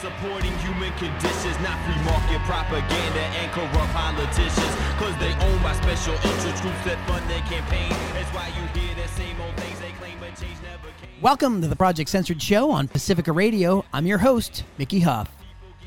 supporting 0.00 0.56
human 0.58 0.92
conditions, 0.92 1.58
not 1.58 1.74
free 1.82 2.00
market 2.04 2.38
propaganda 2.46 3.20
and 3.42 3.50
corrupt 3.50 3.92
politicians. 3.92 4.72
Cause 4.94 5.16
they 5.18 5.32
own 5.44 5.60
by 5.60 5.72
special 5.74 6.14
interest 6.14 6.62
groups 6.62 6.84
that 6.84 7.04
fund 7.08 7.28
their 7.28 7.40
campaign. 7.40 7.90
That's 8.14 8.32
why 8.32 8.46
you 8.46 8.80
hear 8.80 8.94
the 8.94 9.08
same 9.08 9.40
old 9.40 9.56
things 9.56 9.80
they 9.80 9.90
claim, 9.98 10.16
but 10.20 10.28
change 10.40 10.56
never 10.62 10.86
came. 11.02 11.20
Welcome 11.20 11.60
to 11.62 11.66
the 11.68 11.74
Project 11.74 12.10
Censored 12.10 12.40
Show 12.40 12.70
on 12.70 12.86
Pacifica 12.86 13.32
Radio. 13.32 13.84
I'm 13.92 14.06
your 14.06 14.18
host, 14.18 14.62
Mickey 14.78 15.00
Huff. 15.00 15.34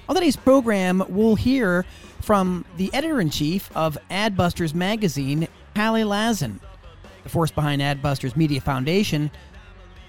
On 0.10 0.16
today's 0.16 0.36
program, 0.36 1.06
we'll 1.08 1.36
hear 1.36 1.86
from 2.22 2.66
the 2.76 2.94
editor 2.94 3.22
in 3.22 3.30
chief 3.30 3.72
of 3.78 3.98
Adbusters 4.10 4.74
magazine, 4.74 5.48
Kalle 5.74 6.06
Lasn. 6.06 6.60
The 7.24 7.30
force 7.30 7.52
behind 7.52 7.82
Adbusters 7.82 8.36
Media 8.36 8.60
Foundation, 8.60 9.32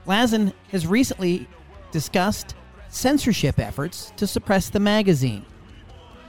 Lasn 0.07 0.53
has 0.73 0.89
recently 0.89 1.47
discussed 1.93 2.57
censorship 2.93 3.59
efforts 3.59 4.13
to 4.17 4.27
suppress 4.27 4.69
the 4.69 4.81
magazine. 4.81 5.45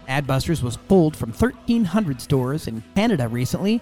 Adbusters 0.08 0.64
was 0.64 0.78
pulled 0.78 1.16
from 1.16 1.32
1,300 1.32 2.22
stores 2.22 2.68
in 2.68 2.84
Canada 2.96 3.28
recently 3.28 3.82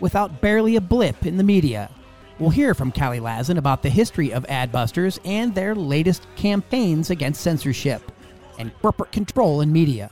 without 0.00 0.40
barely 0.40 0.76
a 0.76 0.80
blip 0.80 1.26
in 1.26 1.36
the 1.36 1.44
media. 1.44 1.90
We'll 2.38 2.50
hear 2.50 2.74
from 2.74 2.92
Kalle 2.92 3.20
Lasn 3.20 3.58
about 3.58 3.82
the 3.82 3.90
history 3.90 4.32
of 4.32 4.46
Adbusters 4.46 5.18
and 5.24 5.54
their 5.54 5.74
latest 5.74 6.26
campaigns 6.36 7.10
against 7.10 7.42
censorship 7.42 8.10
and 8.58 8.72
corporate 8.80 9.12
control 9.12 9.60
in 9.60 9.72
media. 9.72 10.10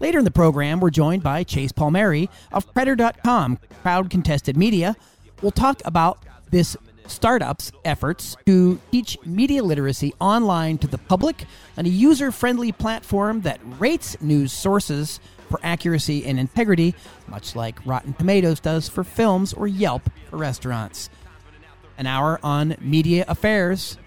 Later 0.00 0.18
in 0.18 0.24
the 0.24 0.30
program, 0.30 0.80
we're 0.80 0.90
joined 0.90 1.22
by 1.22 1.44
Chase 1.44 1.72
Palmieri 1.72 2.28
of 2.52 2.72
Credder.com, 2.74 3.58
Crowd 3.82 4.10
Contested 4.10 4.56
Media. 4.56 4.96
We'll 5.40 5.52
talk 5.52 5.80
about 5.84 6.18
this 6.50 6.76
startup's 7.06 7.72
efforts 7.84 8.36
to 8.46 8.80
teach 8.90 9.18
media 9.24 9.62
literacy 9.62 10.14
online 10.20 10.78
to 10.78 10.86
the 10.86 10.98
public 10.98 11.44
on 11.76 11.86
a 11.86 11.88
user 11.88 12.30
friendly 12.30 12.72
platform 12.72 13.42
that 13.42 13.60
rates 13.78 14.20
news 14.20 14.52
sources 14.52 15.20
for 15.48 15.60
accuracy 15.62 16.24
and 16.26 16.38
integrity, 16.38 16.94
much 17.28 17.54
like 17.54 17.84
Rotten 17.86 18.14
Tomatoes 18.14 18.60
does 18.60 18.88
for 18.88 19.04
films 19.04 19.52
or 19.52 19.66
Yelp 19.66 20.02
for 20.30 20.36
restaurants. 20.36 21.10
An 21.98 22.06
hour 22.06 22.40
on 22.42 22.76
media 22.80 23.24
affairs 23.28 23.98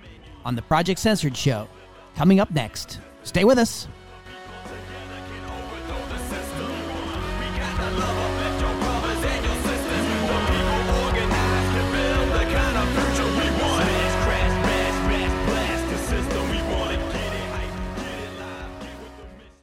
on 0.44 0.56
the 0.56 0.62
Project 0.62 1.00
Censored 1.00 1.38
Show. 1.38 1.68
Coming 2.16 2.40
up 2.40 2.52
next. 2.52 3.00
Stay 3.24 3.44
with 3.44 3.58
us. 3.58 3.88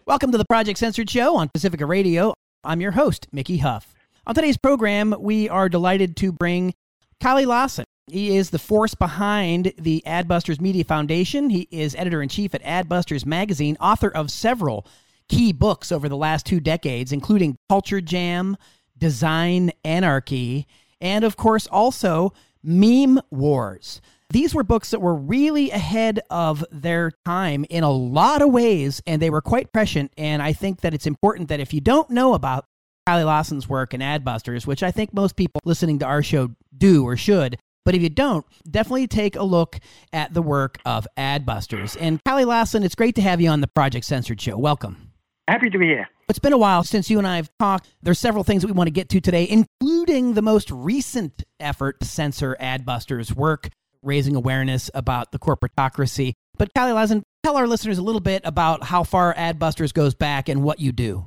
Welcome 0.06 0.32
to 0.32 0.38
the 0.38 0.44
Project 0.44 0.78
Censored 0.78 1.08
Show 1.08 1.34
on 1.36 1.48
Pacifica 1.48 1.86
Radio. 1.86 2.34
I'm 2.62 2.82
your 2.82 2.90
host, 2.90 3.26
Mickey 3.32 3.56
Huff. 3.56 3.94
On 4.26 4.34
today's 4.34 4.58
program, 4.58 5.14
we 5.18 5.48
are 5.48 5.70
delighted 5.70 6.14
to 6.18 6.30
bring 6.30 6.74
Kalle 7.20 7.46
Lasn. 7.46 7.86
He 8.08 8.36
is 8.36 8.50
the 8.50 8.58
force 8.58 8.94
behind 8.94 9.72
the 9.78 10.02
Adbusters 10.06 10.60
Media 10.60 10.84
Foundation. 10.84 11.48
He 11.48 11.68
is 11.70 11.94
editor 11.94 12.20
in 12.20 12.28
chief 12.28 12.54
at 12.54 12.62
Adbusters 12.64 13.24
Magazine, 13.24 13.78
author 13.80 14.10
of 14.10 14.30
several 14.30 14.86
key 15.30 15.54
books 15.54 15.90
over 15.90 16.06
the 16.06 16.18
last 16.18 16.44
two 16.44 16.60
decades, 16.60 17.10
including 17.10 17.56
Culture 17.70 18.02
Jam, 18.02 18.58
Design 18.98 19.72
Anarchy, 19.86 20.66
and 21.00 21.24
of 21.24 21.38
course, 21.38 21.66
also 21.68 22.34
Meme 22.62 23.20
Wars. 23.30 24.02
These 24.30 24.54
were 24.54 24.64
books 24.64 24.90
that 24.90 25.00
were 25.00 25.14
really 25.14 25.70
ahead 25.70 26.20
of 26.30 26.64
their 26.72 27.12
time 27.24 27.64
in 27.70 27.84
a 27.84 27.90
lot 27.90 28.42
of 28.42 28.50
ways, 28.50 29.02
and 29.06 29.20
they 29.20 29.30
were 29.30 29.42
quite 29.42 29.72
prescient. 29.72 30.12
And 30.16 30.42
I 30.42 30.52
think 30.52 30.80
that 30.80 30.94
it's 30.94 31.06
important 31.06 31.48
that 31.48 31.60
if 31.60 31.72
you 31.72 31.80
don't 31.80 32.10
know 32.10 32.34
about 32.34 32.64
Kalle 33.06 33.26
Lasn's 33.26 33.68
work 33.68 33.92
and 33.92 34.02
Adbusters, 34.02 34.66
which 34.66 34.82
I 34.82 34.90
think 34.90 35.12
most 35.12 35.36
people 35.36 35.60
listening 35.64 35.98
to 36.00 36.06
our 36.06 36.22
show 36.22 36.50
do 36.76 37.04
or 37.04 37.16
should, 37.16 37.58
but 37.84 37.94
if 37.94 38.02
you 38.02 38.08
don't, 38.08 38.46
definitely 38.68 39.06
take 39.06 39.36
a 39.36 39.42
look 39.42 39.78
at 40.12 40.32
the 40.32 40.42
work 40.42 40.78
of 40.86 41.06
Adbusters. 41.18 41.96
And 42.00 42.18
Kalle 42.24 42.46
Lasn, 42.46 42.82
it's 42.82 42.94
great 42.94 43.14
to 43.16 43.22
have 43.22 43.42
you 43.42 43.50
on 43.50 43.60
the 43.60 43.68
Project 43.68 44.06
Censored 44.06 44.40
Show. 44.40 44.56
Welcome. 44.56 45.12
Happy 45.48 45.68
to 45.68 45.78
be 45.78 45.86
here. 45.86 46.08
It's 46.30 46.38
been 46.38 46.54
a 46.54 46.58
while 46.58 46.82
since 46.82 47.10
you 47.10 47.18
and 47.18 47.26
I 47.26 47.36
have 47.36 47.50
talked. 47.58 47.94
There's 48.02 48.18
several 48.18 48.44
things 48.44 48.62
that 48.62 48.68
we 48.68 48.72
want 48.72 48.86
to 48.86 48.92
get 48.92 49.10
to 49.10 49.20
today, 49.20 49.46
including 49.46 50.32
the 50.32 50.40
most 50.40 50.70
recent 50.70 51.44
effort 51.60 52.00
to 52.00 52.06
censor 52.06 52.56
Adbusters' 52.58 53.34
work 53.34 53.68
raising 54.04 54.36
awareness 54.36 54.90
about 54.94 55.32
the 55.32 55.38
corporatocracy. 55.38 56.34
But 56.56 56.72
Kalle 56.74 56.94
Lasn, 56.94 57.22
tell 57.42 57.56
our 57.56 57.66
listeners 57.66 57.98
a 57.98 58.02
little 58.02 58.20
bit 58.20 58.42
about 58.44 58.84
how 58.84 59.02
far 59.02 59.34
Adbusters 59.34 59.92
goes 59.92 60.14
back 60.14 60.48
and 60.48 60.62
what 60.62 60.80
you 60.80 60.92
do. 60.92 61.26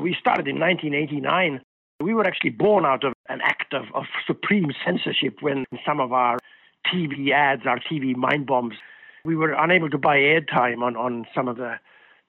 We 0.00 0.16
started 0.18 0.48
in 0.48 0.58
1989. 0.58 1.60
We 2.00 2.14
were 2.14 2.26
actually 2.26 2.50
born 2.50 2.84
out 2.84 3.04
of 3.04 3.12
an 3.28 3.40
act 3.42 3.72
of, 3.74 3.84
of 3.94 4.04
supreme 4.26 4.72
censorship 4.84 5.36
when 5.40 5.64
some 5.86 6.00
of 6.00 6.12
our 6.12 6.38
TV 6.92 7.30
ads, 7.30 7.62
our 7.66 7.78
TV 7.78 8.16
mind 8.16 8.46
bombs, 8.46 8.74
we 9.24 9.36
were 9.36 9.52
unable 9.52 9.88
to 9.90 9.98
buy 9.98 10.16
airtime 10.16 10.82
on, 10.82 10.96
on 10.96 11.26
some 11.34 11.46
of 11.46 11.56
the, 11.56 11.74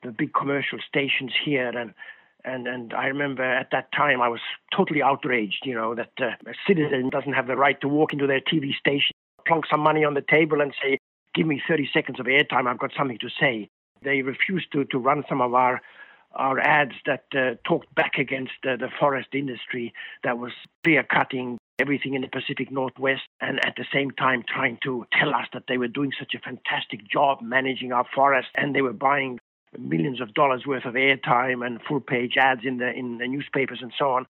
the 0.03 0.11
big 0.11 0.33
commercial 0.33 0.77
stations 0.87 1.31
here. 1.43 1.69
And, 1.69 1.93
and, 2.45 2.67
and 2.67 2.93
I 2.93 3.07
remember 3.07 3.43
at 3.43 3.69
that 3.71 3.91
time 3.91 4.21
I 4.21 4.27
was 4.27 4.41
totally 4.75 5.01
outraged, 5.01 5.63
you 5.65 5.73
know, 5.73 5.95
that 5.95 6.11
uh, 6.21 6.35
a 6.45 6.53
citizen 6.67 7.09
doesn't 7.09 7.33
have 7.33 7.47
the 7.47 7.55
right 7.55 7.79
to 7.81 7.87
walk 7.87 8.13
into 8.13 8.27
their 8.27 8.41
TV 8.41 8.75
station 8.75 9.13
plonk 9.45 9.65
some 9.69 9.79
money 9.79 10.03
on 10.03 10.13
the 10.13 10.23
table 10.27 10.61
and 10.61 10.73
say, 10.81 10.97
give 11.33 11.47
me 11.47 11.61
30 11.67 11.89
seconds 11.93 12.19
of 12.19 12.25
airtime, 12.25 12.67
I've 12.67 12.79
got 12.79 12.91
something 12.97 13.17
to 13.19 13.29
say. 13.39 13.69
They 14.01 14.21
refused 14.21 14.71
to, 14.73 14.85
to 14.85 14.97
run 14.97 15.23
some 15.27 15.41
of 15.41 15.53
our 15.53 15.81
our 16.35 16.59
ads 16.59 16.93
that 17.05 17.25
uh, 17.35 17.55
talked 17.63 17.93
back 17.93 18.17
against 18.17 18.53
uh, 18.67 18.75
the 18.75 18.89
forest 18.99 19.29
industry 19.33 19.93
that 20.23 20.39
was 20.39 20.51
clear 20.83 21.03
cutting 21.03 21.59
everything 21.79 22.13
in 22.15 22.21
the 22.21 22.27
Pacific 22.27 22.71
Northwest 22.71 23.21
and 23.41 23.63
at 23.65 23.75
the 23.77 23.85
same 23.93 24.11
time 24.11 24.43
trying 24.47 24.77
to 24.83 25.05
tell 25.13 25.29
us 25.29 25.47
that 25.53 25.63
they 25.67 25.77
were 25.77 25.87
doing 25.87 26.11
such 26.17 26.33
a 26.35 26.39
fantastic 26.39 27.07
job 27.07 27.39
managing 27.41 27.91
our 27.91 28.05
forest 28.15 28.47
and 28.55 28.75
they 28.75 28.81
were 28.81 28.93
buying 28.93 29.39
millions 29.77 30.21
of 30.21 30.33
dollars 30.33 30.65
worth 30.65 30.85
of 30.85 30.93
airtime 30.93 31.65
and 31.65 31.81
full 31.87 31.99
page 31.99 32.35
ads 32.37 32.61
in 32.63 32.77
the 32.77 32.91
in 32.91 33.17
the 33.17 33.27
newspapers 33.27 33.79
and 33.81 33.91
so 33.97 34.11
on. 34.11 34.25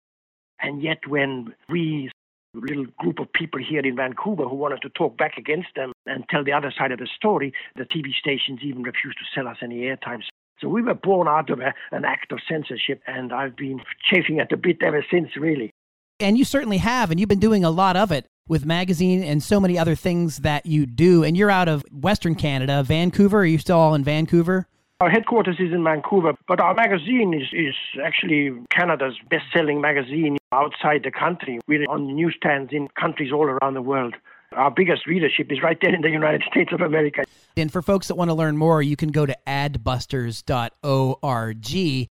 And 0.61 0.81
yet 0.81 1.05
when 1.07 1.53
we 1.69 2.09
little 2.53 2.85
group 2.99 3.19
of 3.19 3.31
people 3.33 3.59
here 3.59 3.81
in 3.81 3.95
Vancouver 3.95 4.43
who 4.43 4.55
wanted 4.55 4.81
to 4.81 4.89
talk 4.89 5.17
back 5.17 5.37
against 5.37 5.69
them 5.75 5.91
and 6.05 6.25
tell 6.29 6.43
the 6.43 6.51
other 6.51 6.73
side 6.77 6.91
of 6.91 6.99
the 6.99 7.07
story. 7.15 7.53
The 7.75 7.83
TV 7.83 8.13
stations 8.13 8.59
even 8.63 8.83
refused 8.83 9.17
to 9.19 9.25
sell 9.33 9.47
us 9.47 9.57
any 9.61 9.81
airtime. 9.81 10.21
So 10.59 10.69
we 10.69 10.81
were 10.81 10.93
born 10.93 11.27
out 11.27 11.49
of 11.49 11.59
a, 11.59 11.73
an 11.91 12.05
act 12.05 12.31
of 12.31 12.39
censorship, 12.47 13.01
and 13.07 13.33
I've 13.33 13.55
been 13.55 13.81
chafing 14.09 14.39
at 14.39 14.49
the 14.49 14.57
bit 14.57 14.77
ever 14.81 15.05
since, 15.11 15.35
really. 15.35 15.71
And 16.19 16.37
you 16.37 16.45
certainly 16.45 16.77
have, 16.77 17.11
and 17.11 17.19
you've 17.19 17.29
been 17.29 17.39
doing 17.39 17.65
a 17.65 17.71
lot 17.71 17.97
of 17.97 18.11
it 18.11 18.25
with 18.47 18.65
magazine 18.65 19.23
and 19.23 19.41
so 19.41 19.59
many 19.59 19.77
other 19.77 19.95
things 19.95 20.37
that 20.37 20.65
you 20.65 20.85
do. 20.85 21.23
And 21.23 21.35
you're 21.35 21.51
out 21.51 21.67
of 21.67 21.83
Western 21.91 22.35
Canada, 22.35 22.83
Vancouver. 22.83 23.39
Are 23.39 23.45
you 23.45 23.57
still 23.57 23.77
all 23.77 23.95
in 23.95 24.03
Vancouver? 24.03 24.67
Our 25.03 25.09
headquarters 25.09 25.57
is 25.59 25.73
in 25.73 25.83
Vancouver, 25.83 26.33
but 26.47 26.61
our 26.61 26.73
magazine 26.73 27.33
is, 27.33 27.49
is 27.51 27.75
actually 28.01 28.53
Canada's 28.69 29.15
best 29.29 29.43
selling 29.51 29.81
magazine 29.81 30.37
outside 30.53 31.03
the 31.03 31.11
country. 31.11 31.59
We're 31.67 31.83
on 31.89 32.15
newsstands 32.15 32.71
in 32.71 32.87
countries 32.97 33.33
all 33.33 33.43
around 33.43 33.73
the 33.73 33.81
world. 33.81 34.15
Our 34.53 34.71
biggest 34.71 35.05
readership 35.05 35.51
is 35.51 35.61
right 35.61 35.77
there 35.81 35.93
in 35.93 36.03
the 36.03 36.09
United 36.09 36.43
States 36.49 36.71
of 36.71 36.79
America. 36.79 37.25
And 37.57 37.69
for 37.69 37.81
folks 37.81 38.07
that 38.07 38.15
want 38.15 38.29
to 38.29 38.33
learn 38.33 38.55
more, 38.55 38.81
you 38.81 38.95
can 38.95 39.09
go 39.09 39.25
to 39.25 39.35
adbusters.org. 39.45 42.09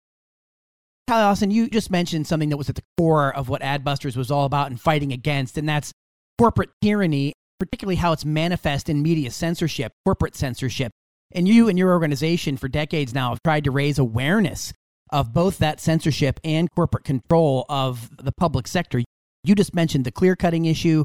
Kalle 1.08 1.08
Lasn, 1.08 1.50
you 1.50 1.70
just 1.70 1.90
mentioned 1.90 2.26
something 2.26 2.50
that 2.50 2.58
was 2.58 2.68
at 2.68 2.74
the 2.74 2.84
core 2.98 3.34
of 3.34 3.48
what 3.48 3.62
Adbusters 3.62 4.14
was 4.14 4.30
all 4.30 4.44
about 4.44 4.70
and 4.70 4.78
fighting 4.78 5.10
against, 5.10 5.56
and 5.56 5.66
that's 5.66 5.90
corporate 6.36 6.68
tyranny, 6.82 7.32
particularly 7.58 7.96
how 7.96 8.12
it's 8.12 8.26
manifest 8.26 8.90
in 8.90 9.00
media 9.00 9.30
censorship, 9.30 9.92
corporate 10.04 10.36
censorship. 10.36 10.92
And 11.34 11.48
you 11.48 11.68
and 11.68 11.76
your 11.76 11.90
organization 11.90 12.56
for 12.56 12.68
decades 12.68 13.12
now 13.12 13.30
have 13.30 13.42
tried 13.42 13.64
to 13.64 13.72
raise 13.72 13.98
awareness 13.98 14.72
of 15.10 15.34
both 15.34 15.58
that 15.58 15.80
censorship 15.80 16.38
and 16.44 16.70
corporate 16.70 17.04
control 17.04 17.66
of 17.68 18.08
the 18.16 18.32
public 18.32 18.68
sector. 18.68 19.02
You 19.42 19.54
just 19.54 19.74
mentioned 19.74 20.04
the 20.04 20.12
clear 20.12 20.36
cutting 20.36 20.64
issue. 20.64 21.04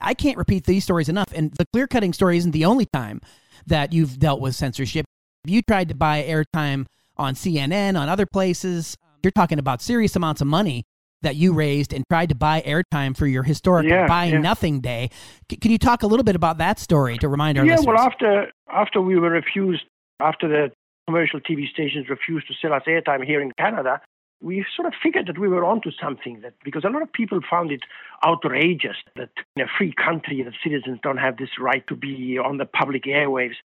I 0.00 0.14
can't 0.14 0.38
repeat 0.38 0.64
these 0.64 0.84
stories 0.84 1.08
enough. 1.08 1.32
And 1.34 1.52
the 1.52 1.66
clear 1.72 1.86
cutting 1.86 2.12
story 2.12 2.38
isn't 2.38 2.52
the 2.52 2.64
only 2.64 2.86
time 2.86 3.20
that 3.66 3.92
you've 3.92 4.18
dealt 4.18 4.40
with 4.40 4.54
censorship. 4.54 5.04
You 5.44 5.62
tried 5.62 5.88
to 5.88 5.94
buy 5.94 6.22
airtime 6.22 6.86
on 7.16 7.34
CNN, 7.34 7.98
on 7.98 8.08
other 8.08 8.26
places. 8.26 8.96
You're 9.22 9.30
talking 9.32 9.58
about 9.58 9.82
serious 9.82 10.14
amounts 10.14 10.40
of 10.40 10.46
money 10.46 10.84
that 11.22 11.36
you 11.36 11.52
raised 11.52 11.92
and 11.92 12.04
tried 12.10 12.28
to 12.28 12.34
buy 12.34 12.62
airtime 12.62 13.16
for 13.16 13.26
your 13.26 13.42
historic 13.42 13.88
yeah, 13.88 14.06
Buy 14.06 14.26
yeah. 14.26 14.38
Nothing 14.38 14.80
Day. 14.80 15.10
C- 15.50 15.56
can 15.56 15.70
you 15.70 15.78
talk 15.78 16.02
a 16.02 16.06
little 16.06 16.24
bit 16.24 16.36
about 16.36 16.58
that 16.58 16.78
story 16.78 17.18
to 17.18 17.28
remind 17.28 17.58
our 17.58 17.64
yeah, 17.64 17.76
listeners? 17.76 17.86
well, 17.86 17.98
after 17.98 18.52
after 18.68 19.00
we 19.00 19.18
were 19.18 19.30
refused, 19.30 19.84
after 20.20 20.48
the 20.48 20.72
commercial 21.06 21.40
TV 21.40 21.68
stations 21.68 22.08
refused 22.08 22.48
to 22.48 22.54
sell 22.60 22.72
us 22.72 22.82
airtime 22.86 23.24
here 23.24 23.40
in 23.40 23.52
Canada, 23.58 24.00
we 24.42 24.64
sort 24.74 24.86
of 24.86 24.94
figured 25.02 25.26
that 25.26 25.38
we 25.38 25.48
were 25.48 25.64
onto 25.64 25.90
something. 25.90 26.40
That 26.42 26.54
because 26.64 26.84
a 26.84 26.88
lot 26.88 27.02
of 27.02 27.12
people 27.12 27.40
found 27.48 27.72
it 27.72 27.80
outrageous 28.24 28.96
that 29.16 29.30
in 29.56 29.62
a 29.62 29.66
free 29.78 29.92
country 29.92 30.42
that 30.42 30.52
citizens 30.62 30.98
don't 31.02 31.18
have 31.18 31.38
this 31.38 31.50
right 31.58 31.86
to 31.88 31.96
be 31.96 32.38
on 32.38 32.58
the 32.58 32.66
public 32.66 33.04
airwaves. 33.04 33.56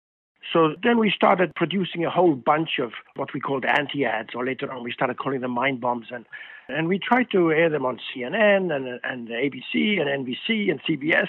So 0.52 0.76
then 0.82 0.98
we 0.98 1.12
started 1.12 1.54
producing 1.56 2.04
a 2.04 2.10
whole 2.10 2.34
bunch 2.34 2.80
of 2.80 2.94
what 3.16 3.34
we 3.34 3.40
called 3.40 3.64
anti-ads, 3.64 4.30
or 4.34 4.46
later 4.46 4.72
on 4.72 4.84
we 4.84 4.92
started 4.92 5.18
calling 5.18 5.42
them 5.42 5.52
mind 5.52 5.82
bombs, 5.82 6.08
and 6.12 6.26
and 6.72 6.88
we 6.88 7.00
tried 7.00 7.30
to 7.32 7.52
air 7.52 7.70
them 7.70 7.86
on 7.86 8.00
CNN 8.14 8.74
and 8.76 9.00
and 9.04 9.28
ABC 9.28 10.00
and 10.00 10.26
NBC 10.26 10.72
and 10.72 10.82
CBS. 10.84 11.28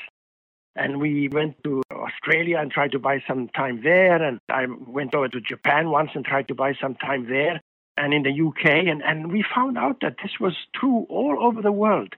And 0.74 1.00
we 1.00 1.28
went 1.28 1.62
to 1.64 1.82
Australia 1.90 2.58
and 2.58 2.70
tried 2.70 2.92
to 2.92 2.98
buy 2.98 3.22
some 3.28 3.48
time 3.48 3.82
there. 3.82 4.22
And 4.22 4.38
I 4.48 4.64
went 4.66 5.14
over 5.14 5.28
to 5.28 5.40
Japan 5.40 5.90
once 5.90 6.10
and 6.14 6.24
tried 6.24 6.48
to 6.48 6.54
buy 6.54 6.72
some 6.80 6.94
time 6.94 7.28
there 7.28 7.60
and 7.96 8.14
in 8.14 8.22
the 8.22 8.30
UK. 8.30 8.86
And, 8.86 9.02
and 9.02 9.30
we 9.32 9.44
found 9.54 9.76
out 9.76 9.98
that 10.00 10.16
this 10.22 10.32
was 10.40 10.54
true 10.74 11.06
all 11.08 11.38
over 11.40 11.60
the 11.60 11.72
world. 11.72 12.14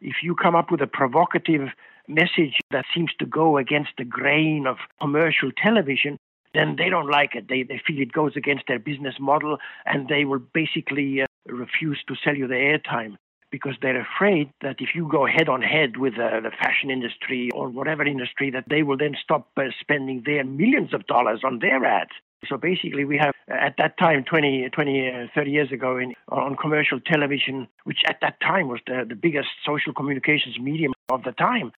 If 0.00 0.16
you 0.22 0.34
come 0.34 0.54
up 0.54 0.70
with 0.70 0.82
a 0.82 0.86
provocative 0.86 1.68
message 2.06 2.58
that 2.70 2.84
seems 2.94 3.10
to 3.18 3.26
go 3.26 3.56
against 3.56 3.90
the 3.98 4.04
grain 4.04 4.66
of 4.66 4.76
commercial 5.00 5.50
television, 5.50 6.18
then 6.54 6.76
they 6.78 6.88
don't 6.88 7.10
like 7.10 7.34
it. 7.34 7.48
They, 7.48 7.64
they 7.64 7.80
feel 7.84 8.00
it 8.00 8.12
goes 8.12 8.32
against 8.36 8.64
their 8.68 8.78
business 8.78 9.14
model 9.18 9.58
and 9.84 10.08
they 10.08 10.24
will 10.24 10.38
basically 10.38 11.22
uh, 11.22 11.26
refuse 11.48 12.02
to 12.08 12.14
sell 12.24 12.34
you 12.34 12.46
the 12.46 12.54
airtime 12.54 13.16
because 13.50 13.74
they're 13.80 14.00
afraid 14.00 14.50
that 14.60 14.76
if 14.80 14.90
you 14.94 15.08
go 15.10 15.26
head 15.26 15.48
on 15.48 15.62
head 15.62 15.96
with 15.96 16.14
uh, 16.14 16.40
the 16.40 16.50
fashion 16.50 16.90
industry 16.90 17.50
or 17.54 17.68
whatever 17.68 18.04
industry, 18.04 18.50
that 18.50 18.64
they 18.68 18.82
will 18.82 18.96
then 18.96 19.14
stop 19.22 19.48
uh, 19.56 19.62
spending 19.80 20.22
their 20.26 20.44
millions 20.44 20.92
of 20.92 21.06
dollars 21.06 21.40
on 21.44 21.60
their 21.60 21.84
ads. 21.84 22.10
So 22.48 22.56
basically, 22.56 23.04
we 23.04 23.18
have 23.18 23.34
at 23.48 23.76
that 23.78 23.98
time, 23.98 24.24
20, 24.24 24.68
20 24.70 25.08
uh, 25.08 25.26
30 25.34 25.50
years 25.50 25.72
ago, 25.72 25.96
in, 25.96 26.14
on 26.28 26.56
commercial 26.56 27.00
television, 27.00 27.68
which 27.84 27.98
at 28.06 28.18
that 28.20 28.40
time 28.40 28.68
was 28.68 28.80
the, 28.86 29.04
the 29.08 29.14
biggest 29.14 29.48
social 29.64 29.94
communications 29.94 30.58
medium 30.58 30.92
of 31.08 31.22
the 31.22 31.32
time, 31.32 31.72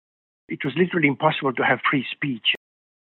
it 0.50 0.64
was 0.64 0.74
literally 0.78 1.08
impossible 1.08 1.54
to 1.54 1.64
have 1.64 1.80
free 1.90 2.06
speech, 2.12 2.56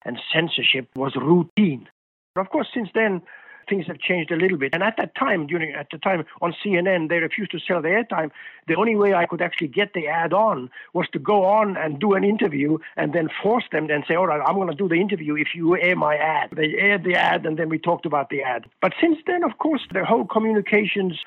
and 0.04 0.18
censorship 0.32 0.88
was 0.96 1.14
routine. 1.16 1.88
Of 2.36 2.50
course, 2.50 2.68
since 2.74 2.88
then, 2.94 3.22
things 3.68 3.86
have 3.86 3.98
changed 3.98 4.30
a 4.30 4.36
little 4.36 4.58
bit. 4.58 4.74
And 4.74 4.82
at 4.82 4.96
that 4.96 5.14
time, 5.14 5.46
during 5.46 5.72
at 5.74 5.88
the 5.90 5.98
time 5.98 6.24
on 6.40 6.54
CNN, 6.64 7.08
they 7.08 7.18
refused 7.18 7.50
to 7.52 7.58
sell 7.60 7.82
the 7.82 7.88
airtime. 7.88 8.30
The 8.66 8.76
only 8.76 8.96
way 8.96 9.14
I 9.14 9.26
could 9.26 9.42
actually 9.42 9.68
get 9.68 9.92
the 9.94 10.08
ad 10.08 10.32
on 10.32 10.70
was 10.92 11.06
to 11.12 11.18
go 11.18 11.44
on 11.44 11.76
and 11.76 11.98
do 11.98 12.14
an 12.14 12.24
interview 12.24 12.78
and 12.96 13.12
then 13.12 13.28
force 13.42 13.64
them 13.72 13.88
and 13.90 14.04
say, 14.06 14.14
all 14.14 14.26
right, 14.26 14.42
I'm 14.46 14.54
going 14.54 14.68
to 14.68 14.74
do 14.74 14.88
the 14.88 15.00
interview 15.00 15.36
if 15.36 15.48
you 15.54 15.76
air 15.76 15.96
my 15.96 16.16
ad. 16.16 16.50
They 16.52 16.74
aired 16.78 17.04
the 17.04 17.14
ad 17.14 17.46
and 17.46 17.58
then 17.58 17.68
we 17.68 17.78
talked 17.78 18.06
about 18.06 18.30
the 18.30 18.42
ad. 18.42 18.66
But 18.80 18.92
since 19.00 19.18
then, 19.26 19.44
of 19.44 19.58
course, 19.58 19.82
the 19.92 20.04
whole 20.04 20.24
communications 20.26 21.18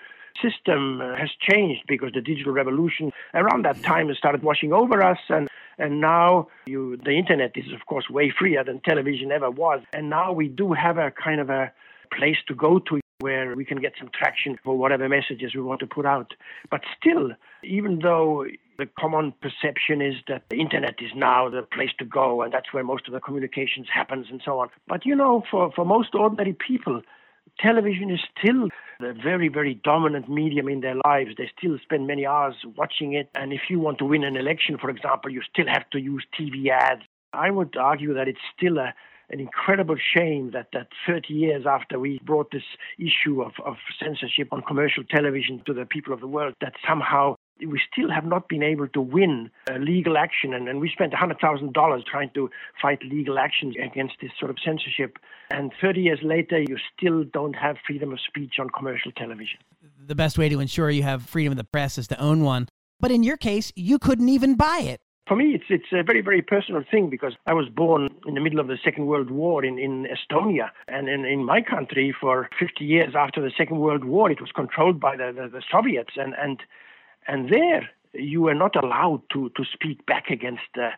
system 0.41 1.01
uh, 1.01 1.15
has 1.15 1.29
changed 1.39 1.83
because 1.87 2.11
the 2.13 2.21
digital 2.21 2.53
revolution 2.53 3.11
around 3.33 3.65
that 3.65 3.81
time 3.83 4.13
started 4.15 4.43
washing 4.43 4.73
over 4.73 5.01
us 5.01 5.19
and 5.29 5.49
and 5.77 5.99
now 5.99 6.47
you 6.65 6.97
the 6.97 7.11
internet 7.11 7.51
is 7.55 7.71
of 7.73 7.85
course 7.85 8.09
way 8.09 8.29
freer 8.37 8.63
than 8.63 8.79
television 8.81 9.31
ever 9.31 9.49
was 9.49 9.81
and 9.93 10.09
now 10.09 10.31
we 10.31 10.47
do 10.47 10.73
have 10.73 10.97
a 10.97 11.11
kind 11.11 11.41
of 11.41 11.49
a 11.49 11.71
place 12.15 12.37
to 12.47 12.55
go 12.55 12.79
to 12.79 12.99
where 13.19 13.55
we 13.55 13.63
can 13.63 13.79
get 13.79 13.93
some 13.99 14.09
traction 14.13 14.57
for 14.63 14.77
whatever 14.77 15.07
messages 15.07 15.53
we 15.53 15.61
want 15.61 15.79
to 15.79 15.87
put 15.87 16.05
out. 16.05 16.33
But 16.69 16.81
still, 16.99 17.29
even 17.63 17.99
though 17.99 18.45
the 18.77 18.87
common 18.99 19.33
perception 19.41 20.01
is 20.01 20.15
that 20.27 20.43
the 20.49 20.59
internet 20.59 20.95
is 20.99 21.11
now 21.15 21.49
the 21.49 21.61
place 21.61 21.91
to 21.99 22.05
go 22.05 22.41
and 22.41 22.51
that's 22.51 22.73
where 22.73 22.83
most 22.83 23.07
of 23.07 23.13
the 23.13 23.19
communications 23.19 23.87
happens 23.93 24.27
and 24.31 24.41
so 24.43 24.59
on. 24.59 24.69
But 24.87 25.05
you 25.05 25.15
know, 25.15 25.43
for, 25.49 25.71
for 25.71 25.85
most 25.85 26.15
ordinary 26.15 26.53
people, 26.53 27.01
television 27.59 28.09
is 28.09 28.19
still 28.37 28.69
a 29.01 29.13
very, 29.13 29.49
very 29.49 29.75
dominant 29.83 30.29
medium 30.29 30.67
in 30.67 30.81
their 30.81 30.95
lives. 31.05 31.31
They 31.37 31.49
still 31.57 31.77
spend 31.83 32.07
many 32.07 32.25
hours 32.25 32.55
watching 32.75 33.13
it. 33.13 33.29
And 33.35 33.53
if 33.53 33.61
you 33.69 33.79
want 33.79 33.97
to 33.99 34.05
win 34.05 34.23
an 34.23 34.35
election, 34.35 34.77
for 34.79 34.89
example, 34.89 35.31
you 35.31 35.41
still 35.51 35.67
have 35.67 35.89
to 35.91 35.99
use 35.99 36.25
TV 36.39 36.69
ads. 36.69 37.01
I 37.33 37.49
would 37.49 37.77
argue 37.77 38.13
that 38.13 38.27
it's 38.27 38.39
still 38.57 38.77
a, 38.77 38.93
an 39.31 39.39
incredible 39.39 39.95
shame 40.15 40.51
that, 40.51 40.67
that 40.73 40.87
30 41.07 41.33
years 41.33 41.65
after 41.65 41.99
we 41.99 42.19
brought 42.23 42.51
this 42.51 42.63
issue 42.99 43.41
of, 43.41 43.53
of 43.65 43.77
censorship 44.03 44.49
on 44.51 44.61
commercial 44.61 45.03
television 45.03 45.61
to 45.65 45.73
the 45.73 45.85
people 45.85 46.13
of 46.13 46.19
the 46.19 46.27
world, 46.27 46.53
that 46.61 46.73
somehow 46.87 47.35
we 47.59 47.79
still 47.91 48.09
have 48.09 48.25
not 48.25 48.49
been 48.49 48.63
able 48.63 48.87
to 48.89 49.01
win 49.01 49.49
uh, 49.69 49.75
legal 49.75 50.17
action. 50.17 50.53
And, 50.53 50.67
and 50.67 50.81
we 50.81 50.89
spent 50.89 51.13
$100,000 51.13 52.05
trying 52.05 52.31
to 52.33 52.49
fight 52.81 52.99
legal 53.03 53.39
action 53.39 53.73
against 53.81 54.15
this 54.21 54.31
sort 54.39 54.51
of 54.51 54.57
censorship. 54.63 55.17
And 55.49 55.71
30 55.81 56.01
years 56.01 56.19
later, 56.23 56.59
you 56.59 56.77
still 56.97 57.23
don't 57.23 57.55
have 57.55 57.77
freedom 57.85 58.11
of 58.11 58.19
speech 58.19 58.55
on 58.59 58.69
commercial 58.69 59.11
television. 59.11 59.59
The 60.05 60.15
best 60.15 60.37
way 60.37 60.49
to 60.49 60.59
ensure 60.59 60.89
you 60.89 61.03
have 61.03 61.23
freedom 61.23 61.51
of 61.51 61.57
the 61.57 61.63
press 61.63 61.97
is 61.97 62.07
to 62.07 62.19
own 62.19 62.43
one. 62.43 62.67
But 62.99 63.11
in 63.11 63.23
your 63.23 63.37
case, 63.37 63.71
you 63.75 63.97
couldn't 63.97 64.29
even 64.29 64.55
buy 64.55 64.79
it. 64.83 65.01
For 65.27 65.35
me, 65.35 65.53
it's 65.55 65.65
it's 65.69 65.91
a 65.91 66.03
very 66.03 66.21
very 66.21 66.41
personal 66.41 66.83
thing 66.89 67.09
because 67.09 67.33
I 67.47 67.53
was 67.53 67.69
born 67.69 68.09
in 68.25 68.33
the 68.33 68.41
middle 68.41 68.59
of 68.59 68.67
the 68.67 68.77
Second 68.83 69.05
World 69.05 69.29
War 69.29 69.63
in, 69.63 69.77
in 69.77 70.07
Estonia, 70.07 70.71
and 70.87 71.07
in, 71.07 71.25
in 71.25 71.45
my 71.45 71.61
country 71.61 72.13
for 72.19 72.49
50 72.59 72.83
years 72.83 73.13
after 73.15 73.41
the 73.41 73.51
Second 73.55 73.79
World 73.79 74.03
War, 74.03 74.31
it 74.31 74.41
was 74.41 74.51
controlled 74.51 74.99
by 74.99 75.15
the, 75.15 75.31
the, 75.35 75.47
the 75.47 75.63
Soviets, 75.71 76.13
and 76.17 76.33
and 76.37 76.61
and 77.27 77.49
there 77.49 77.89
you 78.13 78.41
were 78.41 78.55
not 78.55 78.75
allowed 78.75 79.21
to 79.33 79.49
to 79.55 79.63
speak 79.63 80.05
back 80.05 80.29
against 80.29 80.63
the 80.75 80.89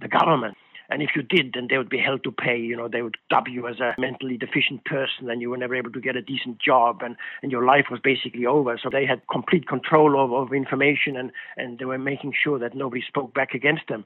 the 0.00 0.08
government. 0.08 0.56
And 0.90 1.02
if 1.02 1.10
you 1.16 1.22
did, 1.22 1.52
then 1.54 1.68
they 1.70 1.78
would 1.78 1.88
be 1.88 1.98
held 1.98 2.24
to 2.24 2.32
pay. 2.32 2.58
You 2.58 2.76
know, 2.76 2.88
they 2.88 3.02
would 3.02 3.16
dub 3.30 3.48
you 3.48 3.66
as 3.66 3.80
a 3.80 3.94
mentally 3.98 4.36
deficient 4.36 4.84
person, 4.84 5.30
and 5.30 5.40
you 5.40 5.50
were 5.50 5.56
never 5.56 5.74
able 5.74 5.92
to 5.92 6.00
get 6.00 6.16
a 6.16 6.22
decent 6.22 6.58
job, 6.60 7.02
and, 7.02 7.16
and 7.42 7.50
your 7.50 7.64
life 7.64 7.86
was 7.90 8.00
basically 8.00 8.46
over. 8.46 8.78
So 8.82 8.90
they 8.90 9.06
had 9.06 9.22
complete 9.30 9.66
control 9.66 10.22
of, 10.22 10.32
of 10.32 10.52
information, 10.52 11.16
and, 11.16 11.32
and 11.56 11.78
they 11.78 11.84
were 11.84 11.98
making 11.98 12.34
sure 12.40 12.58
that 12.58 12.74
nobody 12.74 13.02
spoke 13.06 13.32
back 13.34 13.54
against 13.54 13.88
them. 13.88 14.04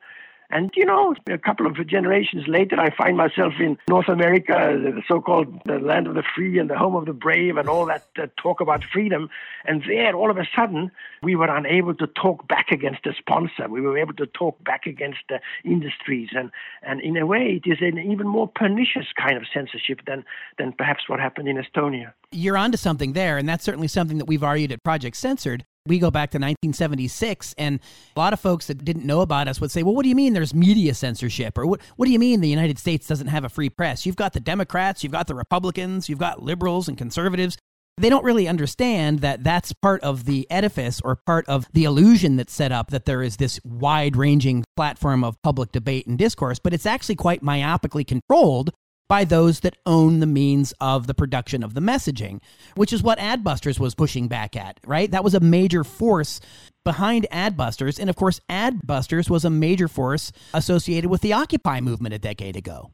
And, 0.50 0.70
you 0.74 0.86
know, 0.86 1.14
a 1.28 1.36
couple 1.36 1.66
of 1.66 1.74
generations 1.86 2.44
later, 2.48 2.80
I 2.80 2.94
find 2.94 3.18
myself 3.18 3.54
in 3.60 3.76
North 3.86 4.08
America, 4.08 4.54
the 4.82 5.02
so 5.06 5.20
called 5.20 5.60
the 5.66 5.78
land 5.78 6.06
of 6.06 6.14
the 6.14 6.22
free 6.34 6.58
and 6.58 6.70
the 6.70 6.78
home 6.78 6.96
of 6.96 7.04
the 7.04 7.12
brave, 7.12 7.58
and 7.58 7.68
all 7.68 7.84
that 7.86 8.06
uh, 8.18 8.28
talk 8.42 8.62
about 8.62 8.82
freedom. 8.90 9.28
And 9.66 9.82
there, 9.86 10.14
all 10.14 10.30
of 10.30 10.38
a 10.38 10.48
sudden, 10.56 10.90
we 11.22 11.36
were 11.36 11.54
unable 11.54 11.94
to 11.96 12.06
talk 12.06 12.48
back 12.48 12.70
against 12.70 13.04
the 13.04 13.12
sponsor. 13.18 13.68
We 13.68 13.82
were 13.82 13.98
able 13.98 14.14
to 14.14 14.26
talk 14.26 14.62
back 14.64 14.86
against 14.86 15.20
the 15.28 15.40
industries. 15.64 16.30
And, 16.34 16.50
and 16.82 17.02
in 17.02 17.18
a 17.18 17.26
way, 17.26 17.60
it 17.62 17.70
is 17.70 17.78
an 17.82 17.98
even 17.98 18.26
more 18.26 18.48
pernicious 18.48 19.06
kind 19.20 19.36
of 19.36 19.42
censorship 19.52 20.00
than, 20.06 20.24
than 20.56 20.72
perhaps 20.72 21.08
what 21.08 21.20
happened 21.20 21.48
in 21.48 21.56
Estonia. 21.56 22.14
You're 22.32 22.56
onto 22.56 22.78
something 22.78 23.12
there, 23.12 23.36
and 23.36 23.46
that's 23.46 23.64
certainly 23.64 23.88
something 23.88 24.16
that 24.16 24.26
we've 24.26 24.42
argued 24.42 24.72
at 24.72 24.82
Project 24.82 25.16
Censored 25.16 25.66
we 25.88 25.98
go 25.98 26.10
back 26.10 26.30
to 26.30 26.36
1976 26.36 27.54
and 27.58 27.80
a 28.16 28.20
lot 28.20 28.32
of 28.32 28.40
folks 28.40 28.66
that 28.66 28.84
didn't 28.84 29.04
know 29.04 29.20
about 29.20 29.48
us 29.48 29.60
would 29.60 29.70
say 29.70 29.82
well 29.82 29.94
what 29.94 30.02
do 30.02 30.08
you 30.08 30.14
mean 30.14 30.32
there's 30.32 30.54
media 30.54 30.94
censorship? 30.94 31.58
Or 31.58 31.66
what, 31.66 31.80
what 31.96 32.06
do 32.06 32.12
you 32.12 32.18
mean 32.18 32.40
the 32.40 32.48
united 32.48 32.78
states 32.78 33.06
doesn't 33.06 33.28
have 33.28 33.44
a 33.44 33.48
free 33.48 33.70
press? 33.70 34.06
You've 34.06 34.16
got 34.16 34.32
the 34.32 34.40
democrats 34.40 35.02
you've 35.02 35.12
got 35.12 35.26
the 35.26 35.34
republicans 35.34 36.08
you've 36.08 36.18
got 36.18 36.42
liberals 36.42 36.88
and 36.88 36.96
conservatives. 36.96 37.56
They 37.96 38.10
don't 38.10 38.24
really 38.24 38.46
understand 38.46 39.20
that 39.20 39.42
that's 39.42 39.72
part 39.72 40.04
of 40.04 40.24
the 40.24 40.48
edifice 40.50 41.00
or 41.02 41.16
part 41.16 41.48
of 41.48 41.66
the 41.72 41.82
illusion 41.82 42.36
that's 42.36 42.52
set 42.52 42.70
up 42.70 42.90
that 42.90 43.06
there 43.06 43.24
is 43.24 43.38
this 43.38 43.58
wide 43.64 44.16
ranging 44.16 44.64
platform 44.76 45.24
of 45.24 45.40
public 45.42 45.72
debate 45.72 46.06
and 46.06 46.16
discourse, 46.16 46.60
but 46.60 46.72
it's 46.72 46.86
actually 46.86 47.16
quite 47.16 47.42
myopically 47.42 48.06
controlled 48.06 48.70
by 49.08 49.24
those 49.24 49.60
that 49.60 49.76
own 49.86 50.20
the 50.20 50.26
means 50.26 50.72
of 50.80 51.06
the 51.06 51.14
production 51.14 51.62
of 51.62 51.74
the 51.74 51.80
messaging, 51.80 52.40
which 52.76 52.92
is 52.92 53.02
what 53.02 53.18
Adbusters 53.18 53.80
was 53.80 53.94
pushing 53.94 54.28
back 54.28 54.54
at, 54.54 54.78
right? 54.86 55.10
That 55.10 55.24
was 55.24 55.34
a 55.34 55.40
major 55.40 55.82
force 55.82 56.40
behind 56.84 57.26
Adbusters. 57.32 57.98
And 57.98 58.10
of 58.10 58.16
course, 58.16 58.40
Adbusters 58.50 59.30
was 59.30 59.44
a 59.44 59.50
major 59.50 59.88
force 59.88 60.30
associated 60.52 61.10
with 61.10 61.22
the 61.22 61.32
Occupy 61.32 61.80
movement 61.80 62.14
a 62.14 62.18
decade 62.18 62.56
ago. 62.56 62.92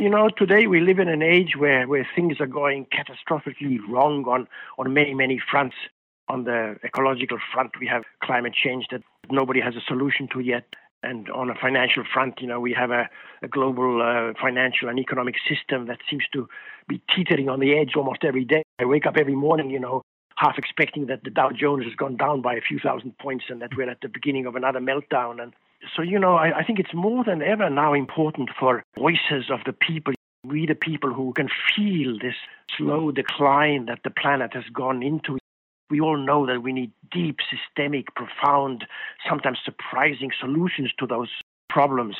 You 0.00 0.10
know, 0.10 0.28
today 0.28 0.68
we 0.68 0.80
live 0.80 1.00
in 1.00 1.08
an 1.08 1.22
age 1.22 1.56
where, 1.56 1.88
where 1.88 2.06
things 2.14 2.40
are 2.40 2.46
going 2.46 2.86
catastrophically 2.86 3.78
wrong 3.88 4.24
on, 4.28 4.46
on 4.78 4.92
many, 4.92 5.14
many 5.14 5.40
fronts. 5.50 5.76
On 6.28 6.44
the 6.44 6.76
ecological 6.84 7.38
front, 7.52 7.72
we 7.80 7.86
have 7.86 8.04
climate 8.22 8.52
change 8.52 8.86
that 8.90 9.02
nobody 9.30 9.60
has 9.60 9.74
a 9.76 9.80
solution 9.88 10.28
to 10.34 10.40
yet. 10.40 10.66
And 11.02 11.30
on 11.30 11.48
a 11.48 11.54
financial 11.54 12.02
front, 12.12 12.40
you 12.40 12.48
know, 12.48 12.60
we 12.60 12.72
have 12.72 12.90
a, 12.90 13.08
a 13.42 13.48
global 13.48 14.02
uh, 14.02 14.32
financial 14.40 14.88
and 14.88 14.98
economic 14.98 15.36
system 15.48 15.86
that 15.86 15.98
seems 16.10 16.24
to 16.32 16.48
be 16.88 17.00
teetering 17.14 17.48
on 17.48 17.60
the 17.60 17.78
edge 17.78 17.92
almost 17.96 18.24
every 18.24 18.44
day. 18.44 18.62
I 18.80 18.84
wake 18.84 19.06
up 19.06 19.16
every 19.16 19.36
morning, 19.36 19.70
you 19.70 19.78
know, 19.78 20.02
half 20.36 20.58
expecting 20.58 21.06
that 21.06 21.22
the 21.24 21.30
Dow 21.30 21.50
Jones 21.50 21.84
has 21.84 21.94
gone 21.94 22.16
down 22.16 22.42
by 22.42 22.54
a 22.54 22.60
few 22.60 22.78
thousand 22.78 23.16
points 23.18 23.44
and 23.48 23.62
that 23.62 23.76
we're 23.76 23.90
at 23.90 24.00
the 24.00 24.08
beginning 24.08 24.46
of 24.46 24.56
another 24.56 24.80
meltdown. 24.80 25.42
And 25.42 25.52
so, 25.96 26.02
you 26.02 26.18
know, 26.18 26.34
I, 26.34 26.58
I 26.58 26.64
think 26.64 26.78
it's 26.78 26.94
more 26.94 27.24
than 27.24 27.42
ever 27.42 27.70
now 27.70 27.94
important 27.94 28.50
for 28.58 28.82
voices 28.96 29.50
of 29.50 29.60
the 29.66 29.72
people 29.72 30.14
we 30.44 30.66
the 30.66 30.74
people 30.74 31.12
who 31.12 31.32
can 31.32 31.48
feel 31.74 32.16
this 32.18 32.36
slow 32.76 33.10
decline 33.10 33.86
that 33.86 34.00
the 34.04 34.10
planet 34.10 34.54
has 34.54 34.64
gone 34.72 35.02
into 35.02 35.38
we 35.90 36.00
all 36.00 36.16
know 36.16 36.46
that 36.46 36.62
we 36.62 36.72
need 36.72 36.92
deep, 37.10 37.38
systemic, 37.50 38.14
profound, 38.14 38.84
sometimes 39.28 39.58
surprising 39.64 40.30
solutions 40.40 40.92
to 40.98 41.06
those 41.06 41.30
problems. 41.68 42.16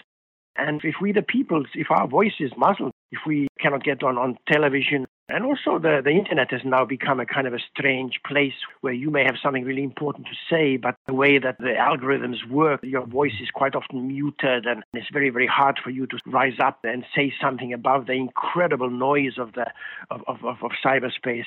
And 0.56 0.80
if 0.84 0.96
we, 1.00 1.12
the 1.12 1.22
people, 1.22 1.64
if 1.74 1.90
our 1.90 2.08
voice 2.08 2.32
is 2.40 2.50
muzzled, 2.56 2.92
if 3.12 3.20
we 3.26 3.46
cannot 3.60 3.84
get 3.84 4.02
on, 4.02 4.18
on 4.18 4.36
television. 4.48 5.06
And 5.28 5.44
also, 5.44 5.78
the, 5.78 6.00
the 6.02 6.10
internet 6.10 6.50
has 6.52 6.62
now 6.64 6.84
become 6.84 7.20
a 7.20 7.26
kind 7.26 7.46
of 7.46 7.54
a 7.54 7.58
strange 7.70 8.18
place 8.26 8.54
where 8.80 8.92
you 8.92 9.10
may 9.10 9.24
have 9.24 9.36
something 9.42 9.64
really 9.64 9.84
important 9.84 10.26
to 10.26 10.32
say, 10.50 10.76
but 10.76 10.96
the 11.06 11.14
way 11.14 11.38
that 11.38 11.58
the 11.58 11.74
algorithms 11.78 12.48
work, 12.50 12.80
your 12.82 13.06
voice 13.06 13.34
is 13.40 13.50
quite 13.50 13.74
often 13.74 14.08
muted, 14.08 14.66
and 14.66 14.82
it's 14.94 15.08
very, 15.12 15.30
very 15.30 15.46
hard 15.46 15.78
for 15.82 15.90
you 15.90 16.06
to 16.06 16.18
rise 16.26 16.58
up 16.64 16.80
and 16.82 17.04
say 17.14 17.32
something 17.40 17.72
above 17.72 18.06
the 18.06 18.14
incredible 18.14 18.90
noise 18.90 19.38
of 19.38 19.52
the 19.52 19.66
of, 20.10 20.22
of, 20.26 20.44
of 20.44 20.70
cyberspace. 20.84 21.46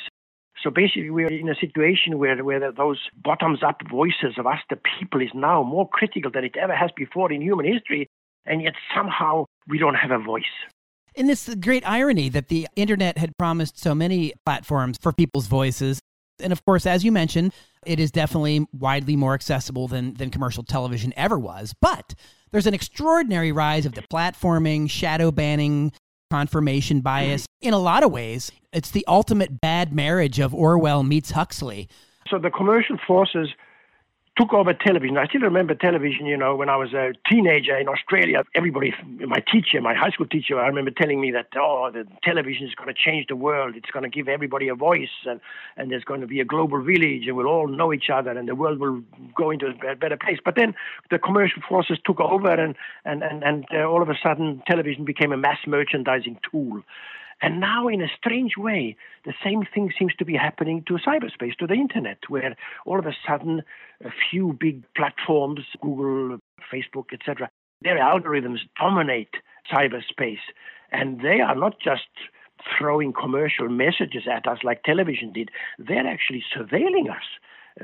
So 0.63 0.70
basically, 0.70 1.10
we're 1.10 1.27
in 1.27 1.50
a 1.50 1.56
situation 1.56 2.20
where, 2.20 2.44
where 2.44 2.72
those 2.72 3.00
bottoms 3.24 3.63
up 3.63 3.77
voices 3.89 4.36
of 4.38 4.46
us, 4.46 4.60
the 4.70 4.77
people, 5.00 5.22
is 5.22 5.30
now 5.34 5.63
more 5.63 5.89
critical 5.89 6.30
than 6.32 6.44
it 6.44 6.56
ever 6.56 6.75
has 6.75 6.91
before 6.96 7.32
in 7.32 7.41
human 7.41 7.65
history. 7.65 8.08
And 8.46 8.62
yet 8.62 8.74
somehow 8.96 9.46
we 9.68 9.77
don't 9.77 9.96
have 9.96 10.12
a 10.12 10.20
voice. 10.20 10.44
And 11.15 11.30
it's 11.30 11.53
great 11.56 11.88
irony 11.88 12.30
that 12.30 12.48
the 12.48 12.68
internet 12.75 13.18
had 13.18 13.38
promised 13.38 13.77
so 13.77 13.94
many 13.94 14.34
platforms 14.46 14.98
for 15.01 15.12
people's 15.12 15.48
voices. 15.48 16.00
And 16.39 16.53
of 16.53 16.63
course, 16.65 16.86
as 16.86 17.03
you 17.03 17.12
mentioned, 17.12 17.53
it 17.86 18.00
is 18.00 18.12
definitely 18.12 18.65
widely 18.72 19.15
more 19.15 19.34
accessible 19.34 19.88
than, 19.88 20.13
than 20.15 20.30
commercial 20.30 20.63
television 20.63 21.13
ever 21.18 21.38
was. 21.38 21.74
But 21.82 22.13
there's 22.51 22.68
an 22.68 22.74
extraordinary 22.74 23.51
rise 23.51 23.86
of 23.86 23.94
the 23.94 24.01
platforming, 24.01 24.89
shadow 24.89 25.32
banning, 25.32 25.91
confirmation 26.31 27.01
bias. 27.01 27.41
Mm-hmm. 27.43 27.67
In 27.67 27.73
a 27.73 27.79
lot 27.79 28.03
of 28.03 28.11
ways, 28.11 28.51
it's 28.71 28.91
the 28.91 29.03
ultimate 29.05 29.59
bad 29.59 29.93
marriage 29.93 30.39
of 30.39 30.55
Orwell 30.55 31.03
meets 31.03 31.31
Huxley. 31.31 31.89
So 32.29 32.39
the 32.39 32.50
commercial 32.50 32.97
forces 33.05 33.50
took 34.38 34.53
over 34.53 34.73
television. 34.73 35.17
I 35.17 35.27
still 35.27 35.41
remember 35.41 35.75
television, 35.75 36.25
you 36.25 36.38
know, 36.38 36.55
when 36.55 36.69
I 36.69 36.77
was 36.77 36.93
a 36.93 37.13
teenager 37.29 37.77
in 37.77 37.89
Australia. 37.89 38.43
Everybody, 38.55 38.93
my 39.19 39.43
teacher, 39.51 39.81
my 39.81 39.93
high 39.93 40.09
school 40.11 40.25
teacher, 40.25 40.57
I 40.59 40.67
remember 40.67 40.91
telling 40.91 41.19
me 41.19 41.31
that, 41.31 41.47
oh, 41.57 41.91
the 41.91 42.07
television 42.23 42.65
is 42.65 42.73
going 42.75 42.88
to 42.88 42.93
change 42.93 43.27
the 43.27 43.35
world. 43.35 43.75
It's 43.75 43.91
going 43.91 44.03
to 44.03 44.09
give 44.09 44.29
everybody 44.29 44.69
a 44.69 44.75
voice, 44.75 45.09
and, 45.25 45.41
and 45.75 45.91
there's 45.91 46.05
going 46.05 46.21
to 46.21 46.27
be 46.27 46.39
a 46.39 46.45
global 46.45 46.81
village, 46.81 47.27
and 47.27 47.35
we'll 47.35 47.47
all 47.47 47.67
know 47.67 47.91
each 47.91 48.09
other, 48.09 48.31
and 48.31 48.47
the 48.47 48.55
world 48.55 48.79
will 48.79 49.01
go 49.35 49.51
into 49.51 49.67
a 49.67 49.95
better 49.95 50.17
place. 50.17 50.39
But 50.43 50.55
then 50.55 50.75
the 51.09 51.19
commercial 51.19 51.61
forces 51.67 52.00
took 52.05 52.21
over, 52.21 52.51
and, 52.51 52.75
and, 53.03 53.23
and, 53.23 53.43
and 53.43 53.65
uh, 53.73 53.83
all 53.83 54.01
of 54.01 54.09
a 54.09 54.15
sudden, 54.23 54.63
television 54.65 55.03
became 55.03 55.33
a 55.33 55.38
mass 55.38 55.59
merchandising 55.67 56.39
tool. 56.50 56.81
And 57.41 57.60
now, 57.60 57.88
in 57.88 58.01
a 58.01 58.07
strange 58.15 58.55
way, 58.55 58.95
the 59.25 59.33
same 59.43 59.63
thing 59.74 59.91
seems 59.98 60.13
to 60.15 60.25
be 60.25 60.36
happening 60.36 60.83
to 60.88 61.00
cyberspace, 61.00 61.55
to 61.57 61.67
the 61.67 61.74
internet, 61.74 62.19
where 62.29 62.55
all 62.86 63.00
of 63.00 63.05
a 63.05 63.15
sudden 63.27 63.63
a 64.05 64.10
few 64.29 64.53
big 64.60 64.83
platforms, 64.95 65.62
Google, 65.81 66.38
Facebook, 66.71 67.05
etc., 67.12 67.50
their 67.81 67.98
algorithms 67.98 68.60
dominate 68.79 69.33
cyberspace. 69.71 70.43
And 70.91 71.21
they 71.21 71.41
are 71.41 71.55
not 71.55 71.79
just 71.79 72.07
throwing 72.77 73.12
commercial 73.12 73.69
messages 73.69 74.24
at 74.31 74.48
us 74.48 74.60
like 74.63 74.83
television 74.83 75.33
did, 75.33 75.50
they're 75.79 76.07
actually 76.07 76.43
surveilling 76.55 77.10
us. 77.10 77.24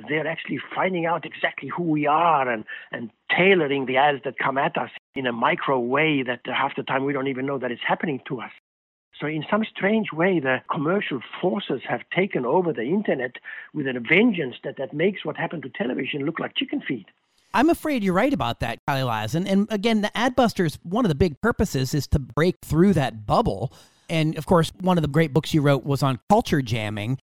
They're 0.07 0.27
actually 0.27 0.59
finding 0.75 1.05
out 1.05 1.25
exactly 1.25 1.69
who 1.69 1.83
we 1.83 2.05
are 2.05 2.47
and, 2.47 2.65
and 2.91 3.09
tailoring 3.35 3.85
the 3.85 3.97
ads 3.97 4.19
that 4.25 4.37
come 4.37 4.57
at 4.57 4.77
us 4.77 4.89
in 5.15 5.25
a 5.25 5.31
micro 5.31 5.79
way 5.79 6.23
that 6.23 6.41
half 6.45 6.75
the 6.75 6.83
time 6.83 7.05
we 7.05 7.13
don't 7.13 7.27
even 7.27 7.45
know 7.45 7.57
that 7.57 7.71
it's 7.71 7.81
happening 7.87 8.21
to 8.27 8.41
us. 8.41 8.51
So, 9.19 9.27
in 9.27 9.43
some 9.49 9.63
strange 9.65 10.11
way, 10.13 10.39
the 10.39 10.61
commercial 10.71 11.21
forces 11.41 11.81
have 11.89 12.01
taken 12.15 12.45
over 12.45 12.71
the 12.71 12.83
internet 12.83 13.35
with 13.73 13.87
a 13.87 13.93
vengeance 13.93 14.55
that, 14.63 14.77
that 14.77 14.93
makes 14.93 15.25
what 15.25 15.37
happened 15.37 15.63
to 15.63 15.69
television 15.69 16.23
look 16.25 16.39
like 16.39 16.55
chicken 16.55 16.81
feed. 16.87 17.05
I'm 17.53 17.69
afraid 17.69 18.03
you're 18.03 18.13
right 18.13 18.33
about 18.33 18.59
that, 18.59 18.79
Kalle 18.87 19.07
Lasn. 19.07 19.47
And, 19.47 19.47
and 19.47 19.67
again, 19.71 20.01
the 20.01 20.11
Adbusters, 20.15 20.77
one 20.83 21.05
of 21.05 21.09
the 21.09 21.15
big 21.15 21.41
purposes 21.41 21.95
is 21.95 22.05
to 22.07 22.19
break 22.19 22.57
through 22.63 22.93
that 22.93 23.25
bubble. 23.25 23.73
And 24.09 24.37
of 24.37 24.45
course, 24.45 24.71
one 24.79 24.97
of 24.97 25.01
the 25.01 25.07
great 25.07 25.33
books 25.33 25.53
you 25.53 25.61
wrote 25.61 25.83
was 25.83 26.03
on 26.03 26.19
culture 26.29 26.61
jamming. 26.61 27.17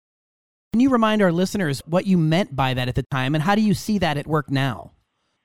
Can 0.73 0.81
you 0.81 0.91
remind 0.91 1.21
our 1.21 1.33
listeners 1.33 1.83
what 1.87 2.07
you 2.07 2.17
meant 2.17 2.55
by 2.55 2.75
that 2.75 2.89
at 2.89 2.95
the 2.95 3.03
time, 3.11 3.35
and 3.35 3.43
how 3.43 3.57
do 3.57 3.63
you 3.63 3.75
see 3.75 3.99
that 3.99 4.17
at 4.17 4.27
work 4.27 4.51
now? 4.51 4.93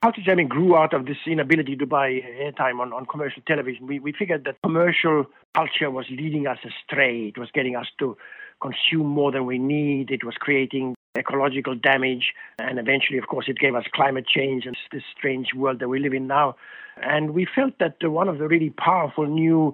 Culture 0.06 0.22
jamming 0.24 0.48
grew 0.48 0.78
out 0.78 0.94
of 0.94 1.08
this 1.08 1.18
inability 1.26 1.76
to 1.78 1.88
buy 1.88 2.12
airtime 2.40 2.80
on, 2.80 2.94
on 2.94 3.08
commercial 3.08 3.42
television. 3.48 3.88
We, 3.88 3.98
we 3.98 4.12
figured 4.12 4.44
that 4.46 4.58
commercial 4.62 5.26
culture 5.56 5.90
was 5.90 6.06
leading 6.12 6.46
us 6.46 6.60
astray. 6.64 7.34
It 7.36 7.40
was 7.40 7.50
getting 7.56 7.76
us 7.76 7.88
to 7.98 8.16
consume 8.62 9.08
more 9.08 9.32
than 9.32 9.48
we 9.48 9.58
need. 9.58 10.12
It 10.12 10.24
was 10.24 10.36
creating 10.36 10.94
ecological 11.18 11.74
damage. 11.74 12.34
And 12.60 12.78
eventually, 12.78 13.18
of 13.18 13.26
course, 13.26 13.46
it 13.48 13.58
gave 13.58 13.74
us 13.74 13.86
climate 13.96 14.28
change 14.28 14.68
and 14.68 14.78
this 14.92 15.02
strange 15.18 15.56
world 15.56 15.80
that 15.80 15.90
we 15.90 15.98
live 15.98 16.14
in 16.14 16.28
now. 16.28 16.56
And 16.98 17.34
we 17.34 17.48
felt 17.56 17.74
that 17.80 17.96
one 18.04 18.30
of 18.30 18.38
the 18.38 18.48
really 18.48 18.70
powerful 18.70 19.26
new 19.26 19.74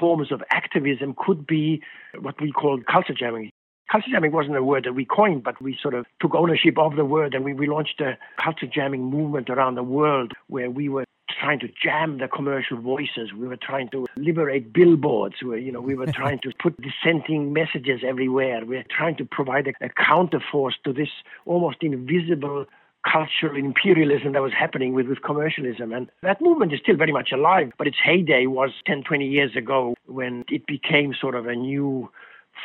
forms 0.00 0.32
of 0.32 0.42
activism 0.50 1.14
could 1.14 1.46
be 1.46 1.82
what 2.18 2.40
we 2.40 2.52
call 2.52 2.80
culture 2.90 3.12
jamming. 3.12 3.50
Culture 3.90 4.10
jamming 4.12 4.32
wasn't 4.32 4.56
a 4.56 4.62
word 4.62 4.84
that 4.84 4.94
we 4.94 5.04
coined, 5.04 5.42
but 5.42 5.60
we 5.62 5.78
sort 5.80 5.94
of 5.94 6.04
took 6.20 6.34
ownership 6.34 6.76
of 6.78 6.96
the 6.96 7.04
word 7.06 7.34
and 7.34 7.44
we, 7.44 7.54
we 7.54 7.66
launched 7.66 8.00
a 8.00 8.18
culture 8.42 8.66
jamming 8.66 9.04
movement 9.04 9.48
around 9.48 9.76
the 9.76 9.82
world 9.82 10.32
where 10.48 10.70
we 10.70 10.90
were 10.90 11.04
trying 11.40 11.58
to 11.60 11.68
jam 11.82 12.18
the 12.18 12.28
commercial 12.28 12.76
voices. 12.78 13.32
We 13.32 13.48
were 13.48 13.56
trying 13.56 13.88
to 13.90 14.06
liberate 14.16 14.72
billboards. 14.72 15.36
Where, 15.42 15.58
you 15.58 15.72
know, 15.72 15.80
we 15.80 15.94
were 15.94 16.06
trying 16.12 16.38
to 16.40 16.52
put 16.62 16.78
dissenting 16.80 17.52
messages 17.52 18.00
everywhere. 18.06 18.60
We 18.60 18.76
we're 18.76 18.84
trying 18.90 19.16
to 19.16 19.24
provide 19.24 19.68
a, 19.68 19.84
a 19.84 19.88
counterforce 19.88 20.74
to 20.84 20.92
this 20.92 21.08
almost 21.46 21.78
invisible 21.82 22.66
cultural 23.10 23.56
imperialism 23.56 24.32
that 24.32 24.42
was 24.42 24.52
happening 24.52 24.92
with, 24.92 25.06
with 25.06 25.22
commercialism. 25.22 25.92
And 25.92 26.10
that 26.22 26.40
movement 26.42 26.72
is 26.74 26.80
still 26.82 26.96
very 26.96 27.12
much 27.12 27.30
alive, 27.32 27.72
but 27.78 27.86
its 27.86 27.96
heyday 28.02 28.46
was 28.46 28.70
10, 28.86 29.04
20 29.04 29.26
years 29.26 29.56
ago 29.56 29.94
when 30.06 30.44
it 30.50 30.66
became 30.66 31.14
sort 31.18 31.34
of 31.34 31.46
a 31.46 31.54
new 31.54 32.10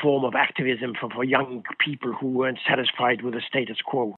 form 0.02 0.24
of 0.24 0.36
activism 0.36 0.94
for, 1.00 1.10
for 1.10 1.24
young 1.24 1.64
people 1.84 2.14
who 2.14 2.28
weren't 2.28 2.60
satisfied 2.68 3.22
with 3.22 3.34
the 3.34 3.42
status 3.48 3.78
quo. 3.86 4.16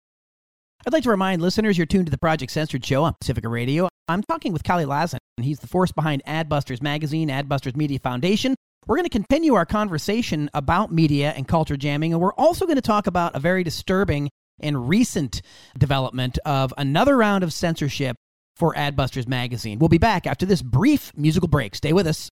I'd 0.86 0.94
like 0.94 1.04
to 1.04 1.10
remind 1.10 1.42
listeners 1.42 1.78
you're 1.78 1.88
tuned 1.88 2.06
to 2.08 2.12
the 2.12 2.18
Project 2.18 2.52
Censored 2.52 2.86
show 2.86 3.04
on 3.04 3.16
Pacifica 3.20 3.50
Radio. 3.50 3.88
I'm 4.08 4.22
talking 4.22 4.54
with 4.54 4.64
Kalle 4.64 4.86
Lasn, 4.86 5.18
and 5.38 5.46
he's 5.46 5.60
the 5.60 5.68
force 5.68 5.92
behind 5.92 6.22
Adbusters 6.28 6.82
Magazine, 6.82 7.30
Adbusters 7.30 7.76
Media 7.76 7.98
Foundation. 7.98 8.56
We're 8.86 8.98
going 8.98 9.06
to 9.06 9.10
continue 9.10 9.56
our 9.56 9.66
conversation 9.66 10.50
about 10.54 10.92
media 10.92 11.34
and 11.36 11.48
culture 11.48 11.76
jamming, 11.76 12.14
and 12.14 12.22
we're 12.22 12.34
also 12.34 12.66
going 12.66 12.76
to 12.76 12.84
talk 12.84 13.08
about 13.08 13.36
a 13.36 13.40
very 13.40 13.64
disturbing 13.64 14.30
and 14.60 14.88
recent 14.88 15.42
development 15.78 16.38
of 16.46 16.72
another 16.78 17.18
round 17.18 17.44
of 17.44 17.52
censorship 17.52 18.16
for 18.56 18.76
Adbusters 18.76 19.28
Magazine. 19.28 19.80
We'll 19.80 19.90
be 19.90 19.98
back 19.98 20.28
after 20.28 20.46
this 20.46 20.62
brief 20.62 21.12
musical 21.16 21.48
break. 21.48 21.74
Stay 21.76 21.94
with 21.94 22.06
us. 22.06 22.30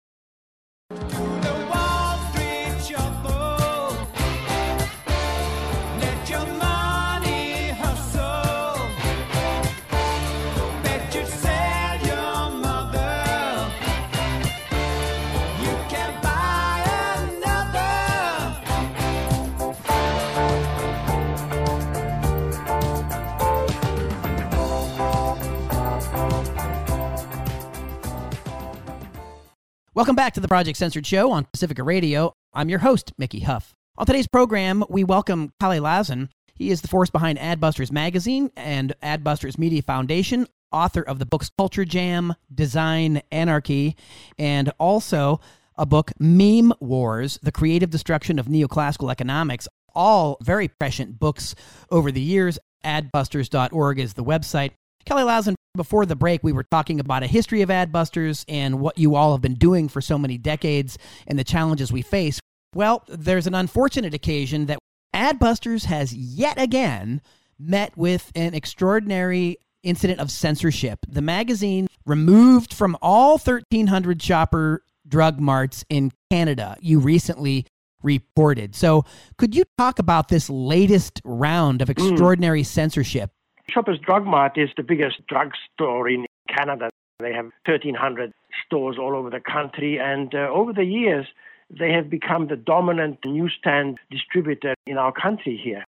Welcome 29.96 30.16
back 30.16 30.34
to 30.34 30.40
the 30.40 30.48
Project 30.48 30.76
Censored 30.76 31.06
Show 31.06 31.30
on 31.30 31.46
Pacifica 31.46 31.84
Radio. 31.84 32.34
I'm 32.52 32.68
your 32.68 32.80
host, 32.80 33.14
Mickey 33.20 33.42
Huff. 33.42 33.76
On 33.96 34.08
today's 34.08 34.28
program, 34.28 34.84
we 34.90 35.04
welcome 35.04 35.54
Kalle 35.60 35.80
Lasn. 35.80 36.30
He 36.56 36.72
is 36.72 36.82
the 36.82 36.88
force 36.88 37.12
behind 37.12 37.38
Adbusters 37.38 37.92
Magazine 37.92 38.50
and 38.58 38.96
Adbusters 39.04 39.60
Media 39.60 39.84
Foundation, 39.84 40.48
author 40.72 41.04
of 41.04 41.20
the 41.20 41.28
books 41.28 41.52
Culture 41.60 41.86
Jam, 41.86 42.34
Design, 42.52 43.22
Anarchy, 43.32 43.96
and 44.40 44.72
also 44.80 45.40
a 45.78 45.86
book, 45.86 46.12
Meme 46.18 46.74
Wars 46.80 47.38
The 47.44 47.52
Creative 47.52 47.92
Destruction 47.92 48.40
of 48.40 48.48
Neoclassical 48.48 49.12
Economics. 49.12 49.68
All 49.94 50.38
very 50.42 50.70
prescient 50.70 51.20
books 51.20 51.54
over 51.92 52.12
the 52.12 52.20
years. 52.20 52.58
Adbusters.org 52.84 54.00
is 54.00 54.16
the 54.16 54.24
website. 54.24 54.72
Kalle 55.06 55.26
Lasn, 55.26 55.56
before 55.76 56.06
the 56.06 56.16
break, 56.16 56.44
we 56.44 56.52
were 56.52 56.64
talking 56.64 57.00
about 57.00 57.24
a 57.24 57.28
history 57.28 57.62
of 57.62 57.70
Adbusters 57.70 58.46
and 58.48 58.80
what 58.80 58.98
you 58.98 59.16
all 59.16 59.32
have 59.32 59.42
been 59.42 59.56
doing 59.56 59.90
for 59.90 60.02
so 60.02 60.18
many 60.18 60.38
decades 60.38 60.98
and 61.28 61.38
the 61.38 61.44
challenges 61.44 61.92
we 61.92 62.02
face. 62.02 62.40
Well, 62.76 63.04
there's 63.08 63.48
an 63.48 63.56
unfortunate 63.56 64.14
occasion 64.14 64.68
that 64.68 64.80
Adbusters 65.16 65.86
has 65.86 66.14
yet 66.14 66.60
again 66.60 67.22
met 67.60 67.98
with 67.98 68.32
an 68.36 68.54
extraordinary 68.54 69.58
incident 69.84 70.20
of 70.20 70.32
censorship. 70.32 71.00
The 71.08 71.22
magazine 71.22 71.88
removed 72.06 72.74
from 72.74 72.98
all 73.02 73.38
1,300 73.38 74.22
shopper 74.22 74.84
drug 75.08 75.40
marts 75.40 75.84
in 75.90 76.12
Canada. 76.32 76.78
You 76.82 77.00
recently 77.00 77.66
reported. 78.02 78.76
So, 78.76 79.06
could 79.38 79.56
you 79.56 79.64
talk 79.78 80.00
about 80.00 80.28
this 80.28 80.50
latest 80.50 81.22
round 81.24 81.82
of 81.82 81.88
hmm. 81.88 81.92
extraordinary 81.92 82.62
mm. 82.62 82.66
censorship? 82.66 83.32
Shoppers 83.70 84.00
Drug 84.00 84.26
Mart 84.26 84.58
is 84.58 84.70
the 84.76 84.84
biggest 84.84 85.26
drug 85.28 85.52
store 85.74 86.10
in 86.10 86.26
Canada. 86.48 86.90
They 87.20 87.34
have 87.34 87.46
1,300 87.66 88.32
stores 88.66 88.98
all 89.00 89.16
over 89.16 89.30
the 89.30 89.40
country, 89.40 90.00
and 90.00 90.34
uh, 90.36 90.50
over 90.52 90.74
the 90.74 90.84
years, 90.84 91.28
they 91.70 91.92
have 91.92 92.10
become 92.10 92.48
the 92.48 92.56
dominant 92.56 93.20
newsstand 93.26 93.98
distributor 94.12 94.76
in 94.86 94.98
our 94.98 95.12
country 95.12 95.60
here. 95.62 95.86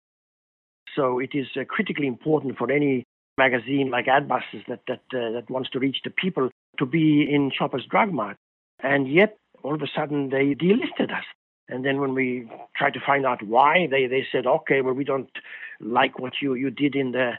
So 0.97 1.19
it 1.19 1.31
is 1.35 1.47
uh, 1.57 1.65
critically 1.65 2.07
important 2.07 2.57
for 2.57 2.71
any 2.73 3.05
magazine 3.37 3.91
like 3.91 4.07
Adbusters 4.07 4.67
that 4.67 4.81
that 4.89 5.03
uh, 5.13 5.31
that 5.33 5.49
wants 5.49 5.71
to 5.71 5.79
reach 5.79 5.99
the 6.03 6.11
people 6.11 6.51
to 6.79 6.87
be 6.87 7.23
in 7.31 7.53
Shoppers 7.57 7.87
Drug 7.89 8.13
Mart. 8.13 8.37
And 8.81 9.13
yet, 9.13 9.37
all 9.63 9.75
of 9.75 9.83
a 9.83 9.89
sudden, 9.95 10.31
they 10.31 10.55
delisted 10.55 11.13
us. 11.13 11.25
And 11.69 11.85
then 11.85 12.01
when 12.01 12.15
we 12.15 12.51
tried 12.77 12.95
to 12.95 13.01
find 13.05 13.27
out 13.27 13.43
why, 13.43 13.89
they, 13.91 14.07
they 14.07 14.27
said, 14.33 14.47
okay, 14.47 14.81
well, 14.81 14.95
we 14.95 15.05
don't 15.05 15.31
like 15.81 16.19
what 16.19 16.35
you, 16.41 16.55
you 16.55 16.71
did 16.71 16.97
in 16.97 17.13
the 17.13 17.33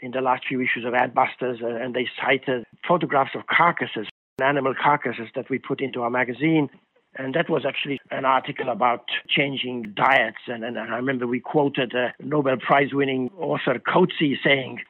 in 0.00 0.12
the 0.12 0.20
last 0.20 0.44
few 0.46 0.60
issues 0.60 0.84
of 0.84 0.92
Adbusters, 0.92 1.62
uh, 1.62 1.66
and 1.66 1.94
they 1.94 2.08
cited 2.20 2.64
photographs 2.86 3.32
of 3.34 3.46
carcasses, 3.46 4.06
animal 4.42 4.74
carcasses 4.80 5.28
that 5.34 5.50
we 5.50 5.58
put 5.58 5.80
into 5.80 6.02
our 6.02 6.10
magazine. 6.10 6.68
And 7.16 7.34
that 7.34 7.50
was 7.50 7.64
actually 7.66 7.98
an 8.10 8.24
article 8.24 8.68
about 8.68 9.06
changing 9.28 9.94
diets. 9.96 10.38
And, 10.46 10.62
and 10.62 10.78
I 10.78 10.96
remember 10.96 11.26
we 11.26 11.40
quoted 11.40 11.92
a 11.94 12.14
Nobel 12.20 12.58
Prize 12.58 12.92
winning 12.92 13.30
author 13.38 13.78
Coetzee 13.78 14.36
saying, 14.44 14.80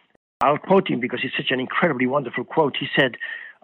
I'll 0.41 0.59
quote 0.59 0.88
him 0.88 1.00
because 1.00 1.21
it's 1.23 1.37
such 1.37 1.50
an 1.50 1.61
incredibly 1.61 2.07
wonderful 2.07 2.45
quote. 2.45 2.77
He 2.79 2.87
said, 2.99 3.17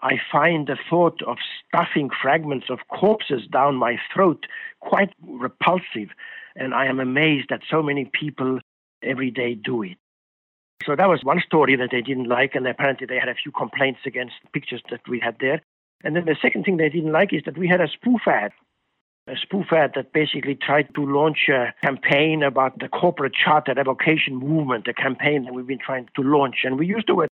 I 0.02 0.14
find 0.30 0.66
the 0.66 0.76
thought 0.88 1.20
of 1.26 1.38
stuffing 1.68 2.10
fragments 2.22 2.66
of 2.68 2.80
corpses 2.88 3.42
down 3.50 3.76
my 3.76 3.96
throat 4.12 4.46
quite 4.80 5.12
repulsive, 5.22 6.10
and 6.56 6.74
I 6.74 6.86
am 6.86 7.00
amazed 7.00 7.46
that 7.50 7.60
so 7.70 7.82
many 7.82 8.10
people 8.12 8.60
every 9.02 9.30
day 9.30 9.54
do 9.54 9.82
it. 9.82 9.96
So 10.86 10.94
that 10.96 11.08
was 11.08 11.20
one 11.22 11.40
story 11.44 11.76
that 11.76 11.90
they 11.90 12.02
didn't 12.02 12.28
like, 12.28 12.54
and 12.54 12.66
apparently 12.66 13.06
they 13.06 13.18
had 13.18 13.28
a 13.28 13.34
few 13.34 13.52
complaints 13.52 14.00
against 14.06 14.34
pictures 14.52 14.82
that 14.90 15.00
we 15.08 15.18
had 15.20 15.36
there. 15.40 15.62
And 16.02 16.14
then 16.14 16.26
the 16.26 16.36
second 16.40 16.64
thing 16.64 16.76
they 16.76 16.90
didn't 16.90 17.12
like 17.12 17.32
is 17.32 17.42
that 17.46 17.56
we 17.56 17.68
had 17.68 17.80
a 17.80 17.88
spoof 17.88 18.20
ad, 18.26 18.52
a 19.26 19.36
spoof 19.36 19.72
ad 19.72 19.92
that 19.94 20.12
basically 20.12 20.54
tried 20.54 20.94
to 20.94 21.06
launch 21.06 21.48
a 21.48 21.72
campaign 21.82 22.42
about 22.42 22.78
the 22.78 22.88
corporate 22.88 23.32
charter 23.34 23.72
revocation 23.74 24.36
movement, 24.36 24.86
a 24.86 24.92
campaign 24.92 25.44
that 25.44 25.54
we've 25.54 25.66
been 25.66 25.78
trying 25.78 26.08
to 26.16 26.22
launch. 26.22 26.56
And 26.64 26.78
we 26.78 26.86
used 26.86 27.08
the 27.08 27.14
word 27.14 27.28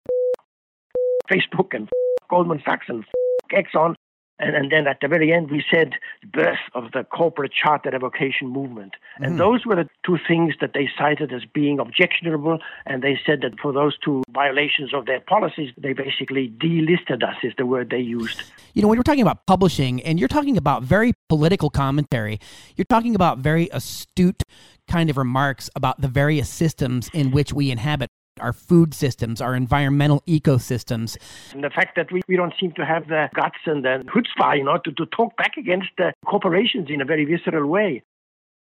Facebook 1.30 1.74
and 1.74 1.88
Goldman 2.28 2.62
Sachs 2.64 2.86
and 2.88 3.04
Exxon. 3.52 3.94
And, 4.40 4.56
and 4.56 4.72
then 4.72 4.86
at 4.86 4.98
the 5.00 5.08
very 5.08 5.32
end, 5.32 5.50
we 5.50 5.62
said 5.70 5.92
birth 6.32 6.58
of 6.74 6.92
the 6.92 7.04
corporate 7.04 7.52
charter 7.52 7.90
revocation 7.90 8.48
movement. 8.48 8.94
And 9.18 9.34
mm. 9.34 9.38
those 9.38 9.66
were 9.66 9.76
the 9.76 9.88
two 10.04 10.18
things 10.26 10.54
that 10.60 10.72
they 10.72 10.88
cited 10.98 11.32
as 11.32 11.42
being 11.44 11.78
objectionable. 11.78 12.58
And 12.86 13.02
they 13.02 13.20
said 13.24 13.42
that 13.42 13.60
for 13.60 13.72
those 13.72 13.98
two 13.98 14.22
violations 14.30 14.94
of 14.94 15.04
their 15.04 15.20
policies, 15.20 15.72
they 15.76 15.92
basically 15.92 16.48
delisted 16.58 17.22
us, 17.22 17.36
is 17.42 17.52
the 17.58 17.66
word 17.66 17.90
they 17.90 18.00
used. 18.00 18.42
You 18.72 18.82
know, 18.82 18.88
when 18.88 18.96
you're 18.96 19.04
talking 19.04 19.22
about 19.22 19.46
publishing 19.46 20.00
and 20.02 20.18
you're 20.18 20.28
talking 20.28 20.56
about 20.56 20.82
very 20.82 21.12
political 21.28 21.68
commentary, 21.68 22.40
you're 22.76 22.86
talking 22.86 23.14
about 23.14 23.38
very 23.38 23.68
astute 23.72 24.42
kind 24.88 25.10
of 25.10 25.16
remarks 25.16 25.68
about 25.76 26.00
the 26.00 26.08
various 26.08 26.48
systems 26.48 27.10
in 27.12 27.30
which 27.30 27.52
we 27.52 27.70
inhabit 27.70 28.10
our 28.38 28.52
food 28.52 28.94
systems, 28.94 29.40
our 29.40 29.54
environmental 29.54 30.22
ecosystems. 30.26 31.16
And 31.52 31.64
the 31.64 31.70
fact 31.70 31.96
that 31.96 32.10
we, 32.12 32.22
we 32.28 32.36
don't 32.36 32.54
seem 32.60 32.72
to 32.72 32.84
have 32.84 33.08
the 33.08 33.28
guts 33.34 33.58
and 33.66 33.84
the 33.84 34.04
chutzpah, 34.06 34.56
you 34.56 34.64
know, 34.64 34.78
to, 34.84 34.92
to 34.92 35.06
talk 35.06 35.36
back 35.36 35.56
against 35.56 35.88
the 35.98 36.12
corporations 36.26 36.88
in 36.90 37.00
a 37.00 37.04
very 37.04 37.24
visceral 37.24 37.66
way. 37.66 38.02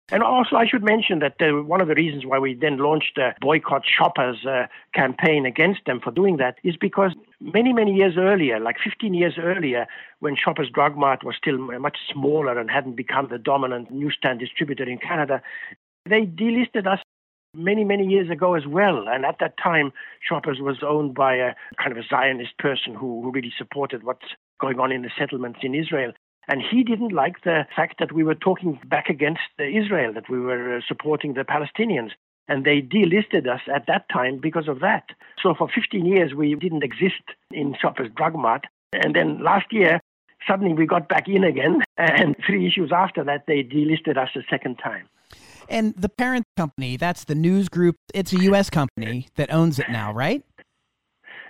And 0.10 0.24
also, 0.24 0.56
I 0.56 0.66
should 0.66 0.86
mention 0.86 1.20
that 1.20 1.36
uh, 1.42 1.64
one 1.64 1.82
of 1.82 1.90
the 1.90 1.94
reasons 1.94 2.26
why 2.26 2.40
we 2.40 2.54
then 2.54 2.78
launched 2.78 3.16
the 3.18 3.32
boycott 3.42 3.84
shoppers 3.86 4.38
uh, 4.46 4.68
campaign 4.94 5.46
against 5.46 5.82
them 5.86 6.00
for 6.02 6.12
doing 6.12 6.38
that 6.38 6.60
is 6.64 6.78
because 6.78 7.12
many, 7.42 7.74
many 7.74 7.94
years 7.94 8.14
earlier, 8.18 8.58
like 8.58 8.78
15 8.82 9.14
years 9.14 9.34
earlier, 9.38 9.86
when 10.20 10.38
Shoppers 10.42 10.70
Drug 10.74 10.96
Mart 10.96 11.26
was 11.26 11.36
still 11.36 11.58
much 11.58 11.98
smaller 12.10 12.58
and 12.58 12.72
hadn't 12.72 12.96
become 12.96 13.28
the 13.30 13.38
dominant 13.38 13.92
newsstand 13.92 14.40
distributor 14.40 14.86
in 14.86 14.98
Canada, 14.98 15.42
they 16.10 16.22
delisted 16.22 16.88
us 16.88 17.00
many, 17.58 17.84
many 17.84 18.06
years 18.06 18.30
ago 18.30 18.54
as 18.54 18.66
well. 18.68 19.06
And 19.08 19.26
at 19.26 19.38
that 19.40 19.58
time, 19.58 19.92
Shoppers 20.22 20.60
was 20.62 20.78
owned 20.82 21.16
by 21.16 21.36
a 21.36 21.54
kind 21.78 21.92
of 21.92 21.98
a 21.98 22.08
Zionist 22.08 22.58
person 22.58 22.94
who, 22.94 23.22
who 23.22 23.32
really 23.32 23.54
supported 23.58 24.04
what's 24.04 24.28
going 24.60 24.80
on 24.80 24.92
in 24.92 25.02
the 25.02 25.12
settlements 25.18 25.60
in 25.64 25.76
Israel. 25.76 26.14
And 26.48 26.62
he 26.62 26.84
didn't 26.84 27.12
like 27.12 27.44
the 27.44 27.68
fact 27.76 28.00
that 28.00 28.14
we 28.14 28.24
were 28.24 28.36
talking 28.36 28.80
back 28.86 29.10
against 29.10 29.42
Israel, 29.60 30.14
that 30.14 30.30
we 30.30 30.40
were 30.40 30.78
uh, 30.78 30.82
supporting 30.88 31.34
the 31.34 31.44
Palestinians. 31.44 32.12
And 32.48 32.64
they 32.64 32.82
delisted 32.82 33.48
us 33.48 33.60
at 33.74 33.88
that 33.88 34.08
time 34.08 34.38
because 34.38 34.70
of 34.70 34.80
that. 34.80 35.10
So 35.44 35.54
for 35.54 35.68
15 35.68 36.06
years, 36.06 36.34
we 36.34 36.56
didn't 36.56 36.84
exist 36.84 37.22
in 37.52 37.76
Shoppers 37.82 38.10
Drug 38.16 38.36
Mart. 38.36 38.66
And 38.94 39.14
then 39.14 39.44
last 39.44 39.66
year, 39.72 40.00
suddenly 40.48 40.74
we 40.74 40.86
got 40.86 41.10
back 41.10 41.28
in 41.28 41.44
again. 41.44 41.82
And 41.98 42.36
three 42.46 42.66
issues 42.68 42.92
after 42.94 43.24
that, 43.26 43.48
they 43.48 43.64
delisted 43.64 44.18
us 44.18 44.30
a 44.36 44.42
second 44.50 44.76
time. 44.76 45.10
And 45.70 45.96
the 45.96 46.10
parent 46.10 46.46
company, 46.56 46.98
that's 46.98 47.24
the 47.24 47.36
news 47.36 47.70
group. 47.70 47.96
It's 48.14 48.34
a 48.34 48.42
U.S. 48.44 48.70
company 48.70 49.28
that 49.36 49.52
owns 49.52 49.80
it 49.80 49.90
now, 49.90 50.14
right? 50.14 50.44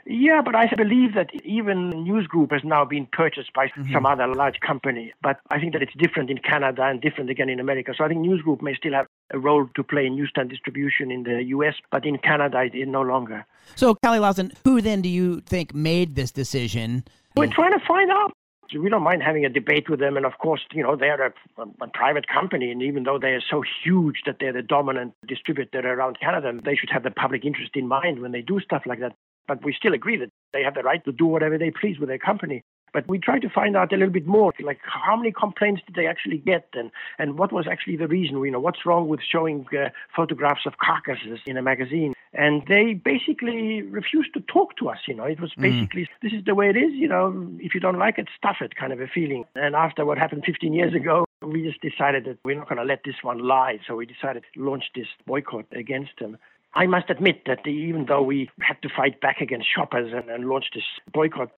Yeah, 0.09 0.41
but 0.41 0.55
I 0.55 0.67
believe 0.73 1.15
that 1.15 1.29
even 1.43 1.89
News 1.89 2.27
Group 2.27 2.51
has 2.53 2.61
now 2.63 2.85
been 2.85 3.07
purchased 3.11 3.51
by 3.53 3.67
mm-hmm. 3.67 3.91
some 3.91 4.05
other 4.05 4.25
large 4.25 4.57
company. 4.61 5.13
But 5.21 5.41
I 5.49 5.59
think 5.59 5.73
that 5.73 5.81
it's 5.81 5.91
different 5.97 6.29
in 6.29 6.37
Canada 6.37 6.83
and 6.83 7.01
different 7.01 7.29
again 7.29 7.49
in 7.49 7.59
America. 7.59 7.93
So 7.97 8.05
I 8.05 8.07
think 8.07 8.21
News 8.21 8.41
Group 8.41 8.61
may 8.61 8.73
still 8.73 8.93
have 8.93 9.07
a 9.31 9.39
role 9.39 9.67
to 9.75 9.83
play 9.83 10.05
in 10.05 10.15
newsstand 10.15 10.49
distribution 10.49 11.11
in 11.11 11.23
the 11.23 11.43
U.S., 11.43 11.73
but 11.91 12.05
in 12.05 12.17
Canada 12.19 12.61
it 12.61 12.73
is 12.73 12.87
no 12.87 13.01
longer. 13.01 13.45
So, 13.75 13.95
Kalle 14.01 14.21
Lasn, 14.21 14.53
who 14.63 14.79
then 14.79 15.01
do 15.01 15.09
you 15.09 15.41
think 15.41 15.73
made 15.73 16.15
this 16.15 16.31
decision? 16.31 17.03
We're 17.35 17.47
trying 17.47 17.77
to 17.77 17.85
find 17.85 18.09
out 18.09 18.31
we 18.73 18.89
don't 18.89 19.03
mind 19.03 19.23
having 19.23 19.45
a 19.45 19.49
debate 19.49 19.89
with 19.89 19.99
them. 19.99 20.17
And 20.17 20.25
of 20.25 20.37
course, 20.39 20.61
you 20.73 20.83
know, 20.83 20.95
they're 20.95 21.27
a, 21.27 21.33
a, 21.81 21.87
private 21.87 22.27
company. 22.27 22.71
And 22.71 22.81
even 22.81 23.03
though 23.03 23.19
they 23.19 23.29
are 23.29 23.43
so 23.49 23.63
huge 23.83 24.23
that 24.25 24.37
they're 24.39 24.53
the 24.53 24.61
dominant 24.61 25.13
distributor 25.27 25.79
around 25.79 26.19
Canada, 26.19 26.53
they 26.63 26.75
should 26.75 26.89
have 26.89 27.03
the 27.03 27.11
public 27.11 27.45
interest 27.45 27.71
in 27.75 27.87
mind 27.87 28.21
when 28.21 28.31
they 28.31 28.41
do 28.41 28.59
stuff 28.59 28.83
like 28.85 28.99
that. 28.99 29.13
But 29.47 29.63
we 29.63 29.73
still 29.73 29.93
agree 29.93 30.17
that 30.17 30.29
they 30.53 30.63
have 30.63 30.75
the 30.75 30.83
right 30.83 31.03
to 31.05 31.11
do 31.11 31.25
whatever 31.25 31.57
they 31.57 31.71
please 31.71 31.99
with 31.99 32.09
their 32.09 32.17
company. 32.17 32.63
But 32.93 33.07
we 33.07 33.19
try 33.19 33.39
to 33.39 33.49
find 33.49 33.75
out 33.75 33.91
a 33.93 33.97
little 33.97 34.13
bit 34.13 34.25
more, 34.25 34.53
like 34.63 34.79
how 34.81 35.15
many 35.15 35.31
complaints 35.31 35.81
did 35.85 35.95
they 35.95 36.07
actually 36.07 36.37
get, 36.37 36.69
and 36.73 36.89
and 37.19 37.37
what 37.37 37.51
was 37.51 37.67
actually 37.69 37.97
the 37.97 38.07
reason? 38.07 38.41
You 38.41 38.51
know, 38.51 38.59
what's 38.59 38.85
wrong 38.85 39.09
with 39.09 39.19
showing 39.21 39.65
uh, 39.73 39.89
photographs 40.15 40.65
of 40.65 40.77
carcasses 40.77 41.39
in 41.45 41.57
a 41.57 41.61
magazine? 41.61 42.13
And 42.33 42.63
they 42.67 42.93
basically 42.93 43.81
refused 43.81 44.33
to 44.33 44.41
talk 44.41 44.75
to 44.77 44.89
us. 44.89 44.99
You 45.07 45.15
know, 45.15 45.23
it 45.23 45.39
was 45.39 45.53
mm. 45.57 45.61
basically 45.61 46.03
mm. 46.03 46.07
this 46.21 46.33
is 46.33 46.45
the 46.45 46.55
way 46.55 46.69
it 46.69 46.77
is. 46.77 46.93
You 46.93 47.07
know, 47.07 47.49
if 47.59 47.73
you 47.73 47.79
don't 47.79 47.97
like 47.97 48.17
it, 48.17 48.27
stuff 48.37 48.57
it, 48.61 48.75
kind 48.75 48.93
of 48.93 49.01
a 49.01 49.07
feeling. 49.07 49.45
And 49.55 49.75
after 49.75 50.05
what 50.05 50.17
happened 50.17 50.43
15 50.45 50.73
years 50.73 50.93
ago, 50.93 51.25
we 51.41 51.63
just 51.63 51.81
decided 51.81 52.25
that 52.25 52.37
we're 52.43 52.57
not 52.57 52.69
going 52.69 52.79
to 52.79 52.83
let 52.83 53.01
this 53.05 53.15
one 53.21 53.39
lie. 53.39 53.79
So 53.87 53.95
we 53.95 54.05
decided 54.05 54.43
to 54.53 54.63
launch 54.63 54.85
this 54.95 55.07
boycott 55.25 55.65
against 55.71 56.11
them. 56.19 56.37
I 56.73 56.85
must 56.85 57.09
admit 57.09 57.43
that 57.45 57.65
even 57.67 58.05
though 58.05 58.21
we 58.21 58.49
had 58.59 58.81
to 58.83 58.89
fight 58.89 59.21
back 59.21 59.41
against 59.41 59.67
shoppers 59.73 60.11
and, 60.13 60.29
and 60.29 60.47
launch 60.47 60.65
this 60.75 60.83
boycott, 61.11 61.51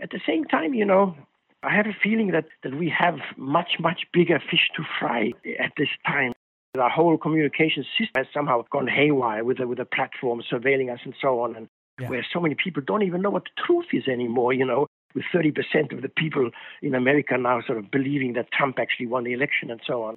at 0.00 0.10
the 0.10 0.20
same 0.26 0.44
time, 0.44 0.74
you 0.74 0.84
know, 0.84 1.16
I 1.62 1.74
have 1.74 1.86
a 1.86 1.96
feeling 2.02 2.32
that, 2.32 2.46
that 2.62 2.74
we 2.74 2.92
have 2.96 3.18
much, 3.36 3.78
much 3.80 4.02
bigger 4.12 4.38
fish 4.38 4.68
to 4.76 4.84
fry 4.98 5.32
at 5.58 5.72
this 5.76 5.88
time. 6.06 6.32
Our 6.78 6.90
whole 6.90 7.18
communication 7.18 7.84
system 7.98 8.12
has 8.16 8.26
somehow 8.32 8.64
gone 8.70 8.86
haywire 8.86 9.44
with 9.44 9.58
the, 9.58 9.66
with 9.66 9.78
the 9.78 9.84
platform 9.84 10.42
surveilling 10.50 10.92
us 10.92 11.00
and 11.04 11.14
so 11.20 11.40
on, 11.40 11.56
and 11.56 11.68
yeah. 12.00 12.08
where 12.08 12.26
so 12.32 12.40
many 12.40 12.54
people 12.54 12.82
don't 12.86 13.02
even 13.02 13.22
know 13.22 13.30
what 13.30 13.44
the 13.44 13.62
truth 13.66 13.86
is 13.92 14.08
anymore, 14.08 14.52
you 14.52 14.64
know, 14.64 14.86
with 15.14 15.24
30% 15.34 15.92
of 15.92 16.02
the 16.02 16.08
people 16.08 16.50
in 16.82 16.94
America 16.94 17.36
now 17.38 17.60
sort 17.66 17.78
of 17.78 17.90
believing 17.90 18.34
that 18.34 18.52
Trump 18.52 18.78
actually 18.78 19.06
won 19.06 19.24
the 19.24 19.32
election 19.32 19.70
and 19.70 19.80
so 19.86 20.02
on. 20.02 20.16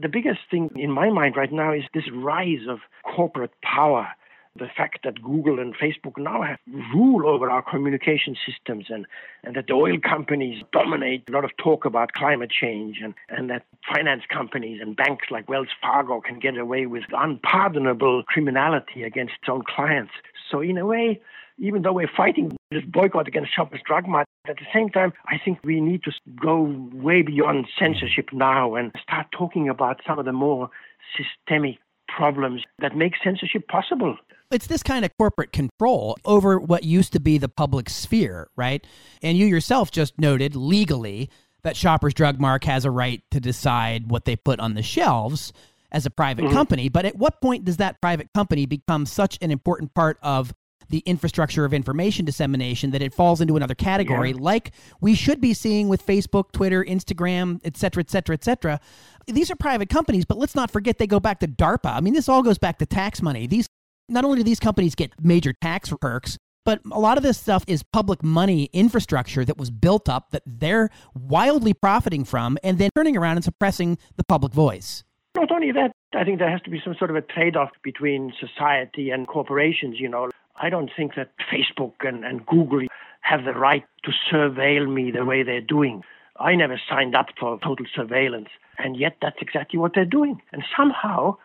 The 0.00 0.08
biggest 0.08 0.40
thing 0.50 0.70
in 0.76 0.90
my 0.90 1.10
mind 1.10 1.36
right 1.36 1.52
now 1.52 1.72
is 1.72 1.82
this 1.92 2.10
rise 2.12 2.66
of 2.68 2.78
corporate 3.14 3.52
power 3.62 4.08
the 4.56 4.68
fact 4.76 5.00
that 5.04 5.22
Google 5.22 5.58
and 5.60 5.74
Facebook 5.76 6.18
now 6.18 6.42
have 6.42 6.58
rule 6.94 7.28
over 7.28 7.50
our 7.50 7.62
communication 7.62 8.36
systems 8.46 8.86
and, 8.88 9.06
and 9.44 9.54
that 9.54 9.66
the 9.68 9.74
oil 9.74 9.96
companies 10.02 10.62
dominate 10.72 11.22
a 11.28 11.32
lot 11.32 11.44
of 11.44 11.50
talk 11.56 11.84
about 11.84 12.12
climate 12.12 12.50
change 12.50 12.98
and, 13.02 13.14
and 13.28 13.48
that 13.50 13.64
finance 13.92 14.22
companies 14.28 14.80
and 14.82 14.96
banks 14.96 15.26
like 15.30 15.48
Wells 15.48 15.68
Fargo 15.80 16.20
can 16.20 16.40
get 16.40 16.56
away 16.56 16.86
with 16.86 17.04
unpardonable 17.12 18.24
criminality 18.24 19.04
against 19.04 19.34
its 19.40 19.48
own 19.48 19.62
clients. 19.66 20.12
So 20.50 20.60
in 20.60 20.78
a 20.78 20.86
way, 20.86 21.20
even 21.58 21.82
though 21.82 21.92
we're 21.92 22.10
fighting 22.16 22.56
this 22.70 22.82
boycott 22.84 23.28
against 23.28 23.54
Shoppers 23.54 23.80
Drug 23.86 24.08
Mart, 24.08 24.26
at 24.48 24.56
the 24.56 24.66
same 24.74 24.88
time, 24.88 25.12
I 25.26 25.36
think 25.44 25.58
we 25.62 25.80
need 25.80 26.02
to 26.04 26.12
go 26.40 26.74
way 26.92 27.22
beyond 27.22 27.66
censorship 27.78 28.30
now 28.32 28.74
and 28.74 28.90
start 29.02 29.26
talking 29.30 29.68
about 29.68 30.00
some 30.06 30.18
of 30.18 30.24
the 30.24 30.32
more 30.32 30.70
systemic 31.16 31.78
problems 32.08 32.62
that 32.80 32.96
make 32.96 33.12
censorship 33.22 33.68
possible. 33.68 34.16
It's 34.50 34.66
this 34.66 34.82
kind 34.82 35.04
of 35.04 35.16
corporate 35.16 35.52
control 35.52 36.18
over 36.24 36.58
what 36.58 36.82
used 36.82 37.12
to 37.12 37.20
be 37.20 37.38
the 37.38 37.48
public 37.48 37.88
sphere, 37.88 38.48
right? 38.56 38.84
And 39.22 39.38
you 39.38 39.46
yourself 39.46 39.90
just 39.90 40.18
noted 40.18 40.56
legally 40.56 41.30
that 41.62 41.76
Shoppers 41.76 42.14
Drug 42.14 42.40
Mart 42.40 42.64
has 42.64 42.84
a 42.84 42.90
right 42.90 43.22
to 43.30 43.38
decide 43.40 44.10
what 44.10 44.24
they 44.24 44.34
put 44.34 44.58
on 44.60 44.74
the 44.74 44.82
shelves 44.82 45.52
as 45.92 46.06
a 46.06 46.10
private 46.10 46.46
mm-hmm. 46.46 46.54
company. 46.54 46.88
But 46.88 47.04
at 47.04 47.16
what 47.16 47.40
point 47.40 47.64
does 47.64 47.76
that 47.76 48.00
private 48.00 48.32
company 48.32 48.66
become 48.66 49.06
such 49.06 49.38
an 49.40 49.50
important 49.50 49.94
part 49.94 50.18
of 50.22 50.52
the 50.88 51.02
infrastructure 51.06 51.64
of 51.64 51.72
information 51.72 52.24
dissemination 52.24 52.90
that 52.90 53.02
it 53.02 53.14
falls 53.14 53.40
into 53.40 53.56
another 53.56 53.76
category, 53.76 54.30
Yeah. 54.30 54.38
like 54.40 54.72
we 55.00 55.14
should 55.14 55.40
be 55.40 55.54
seeing 55.54 55.88
with 55.88 56.04
Facebook, 56.04 56.50
Twitter, 56.50 56.84
Instagram, 56.84 57.60
et 57.64 57.76
cetera, 57.76 58.00
et 58.00 58.10
cetera, 58.10 58.34
et 58.34 58.42
cetera. 58.42 58.80
These 59.28 59.52
are 59.52 59.56
private 59.56 59.88
companies, 59.88 60.24
but 60.24 60.38
let's 60.38 60.56
not 60.56 60.72
forget 60.72 60.98
they 60.98 61.06
go 61.06 61.20
back 61.20 61.38
to 61.40 61.46
DARPA. 61.46 61.94
I 61.94 62.00
mean, 62.00 62.14
this 62.14 62.28
all 62.28 62.42
goes 62.42 62.58
back 62.58 62.78
to 62.78 62.86
tax 62.86 63.22
money. 63.22 63.46
These 63.46 63.68
not 64.10 64.24
only 64.24 64.38
do 64.38 64.42
these 64.42 64.60
companies 64.60 64.94
get 64.94 65.12
major 65.22 65.52
tax 65.52 65.92
perks, 66.00 66.38
but 66.64 66.80
a 66.92 67.00
lot 67.00 67.16
of 67.16 67.22
this 67.22 67.38
stuff 67.38 67.64
is 67.66 67.82
public 67.82 68.22
money 68.22 68.68
infrastructure 68.72 69.44
that 69.44 69.56
was 69.56 69.70
built 69.70 70.08
up 70.08 70.30
that 70.30 70.42
they're 70.44 70.90
wildly 71.14 71.72
profiting 71.72 72.24
from 72.24 72.58
and 72.62 72.78
then 72.78 72.90
turning 72.94 73.16
around 73.16 73.36
and 73.36 73.44
suppressing 73.44 73.98
the 74.16 74.24
public 74.24 74.52
voice. 74.52 75.04
Not 75.36 75.50
only 75.50 75.72
that, 75.72 75.92
I 76.12 76.24
think 76.24 76.38
there 76.38 76.50
has 76.50 76.60
to 76.62 76.70
be 76.70 76.80
some 76.84 76.94
sort 76.98 77.10
of 77.10 77.16
a 77.16 77.22
trade 77.22 77.56
off 77.56 77.70
between 77.82 78.32
society 78.38 79.10
and 79.10 79.26
corporations. 79.26 79.98
You 79.98 80.08
know, 80.08 80.30
I 80.60 80.68
don't 80.68 80.90
think 80.94 81.14
that 81.14 81.30
Facebook 81.52 81.94
and, 82.00 82.24
and 82.24 82.44
Google 82.46 82.86
have 83.22 83.44
the 83.44 83.52
right 83.52 83.84
to 84.04 84.10
surveil 84.30 84.92
me 84.92 85.10
the 85.10 85.24
way 85.24 85.42
they're 85.42 85.60
doing. 85.60 86.02
I 86.38 86.54
never 86.54 86.80
signed 86.88 87.14
up 87.14 87.26
for 87.38 87.58
total 87.62 87.86
surveillance, 87.94 88.48
and 88.78 88.96
yet 88.96 89.16
that's 89.20 89.36
exactly 89.40 89.78
what 89.78 89.92
they're 89.94 90.04
doing. 90.04 90.40
And 90.52 90.64
somehow, 90.76 91.36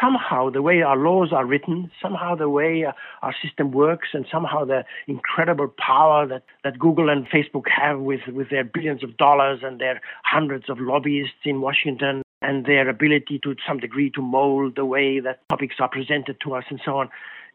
somehow 0.00 0.50
the 0.50 0.62
way 0.62 0.82
our 0.82 0.96
laws 0.96 1.32
are 1.32 1.46
written, 1.46 1.90
somehow 2.00 2.34
the 2.34 2.48
way 2.48 2.84
uh, 2.84 2.92
our 3.22 3.34
system 3.42 3.72
works, 3.72 4.08
and 4.12 4.26
somehow 4.30 4.64
the 4.64 4.84
incredible 5.06 5.72
power 5.78 6.26
that, 6.26 6.42
that 6.62 6.78
Google 6.78 7.08
and 7.08 7.26
Facebook 7.28 7.68
have 7.68 8.00
with, 8.00 8.20
with 8.28 8.50
their 8.50 8.64
billions 8.64 9.02
of 9.04 9.16
dollars 9.16 9.60
and 9.62 9.80
their 9.80 10.00
hundreds 10.24 10.68
of 10.68 10.80
lobbyists 10.80 11.44
in 11.44 11.60
Washington 11.60 12.22
and 12.42 12.66
their 12.66 12.88
ability 12.88 13.40
to 13.42 13.54
some 13.66 13.78
degree 13.78 14.10
to 14.10 14.20
mold 14.20 14.76
the 14.76 14.84
way 14.84 15.20
that 15.20 15.40
topics 15.48 15.76
are 15.78 15.88
presented 15.88 16.36
to 16.42 16.54
us 16.54 16.64
and 16.68 16.80
so 16.84 16.98
on. 16.98 17.08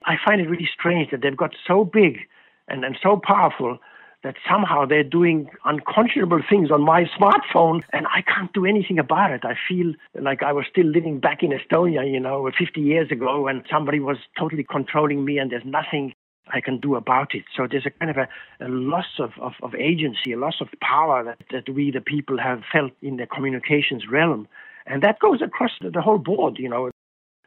I 0.05 0.15
find 0.25 0.41
it 0.41 0.49
really 0.49 0.69
strange 0.73 1.11
that 1.11 1.21
they've 1.21 1.35
got 1.35 1.55
so 1.67 1.83
big 1.83 2.19
and, 2.67 2.85
and 2.85 2.97
so 3.01 3.19
powerful 3.21 3.79
that 4.23 4.35
somehow 4.49 4.85
they're 4.85 5.03
doing 5.03 5.49
unconscionable 5.65 6.41
things 6.49 6.71
on 6.71 6.81
my 6.81 7.05
smartphone 7.17 7.81
and 7.93 8.05
I 8.07 8.21
can't 8.21 8.51
do 8.53 8.65
anything 8.65 8.99
about 8.99 9.31
it. 9.31 9.41
I 9.45 9.55
feel 9.67 9.93
like 10.19 10.43
I 10.43 10.51
was 10.51 10.65
still 10.69 10.85
living 10.85 11.19
back 11.19 11.41
in 11.41 11.51
Estonia, 11.51 12.09
you 12.11 12.19
know, 12.19 12.49
50 12.57 12.81
years 12.81 13.11
ago 13.11 13.41
when 13.41 13.63
somebody 13.71 13.99
was 13.99 14.17
totally 14.37 14.65
controlling 14.69 15.23
me 15.23 15.37
and 15.37 15.51
there's 15.51 15.63
nothing 15.65 16.13
I 16.51 16.61
can 16.61 16.79
do 16.79 16.95
about 16.95 17.33
it. 17.33 17.43
So 17.55 17.67
there's 17.69 17.85
a 17.85 17.91
kind 17.91 18.11
of 18.11 18.17
a, 18.17 18.27
a 18.59 18.67
loss 18.67 19.19
of, 19.19 19.31
of, 19.39 19.53
of, 19.61 19.75
agency, 19.75 20.33
a 20.33 20.37
loss 20.37 20.55
of 20.61 20.67
power 20.81 21.23
that, 21.23 21.37
that 21.51 21.73
we, 21.73 21.91
the 21.91 22.01
people, 22.01 22.39
have 22.39 22.63
felt 22.71 22.91
in 23.01 23.17
the 23.17 23.27
communications 23.27 24.03
realm. 24.11 24.47
And 24.85 25.03
that 25.03 25.19
goes 25.19 25.41
across 25.41 25.71
the, 25.79 25.91
the 25.91 26.01
whole 26.01 26.17
board, 26.17 26.57
you 26.57 26.67
know, 26.67 26.89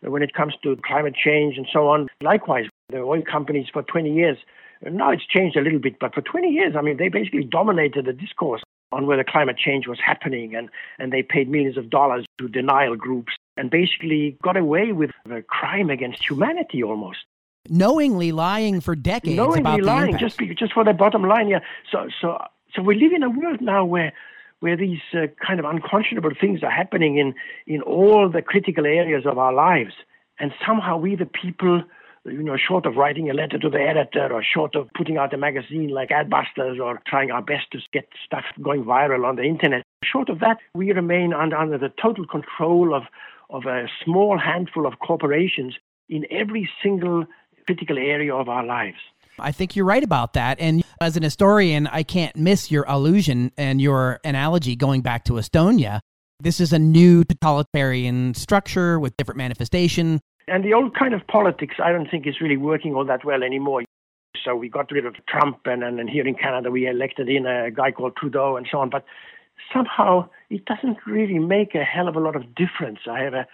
when 0.02 0.22
it 0.22 0.34
comes 0.34 0.54
to 0.62 0.76
climate 0.84 1.14
change 1.14 1.56
and 1.56 1.66
so 1.72 1.88
on. 1.88 2.08
Likewise, 2.22 2.66
the 2.88 2.98
oil 2.98 3.22
companies 3.22 3.66
for 3.72 3.82
20 3.82 4.12
years 4.12 4.38
now 4.90 5.10
it's 5.10 5.26
changed 5.26 5.56
a 5.56 5.60
little 5.60 5.78
bit, 5.78 5.98
but 5.98 6.14
for 6.14 6.22
20 6.22 6.48
years, 6.48 6.74
I 6.76 6.82
mean, 6.82 6.96
they 6.96 7.08
basically 7.08 7.44
dominated 7.44 8.06
the 8.06 8.12
discourse 8.12 8.62
on 8.90 9.06
whether 9.06 9.24
climate 9.24 9.56
change 9.56 9.86
was 9.86 9.98
happening, 10.04 10.54
and, 10.54 10.68
and 10.98 11.12
they 11.12 11.22
paid 11.22 11.48
millions 11.48 11.76
of 11.76 11.88
dollars 11.90 12.26
to 12.38 12.48
denial 12.48 12.96
groups 12.96 13.32
and 13.56 13.70
basically 13.70 14.36
got 14.42 14.56
away 14.56 14.92
with 14.92 15.10
a 15.30 15.42
crime 15.42 15.90
against 15.90 16.28
humanity 16.28 16.82
almost. 16.82 17.18
Knowingly 17.68 18.32
lying 18.32 18.80
for 18.80 18.96
decades. 18.96 19.36
Knowingly 19.36 19.60
about 19.60 19.82
lying 19.82 20.18
just 20.18 20.38
just 20.58 20.72
for 20.72 20.84
the 20.84 20.92
bottom 20.92 21.22
line. 21.22 21.48
Yeah. 21.48 21.60
So 21.92 22.08
so 22.20 22.38
so 22.74 22.82
we 22.82 22.96
live 22.96 23.12
in 23.12 23.22
a 23.22 23.30
world 23.30 23.60
now 23.60 23.84
where 23.84 24.12
where 24.58 24.76
these 24.76 25.00
uh, 25.14 25.26
kind 25.46 25.60
of 25.60 25.66
unconscionable 25.66 26.32
things 26.40 26.64
are 26.64 26.70
happening 26.70 27.18
in 27.18 27.34
in 27.68 27.80
all 27.82 28.28
the 28.28 28.42
critical 28.42 28.84
areas 28.84 29.26
of 29.26 29.38
our 29.38 29.52
lives, 29.52 29.94
and 30.40 30.52
somehow 30.66 30.96
we 30.96 31.14
the 31.14 31.26
people 31.26 31.84
you 32.24 32.42
know, 32.42 32.56
short 32.56 32.86
of 32.86 32.96
writing 32.96 33.30
a 33.30 33.34
letter 33.34 33.58
to 33.58 33.68
the 33.68 33.80
editor 33.80 34.32
or 34.32 34.42
short 34.42 34.76
of 34.76 34.88
putting 34.96 35.16
out 35.16 35.34
a 35.34 35.36
magazine 35.36 35.88
like 35.88 36.10
Adbusters 36.10 36.80
or 36.80 37.00
trying 37.06 37.30
our 37.30 37.42
best 37.42 37.70
to 37.72 37.78
get 37.92 38.08
stuff 38.24 38.44
going 38.62 38.84
viral 38.84 39.24
on 39.24 39.36
the 39.36 39.42
internet, 39.42 39.82
short 40.04 40.28
of 40.28 40.40
that, 40.40 40.58
we 40.74 40.92
remain 40.92 41.32
under, 41.32 41.56
under 41.56 41.78
the 41.78 41.92
total 42.00 42.26
control 42.26 42.94
of, 42.94 43.04
of 43.50 43.66
a 43.66 43.88
small 44.04 44.38
handful 44.38 44.86
of 44.86 44.98
corporations 45.00 45.74
in 46.08 46.24
every 46.30 46.68
single 46.82 47.24
critical 47.66 47.98
area 47.98 48.34
of 48.34 48.48
our 48.48 48.64
lives. 48.64 48.98
I 49.38 49.50
think 49.50 49.74
you're 49.74 49.86
right 49.86 50.04
about 50.04 50.34
that. 50.34 50.60
And 50.60 50.84
as 51.00 51.16
an 51.16 51.22
historian, 51.22 51.86
I 51.86 52.02
can't 52.02 52.36
miss 52.36 52.70
your 52.70 52.84
allusion 52.86 53.50
and 53.56 53.80
your 53.80 54.20
analogy 54.24 54.76
going 54.76 55.00
back 55.00 55.24
to 55.24 55.34
Estonia. 55.34 56.00
This 56.38 56.60
is 56.60 56.72
a 56.72 56.78
new 56.78 57.24
totalitarian 57.24 58.34
structure 58.34 58.98
with 58.98 59.16
different 59.16 59.38
manifestation, 59.38 60.20
and 60.48 60.64
the 60.64 60.74
old 60.74 60.96
kind 60.96 61.14
of 61.14 61.26
politics, 61.26 61.76
I 61.82 61.92
don't 61.92 62.10
think 62.10 62.26
is 62.26 62.40
really 62.40 62.56
working 62.56 62.94
all 62.94 63.04
that 63.06 63.24
well 63.24 63.42
anymore. 63.42 63.82
So 64.44 64.56
we 64.56 64.68
got 64.68 64.90
rid 64.90 65.06
of 65.06 65.14
Trump, 65.26 65.60
and, 65.66 65.84
and, 65.84 66.00
and 66.00 66.10
here 66.10 66.26
in 66.26 66.34
Canada 66.34 66.70
we 66.70 66.88
elected 66.88 67.28
in 67.28 67.46
a 67.46 67.70
guy 67.70 67.92
called 67.92 68.16
Trudeau 68.16 68.56
and 68.56 68.66
so 68.70 68.78
on. 68.78 68.90
But 68.90 69.04
somehow 69.72 70.28
it 70.50 70.64
doesn't 70.64 70.98
really 71.06 71.38
make 71.38 71.74
a 71.74 71.84
hell 71.84 72.08
of 72.08 72.16
a 72.16 72.20
lot 72.20 72.34
of 72.34 72.54
difference. 72.54 73.00
I 73.08 73.20
have 73.20 73.34
a 73.34 73.46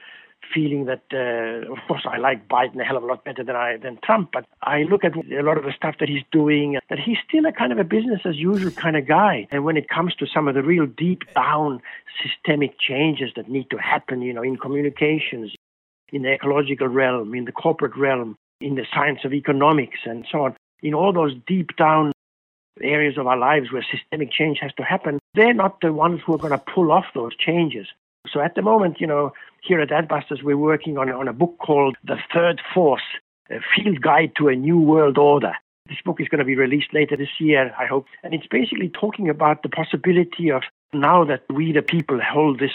feeling 0.54 0.86
that, 0.86 1.02
uh, 1.12 1.70
of 1.70 1.78
course, 1.86 2.06
I 2.08 2.16
like 2.16 2.48
Biden 2.48 2.80
a 2.80 2.84
hell 2.84 2.96
of 2.96 3.02
a 3.02 3.06
lot 3.06 3.24
better 3.24 3.44
than 3.44 3.56
I 3.56 3.76
than 3.76 3.98
Trump. 4.02 4.30
But 4.32 4.46
I 4.62 4.84
look 4.84 5.04
at 5.04 5.16
a 5.16 5.42
lot 5.42 5.58
of 5.58 5.64
the 5.64 5.72
stuff 5.76 5.96
that 6.00 6.08
he's 6.08 6.22
doing, 6.32 6.78
that 6.88 6.98
he's 6.98 7.18
still 7.28 7.44
a 7.46 7.52
kind 7.52 7.72
of 7.72 7.78
a 7.78 7.84
business 7.84 8.20
as 8.24 8.36
usual 8.36 8.70
kind 8.70 8.96
of 8.96 9.06
guy. 9.06 9.48
And 9.50 9.64
when 9.64 9.76
it 9.76 9.88
comes 9.88 10.14
to 10.16 10.26
some 10.26 10.48
of 10.48 10.54
the 10.54 10.62
real 10.62 10.86
deep 10.86 11.22
down 11.34 11.82
systemic 12.22 12.78
changes 12.78 13.32
that 13.36 13.48
need 13.50 13.68
to 13.70 13.78
happen, 13.78 14.22
you 14.22 14.32
know, 14.32 14.42
in 14.42 14.56
communications, 14.56 15.54
in 16.12 16.22
the 16.22 16.32
ecological 16.32 16.88
realm, 16.88 17.34
in 17.34 17.44
the 17.44 17.52
corporate 17.52 17.96
realm, 17.96 18.36
in 18.60 18.74
the 18.74 18.86
science 18.92 19.20
of 19.24 19.32
economics, 19.32 19.98
and 20.04 20.26
so 20.30 20.42
on. 20.42 20.56
In 20.82 20.94
all 20.94 21.12
those 21.12 21.34
deep 21.46 21.76
down 21.76 22.12
areas 22.80 23.18
of 23.18 23.26
our 23.26 23.36
lives 23.36 23.72
where 23.72 23.84
systemic 23.90 24.30
change 24.30 24.58
has 24.60 24.72
to 24.76 24.82
happen, 24.82 25.18
they're 25.34 25.54
not 25.54 25.80
the 25.80 25.92
ones 25.92 26.20
who 26.24 26.34
are 26.34 26.38
going 26.38 26.52
to 26.52 26.72
pull 26.74 26.92
off 26.92 27.06
those 27.14 27.36
changes. 27.36 27.86
So 28.32 28.40
at 28.40 28.54
the 28.54 28.62
moment, 28.62 29.00
you 29.00 29.06
know, 29.06 29.32
here 29.62 29.80
at 29.80 29.90
Adbusters, 29.90 30.42
we're 30.42 30.56
working 30.56 30.98
on, 30.98 31.10
on 31.10 31.28
a 31.28 31.32
book 31.32 31.56
called 31.58 31.96
The 32.04 32.18
Third 32.32 32.60
Force, 32.74 33.02
a 33.50 33.58
field 33.74 34.00
guide 34.00 34.32
to 34.38 34.48
a 34.48 34.54
new 34.54 34.78
world 34.78 35.18
order. 35.18 35.52
This 35.88 35.98
book 36.04 36.20
is 36.20 36.28
going 36.28 36.40
to 36.40 36.44
be 36.44 36.54
released 36.54 36.92
later 36.92 37.16
this 37.16 37.40
year, 37.40 37.74
I 37.78 37.86
hope. 37.86 38.06
And 38.22 38.34
it's 38.34 38.46
basically 38.46 38.90
talking 38.90 39.28
about 39.28 39.62
the 39.62 39.70
possibility 39.70 40.50
of 40.50 40.62
now 40.92 41.24
that 41.24 41.42
we, 41.48 41.72
the 41.72 41.82
people, 41.82 42.20
hold 42.20 42.60
this 42.60 42.72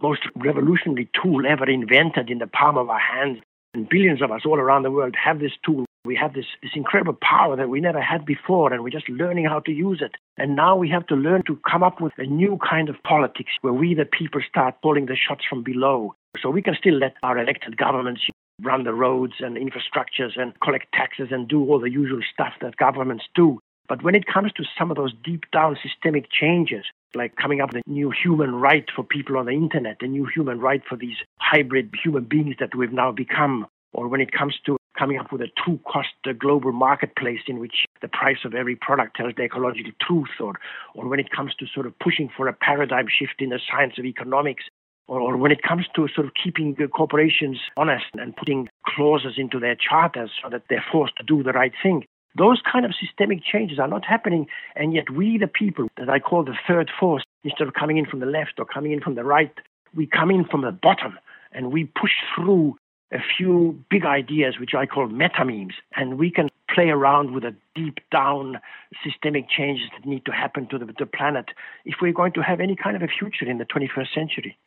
most 0.00 0.22
revolutionary 0.36 1.08
tool 1.20 1.42
ever 1.46 1.68
invented 1.68 2.30
in 2.30 2.38
the 2.38 2.46
palm 2.46 2.76
of 2.78 2.88
our 2.88 3.00
hands. 3.00 3.38
And 3.74 3.88
billions 3.88 4.22
of 4.22 4.30
us 4.30 4.42
all 4.46 4.58
around 4.58 4.82
the 4.82 4.90
world 4.90 5.14
have 5.22 5.40
this 5.40 5.52
tool. 5.64 5.84
We 6.04 6.16
have 6.16 6.32
this, 6.32 6.46
this 6.62 6.70
incredible 6.74 7.18
power 7.20 7.56
that 7.56 7.68
we 7.68 7.80
never 7.80 8.00
had 8.00 8.24
before, 8.24 8.72
and 8.72 8.82
we're 8.82 8.90
just 8.90 9.08
learning 9.08 9.44
how 9.44 9.60
to 9.60 9.72
use 9.72 10.00
it. 10.00 10.12
And 10.38 10.56
now 10.56 10.74
we 10.76 10.88
have 10.88 11.06
to 11.08 11.14
learn 11.14 11.42
to 11.46 11.58
come 11.70 11.82
up 11.82 12.00
with 12.00 12.12
a 12.16 12.24
new 12.24 12.58
kind 12.66 12.88
of 12.88 12.96
politics 13.02 13.50
where 13.60 13.72
we, 13.72 13.94
the 13.94 14.06
people, 14.06 14.40
start 14.48 14.76
pulling 14.80 15.06
the 15.06 15.16
shots 15.16 15.44
from 15.48 15.62
below. 15.62 16.14
So 16.40 16.50
we 16.50 16.62
can 16.62 16.76
still 16.76 16.94
let 16.94 17.14
our 17.22 17.38
elected 17.38 17.76
governments 17.76 18.22
run 18.62 18.84
the 18.84 18.94
roads 18.94 19.34
and 19.40 19.56
infrastructures 19.56 20.38
and 20.38 20.58
collect 20.60 20.86
taxes 20.92 21.28
and 21.30 21.46
do 21.46 21.62
all 21.64 21.78
the 21.78 21.90
usual 21.90 22.20
stuff 22.32 22.54
that 22.60 22.76
governments 22.76 23.24
do. 23.34 23.60
But 23.88 24.02
when 24.02 24.14
it 24.14 24.26
comes 24.26 24.52
to 24.52 24.64
some 24.78 24.90
of 24.90 24.96
those 24.96 25.14
deep 25.24 25.50
down 25.50 25.78
systemic 25.82 26.30
changes, 26.30 26.84
like 27.14 27.36
coming 27.36 27.60
up 27.60 27.72
with 27.72 27.82
a 27.86 27.90
new 27.90 28.10
human 28.10 28.54
right 28.54 28.84
for 28.94 29.02
people 29.02 29.38
on 29.38 29.46
the 29.46 29.52
internet, 29.52 29.96
a 30.02 30.06
new 30.06 30.26
human 30.26 30.60
right 30.60 30.82
for 30.86 30.96
these 30.96 31.16
hybrid 31.40 31.94
human 32.02 32.24
beings 32.24 32.56
that 32.60 32.74
we've 32.76 32.92
now 32.92 33.12
become, 33.12 33.66
or 33.94 34.06
when 34.08 34.20
it 34.20 34.30
comes 34.30 34.56
to 34.66 34.76
coming 34.98 35.18
up 35.18 35.32
with 35.32 35.40
a 35.40 35.48
true 35.64 35.80
cost 35.86 36.08
uh, 36.26 36.32
global 36.32 36.72
marketplace 36.72 37.40
in 37.46 37.58
which 37.60 37.86
the 38.02 38.08
price 38.08 38.38
of 38.44 38.54
every 38.54 38.76
product 38.76 39.16
tells 39.16 39.32
the 39.36 39.44
ecological 39.44 39.92
truth, 40.02 40.28
or, 40.40 40.54
or 40.94 41.08
when 41.08 41.20
it 41.20 41.30
comes 41.30 41.54
to 41.54 41.66
sort 41.72 41.86
of 41.86 41.98
pushing 41.98 42.28
for 42.36 42.48
a 42.48 42.52
paradigm 42.52 43.06
shift 43.08 43.40
in 43.40 43.50
the 43.50 43.60
science 43.70 43.94
of 43.98 44.04
economics, 44.04 44.64
or, 45.06 45.20
or 45.20 45.36
when 45.38 45.52
it 45.52 45.62
comes 45.62 45.86
to 45.94 46.08
sort 46.14 46.26
of 46.26 46.32
keeping 46.42 46.76
corporations 46.94 47.58
honest 47.76 48.06
and 48.14 48.36
putting 48.36 48.68
clauses 48.86 49.34
into 49.38 49.58
their 49.58 49.76
charters 49.76 50.30
so 50.42 50.50
that 50.50 50.64
they're 50.68 50.84
forced 50.92 51.16
to 51.16 51.22
do 51.22 51.42
the 51.42 51.52
right 51.52 51.72
thing. 51.82 52.04
Those 52.38 52.60
kind 52.70 52.84
of 52.84 52.92
systemic 52.94 53.42
changes 53.44 53.78
are 53.78 53.88
not 53.88 54.04
happening, 54.04 54.46
and 54.76 54.94
yet 54.94 55.10
we, 55.10 55.38
the 55.38 55.48
people, 55.48 55.88
that 55.96 56.08
I 56.08 56.20
call 56.20 56.44
the 56.44 56.56
third 56.66 56.90
force, 56.98 57.24
instead 57.44 57.66
of 57.66 57.74
coming 57.74 57.98
in 57.98 58.06
from 58.06 58.20
the 58.20 58.26
left 58.26 58.54
or 58.58 58.64
coming 58.64 58.92
in 58.92 59.00
from 59.00 59.16
the 59.16 59.24
right, 59.24 59.52
we 59.94 60.06
come 60.06 60.30
in 60.30 60.44
from 60.44 60.62
the 60.62 60.72
bottom 60.72 61.18
and 61.52 61.72
we 61.72 61.84
push 61.84 62.12
through 62.34 62.76
a 63.10 63.18
few 63.36 63.82
big 63.90 64.04
ideas, 64.04 64.58
which 64.60 64.74
I 64.74 64.84
call 64.84 65.08
meta 65.08 65.44
memes, 65.44 65.72
and 65.96 66.18
we 66.18 66.30
can 66.30 66.48
play 66.72 66.90
around 66.90 67.32
with 67.32 67.42
the 67.42 67.54
deep 67.74 67.98
down 68.12 68.60
systemic 69.02 69.48
changes 69.48 69.86
that 69.96 70.06
need 70.06 70.26
to 70.26 70.32
happen 70.32 70.66
to 70.68 70.78
the, 70.78 70.92
the, 70.98 71.06
planet 71.06 71.46
if 71.86 71.96
we're 72.02 72.12
going 72.12 72.32
to 72.32 72.42
have 72.42 72.60
any 72.60 72.76
kind 72.76 72.94
of 72.94 73.02
a 73.02 73.08
future 73.08 73.48
in 73.48 73.56
the 73.56 73.64
21st 73.64 74.14
century. 74.14 74.58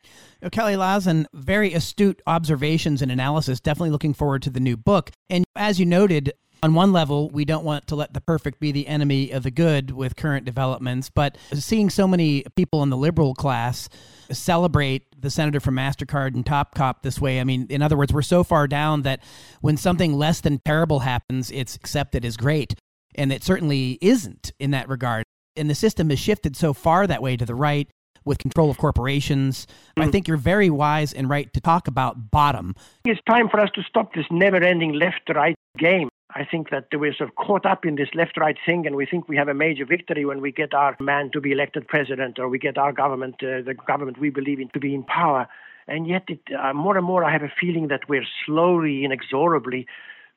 Kalle 0.50 0.76
Lasn, 0.76 1.26
very 1.32 1.72
astute 1.72 2.20
observations 2.26 3.00
and 3.00 3.12
analysis. 3.12 3.60
Definitely 3.60 3.90
looking 3.90 4.12
forward 4.12 4.42
to 4.42 4.50
the 4.50 4.60
new 4.60 4.76
book. 4.76 5.12
And 5.30 5.44
as 5.54 5.78
you 5.78 5.86
noted, 5.86 6.32
on 6.62 6.74
one 6.74 6.92
level, 6.92 7.28
we 7.30 7.44
don't 7.44 7.64
want 7.64 7.88
to 7.88 7.96
let 7.96 8.14
the 8.14 8.20
perfect 8.20 8.60
be 8.60 8.70
the 8.70 8.86
enemy 8.86 9.32
of 9.32 9.42
the 9.42 9.50
good 9.50 9.90
with 9.90 10.14
current 10.14 10.44
developments, 10.44 11.10
but 11.10 11.36
seeing 11.54 11.90
so 11.90 12.06
many 12.06 12.44
people 12.54 12.82
in 12.84 12.90
the 12.90 12.96
liberal 12.96 13.34
class 13.34 13.88
celebrate 14.30 15.20
the 15.20 15.28
senator 15.28 15.58
from 15.58 15.74
MasterCard 15.74 16.34
and 16.34 16.46
Top 16.46 16.74
Cop 16.74 17.02
this 17.02 17.20
way, 17.20 17.40
I 17.40 17.44
mean, 17.44 17.66
in 17.68 17.82
other 17.82 17.96
words, 17.96 18.12
we're 18.12 18.22
so 18.22 18.44
far 18.44 18.68
down 18.68 19.02
that 19.02 19.22
when 19.60 19.76
something 19.76 20.14
less 20.14 20.40
than 20.40 20.60
terrible 20.64 21.00
happens, 21.00 21.50
it's 21.50 21.74
accepted 21.74 22.24
as 22.24 22.36
great. 22.36 22.74
And 23.16 23.32
it 23.32 23.42
certainly 23.42 23.98
isn't 24.00 24.52
in 24.58 24.70
that 24.70 24.88
regard. 24.88 25.24
And 25.56 25.68
the 25.68 25.74
system 25.74 26.10
has 26.10 26.18
shifted 26.18 26.56
so 26.56 26.72
far 26.72 27.06
that 27.06 27.20
way 27.20 27.36
to 27.36 27.44
the 27.44 27.54
right 27.54 27.88
with 28.24 28.38
control 28.38 28.70
of 28.70 28.78
corporations. 28.78 29.66
Mm. 29.98 30.04
I 30.04 30.10
think 30.10 30.28
you're 30.28 30.36
very 30.36 30.70
wise 30.70 31.12
and 31.12 31.28
right 31.28 31.52
to 31.52 31.60
talk 31.60 31.88
about 31.88 32.30
bottom. 32.30 32.74
It's 33.04 33.20
time 33.28 33.48
for 33.48 33.60
us 33.60 33.68
to 33.74 33.82
stop 33.82 34.14
this 34.14 34.26
never 34.30 34.62
ending 34.62 34.92
left 34.92 35.28
right 35.34 35.56
game. 35.76 36.08
I 36.34 36.44
think 36.44 36.70
that 36.70 36.86
we're 36.92 37.14
sort 37.14 37.28
of 37.28 37.36
caught 37.36 37.66
up 37.66 37.84
in 37.84 37.96
this 37.96 38.08
left 38.14 38.38
right 38.38 38.56
thing, 38.64 38.86
and 38.86 38.96
we 38.96 39.04
think 39.04 39.28
we 39.28 39.36
have 39.36 39.48
a 39.48 39.54
major 39.54 39.84
victory 39.84 40.24
when 40.24 40.40
we 40.40 40.50
get 40.50 40.72
our 40.72 40.96
man 40.98 41.30
to 41.32 41.40
be 41.40 41.52
elected 41.52 41.86
president 41.86 42.38
or 42.38 42.48
we 42.48 42.58
get 42.58 42.78
our 42.78 42.92
government, 42.92 43.36
uh, 43.42 43.60
the 43.62 43.74
government 43.86 44.18
we 44.18 44.30
believe 44.30 44.58
in, 44.58 44.68
to 44.70 44.80
be 44.80 44.94
in 44.94 45.02
power. 45.02 45.46
And 45.86 46.06
yet, 46.06 46.24
it, 46.28 46.40
uh, 46.58 46.72
more 46.72 46.96
and 46.96 47.04
more, 47.04 47.24
I 47.24 47.32
have 47.32 47.42
a 47.42 47.52
feeling 47.60 47.88
that 47.88 48.08
we're 48.08 48.26
slowly, 48.46 49.04
inexorably 49.04 49.86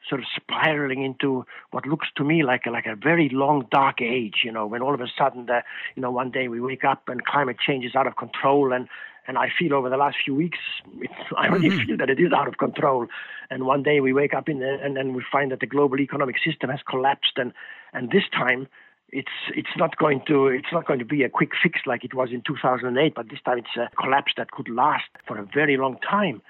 sort 0.09 0.21
of 0.21 0.27
spiraling 0.35 1.03
into 1.03 1.45
what 1.71 1.87
looks 1.87 2.07
to 2.15 2.23
me 2.23 2.43
like 2.43 2.63
a, 2.67 2.71
like 2.71 2.85
a 2.85 2.95
very 2.95 3.29
long 3.31 3.65
dark 3.71 4.01
age. 4.01 4.41
You 4.43 4.51
know, 4.51 4.67
when 4.67 4.81
all 4.81 4.93
of 4.93 5.01
a 5.01 5.07
sudden, 5.17 5.45
the, 5.45 5.63
you 5.95 6.01
know, 6.01 6.11
one 6.11 6.29
day 6.29 6.47
we 6.47 6.59
wake 6.59 6.83
up 6.83 7.07
and 7.07 7.23
climate 7.25 7.57
change 7.65 7.85
is 7.85 7.95
out 7.95 8.07
of 8.07 8.15
control, 8.17 8.73
and 8.73 8.87
and 9.27 9.37
I 9.37 9.49
feel 9.57 9.73
over 9.73 9.89
the 9.89 9.97
last 9.97 10.17
few 10.23 10.35
weeks, 10.35 10.59
I 11.37 11.47
really 11.47 11.69
mm-hmm. 11.69 11.85
feel 11.85 11.97
that 11.97 12.09
it 12.09 12.19
is 12.19 12.31
out 12.33 12.47
of 12.47 12.57
control. 12.57 13.07
And 13.49 13.65
one 13.65 13.83
day 13.83 13.99
we 13.99 14.13
wake 14.13 14.33
up 14.33 14.49
in 14.49 14.59
the, 14.59 14.77
and 14.81 14.95
then 14.95 15.13
we 15.13 15.23
find 15.31 15.51
that 15.51 15.59
the 15.59 15.67
global 15.67 15.99
economic 15.99 16.35
system 16.43 16.69
has 16.69 16.79
collapsed, 16.89 17.33
and 17.37 17.53
and 17.93 18.11
this 18.11 18.23
time 18.31 18.67
it's 19.09 19.31
it's 19.53 19.75
not 19.77 19.97
going 19.97 20.21
to 20.27 20.47
it's 20.47 20.71
not 20.71 20.87
going 20.87 20.99
to 20.99 21.05
be 21.05 21.23
a 21.23 21.29
quick 21.29 21.51
fix 21.61 21.81
like 21.85 22.03
it 22.03 22.15
was 22.15 22.29
in 22.31 22.41
2008 22.41 23.13
but 23.13 23.29
this 23.29 23.39
time 23.45 23.59
it's 23.59 23.77
a 23.77 23.87
collapse 24.01 24.33
that 24.35 24.49
could 24.49 24.67
last 24.67 25.05
for 25.27 25.37
a 25.37 25.47
very 25.53 25.77
long 25.77 25.95
time 25.99 26.41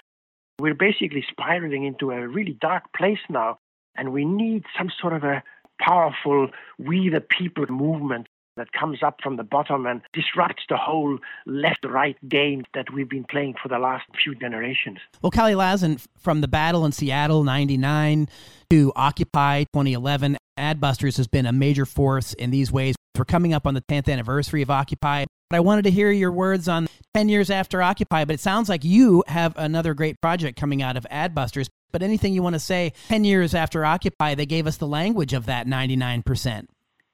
we're 0.60 0.74
basically 0.74 1.26
spiraling 1.30 1.86
into 1.86 2.12
a 2.12 2.28
really 2.28 2.58
dark 2.62 2.84
place 2.96 3.20
now, 3.30 3.60
and 3.96 4.14
we 4.14 4.26
need 4.26 4.64
some 4.78 4.90
sort 5.02 5.14
of 5.14 5.24
a 5.24 5.44
powerful 5.80 6.50
we 6.80 7.10
the 7.10 7.20
people 7.20 7.66
movement 7.68 8.25
that 8.58 8.72
comes 8.72 9.04
up 9.04 9.20
from 9.22 9.38
the 9.38 9.44
bottom 9.44 9.86
and 9.86 10.02
disrupts 10.14 10.64
the 10.70 10.78
whole 10.78 11.18
left 11.46 11.86
right 11.86 12.18
game 12.28 12.64
that 12.74 12.92
we've 12.94 13.10
been 13.10 13.26
playing 13.26 13.56
for 13.62 13.70
the 13.70 13.80
last 13.80 14.06
few 14.24 14.36
generations. 14.36 15.00
Well, 15.22 15.32
Kalle 15.32 15.56
Lasn, 15.56 16.00
from 16.18 16.42
the 16.42 16.48
battle 16.48 16.86
in 16.86 16.92
Seattle 16.92 17.44
99 17.44 18.30
to 18.70 18.94
Occupy 18.96 19.64
2011, 19.74 20.38
Adbusters 20.58 21.18
has 21.18 21.28
been 21.28 21.46
a 21.46 21.52
major 21.52 21.86
force 21.86 22.34
in 22.34 22.52
these 22.52 22.72
ways. 22.72 22.96
We're 23.18 23.26
coming 23.26 23.54
up 23.54 23.68
on 23.68 23.74
the 23.74 23.82
10th 23.82 24.12
anniversary 24.12 24.62
of 24.62 24.70
Occupy. 24.70 25.26
But 25.50 25.58
I 25.58 25.60
wanted 25.60 25.84
to 25.84 25.92
hear 25.92 26.12
your 26.12 26.32
words 26.32 26.68
on 26.68 26.88
10 27.14 27.30
years 27.30 27.50
after 27.50 27.82
Occupy, 27.82 28.26
but 28.26 28.34
it 28.34 28.40
sounds 28.40 28.68
like 28.68 28.84
you 28.84 29.24
have 29.28 29.54
another 29.58 29.94
great 29.94 30.20
project 30.20 30.60
coming 30.60 30.82
out 30.82 30.98
of 30.98 31.06
Adbusters. 31.12 31.68
But 31.92 32.02
anything 32.02 32.34
you 32.34 32.42
want 32.42 32.56
to 32.56 32.60
say 32.60 32.94
10 33.10 33.24
years 33.24 33.54
after 33.54 33.86
Occupy, 33.86 34.36
they 34.36 34.46
gave 34.46 34.66
us 34.66 34.78
the 34.78 34.88
language 34.88 35.34
of 35.34 35.46
that 35.46 35.68
99%. 35.68 36.66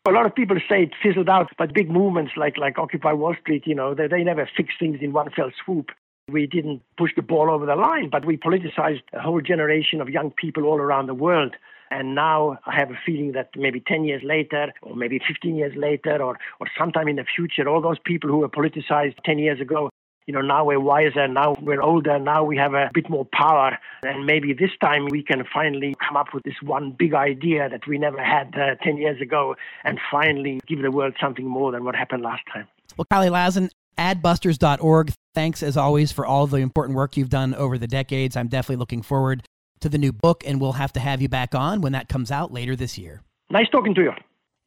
A 0.07 0.11
lot 0.11 0.25
of 0.25 0.33
people 0.33 0.57
say 0.67 0.83
it 0.83 0.93
fizzled 1.03 1.29
out, 1.29 1.51
but 1.59 1.75
big 1.75 1.89
movements 1.89 2.31
like, 2.35 2.57
like 2.57 2.79
Occupy 2.79 3.13
Wall 3.13 3.35
Street, 3.39 3.67
you 3.67 3.75
know, 3.75 3.93
they, 3.93 4.07
they 4.07 4.23
never 4.23 4.49
fix 4.57 4.73
things 4.79 4.97
in 4.99 5.13
one 5.13 5.29
fell 5.29 5.51
swoop. 5.63 5.89
We 6.27 6.47
didn't 6.47 6.81
push 6.97 7.11
the 7.15 7.21
ball 7.21 7.51
over 7.51 7.67
the 7.67 7.75
line, 7.75 8.09
but 8.09 8.25
we 8.25 8.35
politicized 8.35 9.03
a 9.13 9.21
whole 9.21 9.41
generation 9.41 10.01
of 10.01 10.09
young 10.09 10.31
people 10.31 10.63
all 10.63 10.77
around 10.77 11.05
the 11.05 11.13
world. 11.13 11.55
And 11.91 12.15
now 12.15 12.57
I 12.65 12.73
have 12.75 12.89
a 12.89 12.99
feeling 13.05 13.33
that 13.33 13.49
maybe 13.55 13.79
10 13.79 14.05
years 14.05 14.23
later, 14.23 14.73
or 14.81 14.95
maybe 14.95 15.19
15 15.27 15.55
years 15.55 15.73
later, 15.75 16.23
or, 16.23 16.39
or 16.59 16.67
sometime 16.79 17.07
in 17.07 17.17
the 17.17 17.25
future, 17.35 17.69
all 17.69 17.81
those 17.81 17.99
people 18.03 18.29
who 18.29 18.37
were 18.37 18.49
politicized 18.49 19.17
10 19.23 19.37
years 19.37 19.61
ago, 19.61 19.91
you 20.27 20.33
know, 20.33 20.41
now 20.41 20.65
we're 20.65 20.79
wiser, 20.79 21.27
now 21.27 21.55
we're 21.61 21.81
older, 21.81 22.19
now 22.19 22.43
we 22.43 22.57
have 22.57 22.73
a 22.73 22.89
bit 22.93 23.09
more 23.09 23.27
power. 23.33 23.77
And 24.03 24.25
maybe 24.25 24.53
this 24.53 24.71
time 24.81 25.07
we 25.09 25.23
can 25.23 25.43
finally 25.51 25.95
come 26.07 26.15
up 26.17 26.33
with 26.33 26.43
this 26.43 26.55
one 26.61 26.95
big 26.97 27.13
idea 27.13 27.69
that 27.69 27.87
we 27.87 27.97
never 27.97 28.23
had 28.23 28.53
uh, 28.55 28.75
10 28.83 28.97
years 28.97 29.21
ago 29.21 29.55
and 29.83 29.99
finally 30.11 30.61
give 30.67 30.81
the 30.81 30.91
world 30.91 31.15
something 31.19 31.45
more 31.45 31.71
than 31.71 31.83
what 31.83 31.95
happened 31.95 32.23
last 32.23 32.43
time. 32.53 32.67
Well, 32.97 33.05
Kalle 33.11 33.31
Lasn, 33.31 33.69
adbusters.org. 33.97 35.13
Thanks 35.33 35.63
as 35.63 35.77
always 35.77 36.11
for 36.11 36.25
all 36.25 36.47
the 36.47 36.57
important 36.57 36.95
work 36.95 37.17
you've 37.17 37.29
done 37.29 37.55
over 37.55 37.77
the 37.77 37.87
decades. 37.87 38.35
I'm 38.35 38.47
definitely 38.47 38.77
looking 38.77 39.01
forward 39.01 39.43
to 39.79 39.89
the 39.89 39.97
new 39.97 40.11
book, 40.11 40.43
and 40.45 40.61
we'll 40.61 40.73
have 40.73 40.93
to 40.93 40.99
have 40.99 41.21
you 41.21 41.29
back 41.29 41.55
on 41.55 41.81
when 41.81 41.93
that 41.93 42.07
comes 42.07 42.31
out 42.31 42.51
later 42.51 42.75
this 42.75 42.97
year. 42.97 43.21
Nice 43.49 43.67
talking 43.69 43.95
to 43.95 44.01
you. 44.01 44.11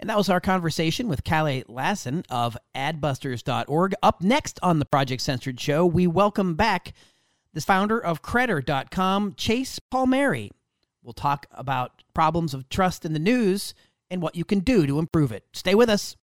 And 0.05 0.11
that 0.11 0.19
was 0.19 0.29
our 0.29 0.39
conversation 0.39 1.09
with 1.09 1.25
Kalle 1.25 1.63
Lasn 1.67 2.25
of 2.29 2.59
adbusters.org. 2.75 3.95
Up 4.03 4.21
next 4.21 4.61
on 4.63 4.79
the 4.79 4.85
Project 4.85 5.23
Censored 5.23 5.59
show, 5.59 5.87
we 5.87 6.07
welcome 6.07 6.57
back 6.57 6.93
the 7.55 7.63
founder 7.63 7.99
of 7.99 8.21
Credder.com, 8.21 9.33
Chase 9.39 9.79
Palmieri. 9.79 10.51
We'll 11.03 11.15
talk 11.15 11.47
about 11.53 12.03
problems 12.13 12.53
of 12.53 12.69
trust 12.69 13.07
in 13.07 13.15
the 13.15 13.19
news 13.19 13.73
and 14.11 14.21
what 14.21 14.37
you 14.37 14.45
can 14.45 14.59
do 14.59 14.87
to 14.87 14.99
improve 14.99 15.33
it. 15.33 15.47
Stay 15.55 15.75
with 15.75 15.89
us. 15.89 16.17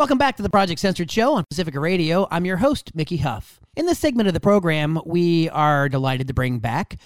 Welcome 0.00 0.16
back 0.16 0.38
to 0.38 0.42
the 0.42 0.48
Project 0.48 0.80
Censored 0.80 1.10
Show 1.10 1.34
on 1.34 1.44
Pacifica 1.44 1.78
Radio. 1.78 2.26
I'm 2.30 2.46
your 2.46 2.56
host, 2.56 2.94
Mickey 2.94 3.18
Huff. 3.18 3.60
In 3.76 3.84
this 3.84 3.98
segment 3.98 4.28
of 4.28 4.32
the 4.32 4.40
program, 4.40 4.98
we 5.04 5.50
are 5.50 5.90
delighted 5.90 6.26
to 6.28 6.32
bring 6.32 6.58
back 6.58 6.96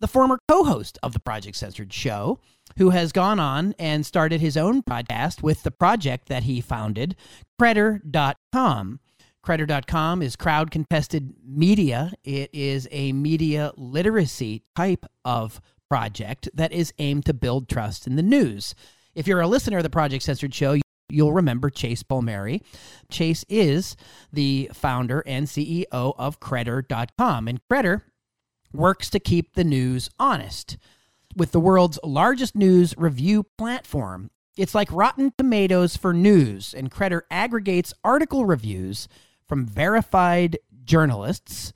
the 0.00 0.08
former 0.08 0.40
co 0.48 0.64
host 0.64 0.98
of 1.00 1.12
the 1.12 1.20
Project 1.20 1.56
Censored 1.56 1.92
Show, 1.92 2.40
who 2.76 2.90
has 2.90 3.12
gone 3.12 3.38
on 3.38 3.72
and 3.78 4.04
started 4.04 4.40
his 4.40 4.56
own 4.56 4.82
podcast 4.82 5.44
with 5.44 5.62
the 5.62 5.70
project 5.70 6.26
that 6.26 6.42
he 6.42 6.60
founded, 6.60 7.14
Credder.com. 7.62 8.98
Credder.com 9.46 10.20
is 10.20 10.34
crowd 10.34 10.72
contested 10.72 11.34
media. 11.46 12.10
It 12.24 12.50
is 12.52 12.88
a 12.90 13.12
media 13.12 13.70
literacy 13.76 14.64
type 14.74 15.06
of 15.24 15.60
project 15.88 16.48
that 16.52 16.72
is 16.72 16.92
aimed 16.98 17.26
to 17.26 17.32
build 17.32 17.68
trust 17.68 18.08
in 18.08 18.16
the 18.16 18.22
news. 18.24 18.74
If 19.14 19.28
you're 19.28 19.40
a 19.40 19.46
listener 19.46 19.76
of 19.76 19.84
the 19.84 19.90
Project 19.90 20.24
Censored 20.24 20.52
Show, 20.52 20.80
You'll 21.14 21.32
remember 21.32 21.70
Chase 21.70 22.02
Palmieri. 22.02 22.60
Chase 23.08 23.44
is 23.48 23.96
the 24.32 24.68
founder 24.72 25.22
and 25.26 25.46
CEO 25.46 25.86
of 25.92 26.40
Credder.com, 26.40 27.48
and 27.48 27.60
Credder 27.70 28.02
works 28.72 29.08
to 29.10 29.20
keep 29.20 29.54
the 29.54 29.64
news 29.64 30.10
honest. 30.18 30.76
With 31.36 31.52
the 31.52 31.60
world's 31.60 31.98
largest 32.02 32.56
news 32.56 32.94
review 32.98 33.44
platform, 33.56 34.30
it's 34.56 34.74
like 34.74 34.90
Rotten 34.90 35.32
Tomatoes 35.36 35.96
for 35.96 36.12
news, 36.12 36.74
and 36.74 36.90
Credder 36.90 37.22
aggregates 37.30 37.94
article 38.02 38.44
reviews 38.44 39.08
from 39.46 39.66
verified 39.66 40.58
journalists 40.84 41.72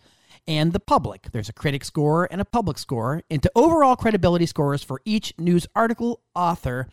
and 0.46 0.72
the 0.72 0.80
public. 0.80 1.28
There's 1.30 1.48
a 1.48 1.52
critic 1.52 1.84
score 1.84 2.26
and 2.30 2.40
a 2.40 2.44
public 2.44 2.78
score 2.78 3.22
into 3.30 3.50
overall 3.54 3.96
credibility 3.96 4.46
scores 4.46 4.82
for 4.82 5.00
each 5.04 5.34
news 5.38 5.66
article, 5.76 6.22
author, 6.34 6.88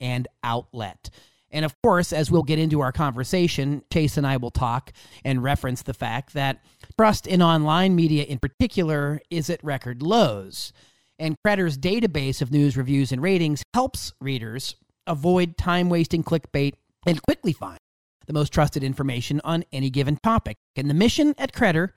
and 0.00 0.28
outlet. 0.44 1.10
And 1.50 1.64
of 1.64 1.74
course, 1.82 2.12
as 2.12 2.30
we'll 2.30 2.42
get 2.42 2.58
into 2.58 2.80
our 2.80 2.92
conversation, 2.92 3.82
Chase 3.92 4.16
and 4.16 4.26
I 4.26 4.36
will 4.36 4.50
talk 4.50 4.92
and 5.24 5.42
reference 5.42 5.82
the 5.82 5.94
fact 5.94 6.34
that 6.34 6.62
trust 6.98 7.26
in 7.26 7.40
online 7.42 7.94
media 7.94 8.24
in 8.24 8.38
particular 8.38 9.20
is 9.30 9.48
at 9.48 9.64
record 9.64 10.02
lows. 10.02 10.72
And 11.18 11.36
Credder's 11.44 11.78
database 11.78 12.42
of 12.42 12.52
news 12.52 12.76
reviews 12.76 13.12
and 13.12 13.22
ratings 13.22 13.62
helps 13.74 14.12
readers 14.20 14.76
avoid 15.06 15.56
time 15.56 15.88
wasting 15.88 16.22
clickbait 16.22 16.74
and 17.06 17.22
quickly 17.22 17.52
find 17.52 17.78
the 18.26 18.34
most 18.34 18.52
trusted 18.52 18.84
information 18.84 19.40
on 19.42 19.64
any 19.72 19.90
given 19.90 20.18
topic. 20.22 20.58
And 20.76 20.88
the 20.88 20.94
mission 20.94 21.34
at 21.38 21.52
Credder, 21.52 21.90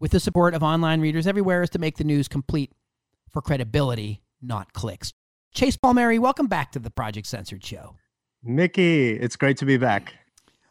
with 0.00 0.10
the 0.10 0.20
support 0.20 0.52
of 0.52 0.62
online 0.62 1.00
readers 1.00 1.26
everywhere, 1.26 1.62
is 1.62 1.70
to 1.70 1.78
make 1.78 1.96
the 1.96 2.04
news 2.04 2.26
complete 2.26 2.72
for 3.30 3.40
credibility, 3.40 4.20
not 4.42 4.72
clicks. 4.72 5.12
Chase 5.54 5.76
Palmieri, 5.76 6.18
welcome 6.18 6.48
back 6.48 6.72
to 6.72 6.80
the 6.80 6.90
Project 6.90 7.26
Censored 7.26 7.64
Show. 7.64 7.96
Mickey, 8.46 9.10
it's 9.10 9.36
great 9.36 9.56
to 9.58 9.64
be 9.64 9.76
back. 9.76 10.14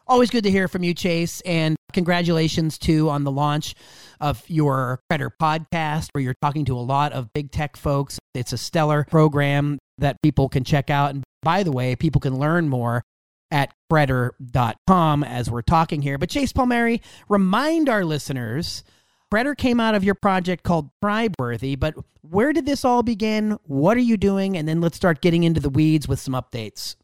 Always 0.08 0.30
good 0.30 0.44
to 0.44 0.50
hear 0.50 0.68
from 0.68 0.82
you, 0.84 0.94
Chase. 0.94 1.40
And 1.42 1.76
congratulations, 1.92 2.78
too, 2.78 3.10
on 3.10 3.24
the 3.24 3.30
launch 3.30 3.74
of 4.20 4.42
your 4.48 5.00
Credder 5.10 5.30
podcast, 5.40 6.08
where 6.12 6.22
you're 6.22 6.34
talking 6.40 6.64
to 6.66 6.76
a 6.76 6.80
lot 6.80 7.12
of 7.12 7.32
big 7.32 7.50
tech 7.50 7.76
folks. 7.76 8.18
It's 8.34 8.52
a 8.52 8.58
stellar 8.58 9.04
program 9.04 9.78
that 9.98 10.22
people 10.22 10.48
can 10.48 10.64
check 10.64 10.90
out. 10.90 11.10
And 11.10 11.24
by 11.42 11.62
the 11.62 11.72
way, 11.72 11.96
people 11.96 12.20
can 12.20 12.38
learn 12.38 12.68
more 12.68 13.02
at 13.50 13.72
credder.com 13.92 15.24
as 15.24 15.50
we're 15.50 15.62
talking 15.62 16.02
here. 16.02 16.18
But 16.18 16.30
Chase 16.30 16.52
Palmieri, 16.52 17.02
remind 17.28 17.88
our 17.88 18.04
listeners 18.04 18.84
Credder 19.32 19.56
came 19.56 19.80
out 19.80 19.94
of 19.94 20.04
your 20.04 20.14
project 20.14 20.62
called 20.62 20.90
Tribeworthy, 21.02 21.78
but 21.78 21.94
where 22.22 22.52
did 22.52 22.64
this 22.64 22.84
all 22.84 23.02
begin? 23.02 23.58
What 23.64 23.96
are 23.96 24.00
you 24.00 24.16
doing? 24.16 24.56
And 24.56 24.68
then 24.68 24.80
let's 24.80 24.96
start 24.96 25.20
getting 25.20 25.42
into 25.42 25.60
the 25.60 25.68
weeds 25.68 26.06
with 26.06 26.20
some 26.20 26.34
updates. 26.34 26.94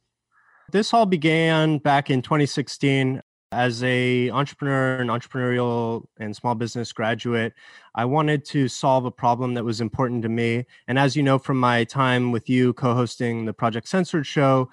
This 0.73 0.95
all 0.95 1.05
began 1.05 1.77
back 1.77 2.09
in 2.09 2.23
2016 2.23 3.21
as 3.53 3.83
a 3.85 4.31
entrepreneur 4.31 4.97
and 4.97 5.11
entrepreneurial 5.11 6.05
and 6.19 6.35
small 6.35 6.55
business 6.55 6.91
graduate 6.91 7.53
i 7.95 8.03
wanted 8.03 8.47
to 8.47 8.67
solve 8.67 9.05
a 9.05 9.11
problem 9.11 9.53
that 9.53 9.63
was 9.63 9.83
important 9.83 10.23
to 10.23 10.31
me 10.31 10.65
and 10.89 10.99
as 10.99 11.15
you 11.15 11.23
know 11.23 11.39
from 11.39 11.61
my 11.61 11.85
time 11.85 12.33
with 12.33 12.49
you 12.49 12.73
co-hosting 12.73 13.45
the 13.45 13.53
project 13.53 13.87
censored 13.87 14.27
show 14.27 14.71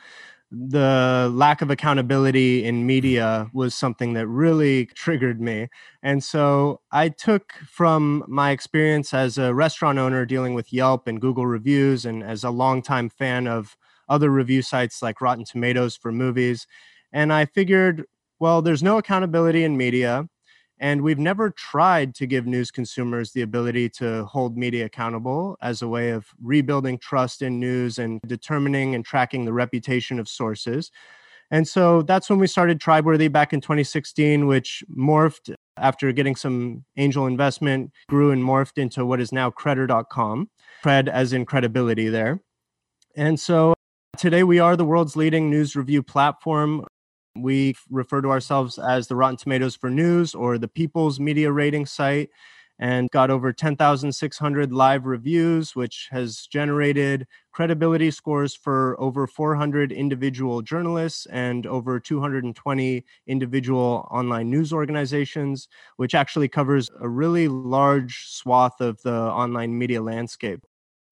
the 0.52 1.30
lack 1.34 1.62
of 1.62 1.70
accountability 1.70 2.64
in 2.64 2.86
media 2.86 3.50
was 3.54 3.76
something 3.76 4.14
that 4.14 4.26
really 4.28 4.88
triggered 4.88 5.40
me. 5.40 5.68
And 6.02 6.24
so 6.24 6.82
I 6.92 7.10
took 7.10 7.54
from 7.68 8.24
my 8.28 8.50
experience 8.50 9.14
as 9.14 9.38
a 9.38 9.54
restaurant 9.54 10.00
owner 10.00 10.26
dealing 10.26 10.56
with 10.56 10.74
Yelp 10.74 11.08
and 11.08 11.22
Google 11.22 11.46
reviews, 11.46 12.04
and 12.04 12.24
as 12.24 12.44
a 12.44 12.50
longtime 12.50 13.10
fan 13.10 13.48
of 13.48 13.78
other 14.10 14.30
review 14.30 14.62
sites 14.62 15.02
like 15.02 15.22
Rotten 15.22 15.46
Tomatoes 15.46 15.96
for 15.96 16.12
movies. 16.12 16.68
And 17.12 17.32
I 17.32 17.46
figured, 17.46 18.06
well, 18.40 18.62
there's 18.62 18.84
no 18.84 18.98
accountability 18.98 19.64
in 19.64 19.78
media. 19.78 20.28
And 20.82 21.02
we've 21.02 21.20
never 21.20 21.50
tried 21.50 22.16
to 22.16 22.26
give 22.26 22.48
news 22.48 22.72
consumers 22.72 23.34
the 23.34 23.42
ability 23.42 23.90
to 23.90 24.24
hold 24.26 24.58
media 24.58 24.86
accountable 24.86 25.58
as 25.62 25.82
a 25.82 25.90
way 25.90 26.12
of 26.12 26.28
rebuilding 26.42 26.98
trust 26.98 27.42
in 27.42 27.60
news 27.60 28.00
and 28.00 28.22
determining 28.26 28.96
and 28.96 29.04
tracking 29.04 29.44
the 29.44 29.52
reputation 29.52 30.20
of 30.20 30.30
sources. 30.30 30.90
And 31.52 31.68
so 31.68 32.04
that's 32.04 32.30
when 32.30 32.40
we 32.40 32.48
started 32.48 32.80
Tribeworthy 32.80 33.30
back 33.30 33.54
in 33.54 33.60
2016, 33.60 34.48
which 34.48 34.84
morphed 34.96 35.54
after 35.78 36.12
getting 36.12 36.36
some 36.36 36.86
angel 36.98 37.26
investment, 37.26 37.92
grew 38.08 38.32
and 38.32 38.44
morphed 38.44 38.78
into 38.78 39.06
what 39.06 39.20
is 39.20 39.32
now 39.32 39.50
Credder.com. 39.50 40.50
Cred 40.84 41.08
as 41.08 41.34
in 41.34 41.46
credibility 41.46 42.08
there. 42.08 42.40
And 43.16 43.40
so 43.40 43.74
today 44.20 44.44
we 44.44 44.60
are 44.60 44.76
the 44.76 44.84
world's 44.84 45.16
leading 45.16 45.50
news 45.50 45.78
review 45.78 46.04
platform. 46.04 46.86
We 47.38 47.76
refer 47.90 48.22
to 48.22 48.30
ourselves 48.30 48.78
as 48.78 49.08
the 49.08 49.16
Rotten 49.16 49.38
Tomatoes 49.38 49.78
for 49.78 49.90
News 49.90 50.36
or 50.36 50.58
the 50.58 50.68
People's 50.68 51.22
Media 51.22 51.52
Rating 51.52 51.86
site 51.86 52.30
and 52.80 53.10
got 53.12 53.30
over 53.30 53.54
10,600 53.54 54.74
live 54.74 55.06
reviews, 55.06 55.74
which 55.74 56.10
has 56.12 56.48
generated 56.48 57.28
credibility 57.54 58.12
scores 58.12 58.54
for 58.56 59.00
over 59.00 59.26
400 59.26 59.92
individual 59.94 60.62
journalists 60.62 61.26
and 61.28 61.66
over 61.66 61.98
220 62.00 63.06
individual 63.28 64.08
online 64.12 64.50
news 64.50 64.74
organizations, 64.74 65.70
which 65.96 66.14
actually 66.14 66.50
covers 66.50 66.90
a 67.00 67.08
really 67.08 67.48
large 67.48 68.26
swath 68.28 68.82
of 68.82 69.02
the 69.04 69.14
online 69.14 69.78
media 69.78 70.02
landscape. 70.02 70.62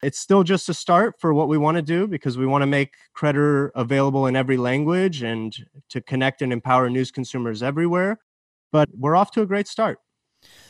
It's 0.03 0.19
still 0.19 0.43
just 0.43 0.69
a 0.69 0.73
start 0.73 1.15
for 1.19 1.33
what 1.33 1.47
we 1.47 1.57
want 1.57 1.77
to 1.77 1.81
do 1.81 2.07
because 2.07 2.37
we 2.37 2.45
want 2.45 2.61
to 2.61 2.67
make 2.67 2.93
Credder 3.15 3.69
available 3.75 4.27
in 4.27 4.35
every 4.35 4.57
language 4.57 5.23
and 5.23 5.55
to 5.89 6.01
connect 6.01 6.41
and 6.41 6.53
empower 6.53 6.89
news 6.89 7.11
consumers 7.11 7.63
everywhere. 7.63 8.19
But 8.71 8.89
we're 8.93 9.15
off 9.15 9.31
to 9.31 9.41
a 9.41 9.45
great 9.45 9.67
start. 9.67 9.99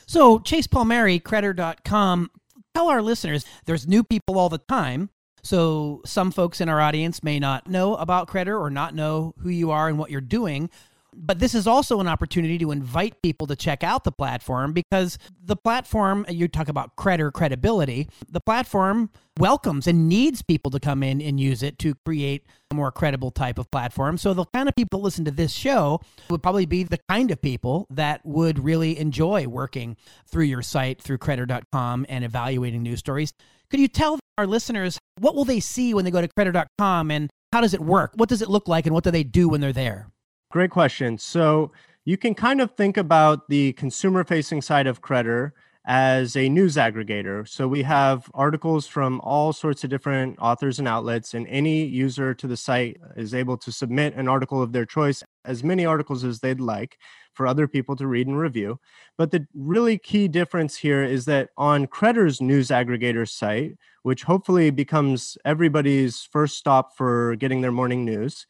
So, 0.06 0.40
Chase 0.40 0.68
Palmieri, 0.68 1.20
Credder.com, 1.20 2.32
tell 2.74 2.88
our 2.88 3.02
listeners 3.02 3.46
there's 3.66 3.88
new 3.88 4.04
people 4.04 4.40
all 4.40 4.50
the 4.50 4.60
time. 4.60 5.10
So, 5.44 6.02
some 6.06 6.32
folks 6.32 6.62
in 6.62 6.70
our 6.70 6.80
audience 6.80 7.22
may 7.22 7.40
not 7.40 7.68
know 7.68 7.96
about 7.96 8.30
Credder 8.30 8.60
or 8.60 8.70
not 8.70 8.96
know 8.96 9.34
who 9.40 9.50
you 9.50 9.72
are 9.72 9.90
and 9.90 10.00
what 10.00 10.10
you're 10.10 10.22
doing 10.22 10.70
but 11.18 11.40
this 11.40 11.56
is 11.56 11.66
also 11.66 12.00
an 12.00 12.08
opportunity 12.08 12.58
to 12.60 12.72
invite 12.72 13.22
people 13.24 13.48
to 13.48 13.56
check 13.56 13.84
out 13.84 14.04
the 14.04 14.12
platform 14.12 14.72
because 14.72 15.18
the 15.44 15.56
platform, 15.56 16.26
you 16.30 16.48
talk 16.48 16.70
about 16.70 16.96
credit 16.96 17.34
credibility, 17.34 18.08
the 18.30 18.40
platform 18.40 19.10
welcomes 19.40 19.88
and 19.88 20.08
needs 20.08 20.42
people 20.42 20.72
to 20.72 20.80
come 20.80 21.02
in 21.02 21.22
and 21.22 21.40
use 21.40 21.64
it 21.64 21.80
to 21.80 21.96
create 22.06 22.46
a 22.72 22.76
more 22.76 22.92
credible 22.92 23.32
type 23.32 23.58
of 23.58 23.70
platform. 23.72 24.18
So 24.18 24.34
the 24.34 24.46
kind 24.54 24.70
of 24.70 24.76
people 24.76 25.00
that 25.00 25.04
listen 25.04 25.26
to 25.26 25.32
this 25.32 25.52
show 25.52 26.02
would 26.30 26.44
probably 26.44 26.66
be 26.66 26.84
the 26.84 27.00
kind 27.10 27.32
of 27.32 27.42
people 27.42 27.88
that 27.90 28.24
would 28.24 28.60
really 28.60 28.98
enjoy 28.98 29.48
working 29.48 29.98
through 30.28 30.46
your 30.46 30.62
site, 30.62 31.02
through 31.02 31.18
credder.com 31.18 32.06
and 32.10 32.24
evaluating 32.24 32.84
news 32.84 33.00
stories. 33.00 33.34
Could 33.70 33.80
you 33.80 33.88
tell 33.88 34.20
our 34.38 34.48
listeners 34.48 35.00
what 35.20 35.36
will 35.36 35.46
they 35.46 35.60
see 35.60 35.94
when 35.94 36.06
they 36.06 36.12
go 36.12 36.22
to 36.22 36.28
credder.com 36.28 37.12
and 37.12 37.30
how 37.52 37.62
does 37.62 37.74
it 37.74 37.82
work? 37.82 38.12
What 38.16 38.30
does 38.30 38.42
it 38.42 38.50
look 38.50 38.68
like 38.68 38.86
and 38.86 38.94
what 38.94 39.04
do 39.04 39.12
they 39.12 39.24
do 39.24 39.50
when 39.50 39.62
they're 39.62 39.74
there? 39.74 40.10
Great 40.50 40.72
question. 40.72 41.18
So 41.18 41.72
you 42.06 42.18
can 42.18 42.34
kind 42.34 42.62
of 42.62 42.72
think 42.72 42.96
about 42.96 43.50
the 43.50 43.74
consumer 43.74 44.24
facing 44.24 44.62
side 44.62 44.88
of 44.88 45.02
Credder 45.02 45.52
as 45.86 46.36
a 46.38 46.48
news 46.48 46.76
aggregator. 46.76 47.48
So 47.48 47.68
we 47.68 47.84
have 47.84 48.30
articles 48.34 48.88
from 48.88 49.20
all 49.22 49.52
sorts 49.52 49.84
of 49.84 49.90
different 49.90 50.38
authors 50.40 50.80
and 50.80 50.88
outlets, 50.88 51.34
and 51.34 51.48
any 51.48 51.86
user 51.86 52.34
to 52.34 52.48
the 52.48 52.58
site 52.58 52.98
is 53.16 53.34
able 53.34 53.58
to 53.58 53.72
submit 53.72 54.16
an 54.16 54.28
article 54.28 54.62
of 54.62 54.72
their 54.72 54.86
choice, 54.86 55.24
as 55.46 55.64
many 55.64 55.86
articles 55.86 56.24
as 56.24 56.40
they'd 56.40 56.60
like 56.60 56.98
for 57.34 57.48
other 57.48 57.68
people 57.68 57.96
to 57.96 58.08
read 58.08 58.28
and 58.28 58.38
review. 58.38 58.80
But 59.18 59.32
the 59.32 59.48
really 59.54 59.98
key 59.98 60.28
difference 60.28 60.76
here 60.76 61.04
is 61.04 61.26
that 61.26 61.50
on 61.58 61.88
Credder's 61.88 62.42
news 62.42 62.70
aggregator 62.70 63.30
site, 63.30 63.78
which 64.04 64.24
hopefully 64.24 64.70
becomes 64.70 65.38
everybody's 65.46 66.24
first 66.24 66.58
stop 66.58 66.96
for 66.98 67.36
getting 67.36 67.62
their 67.62 67.72
morning 67.72 68.06
news, 68.06 68.48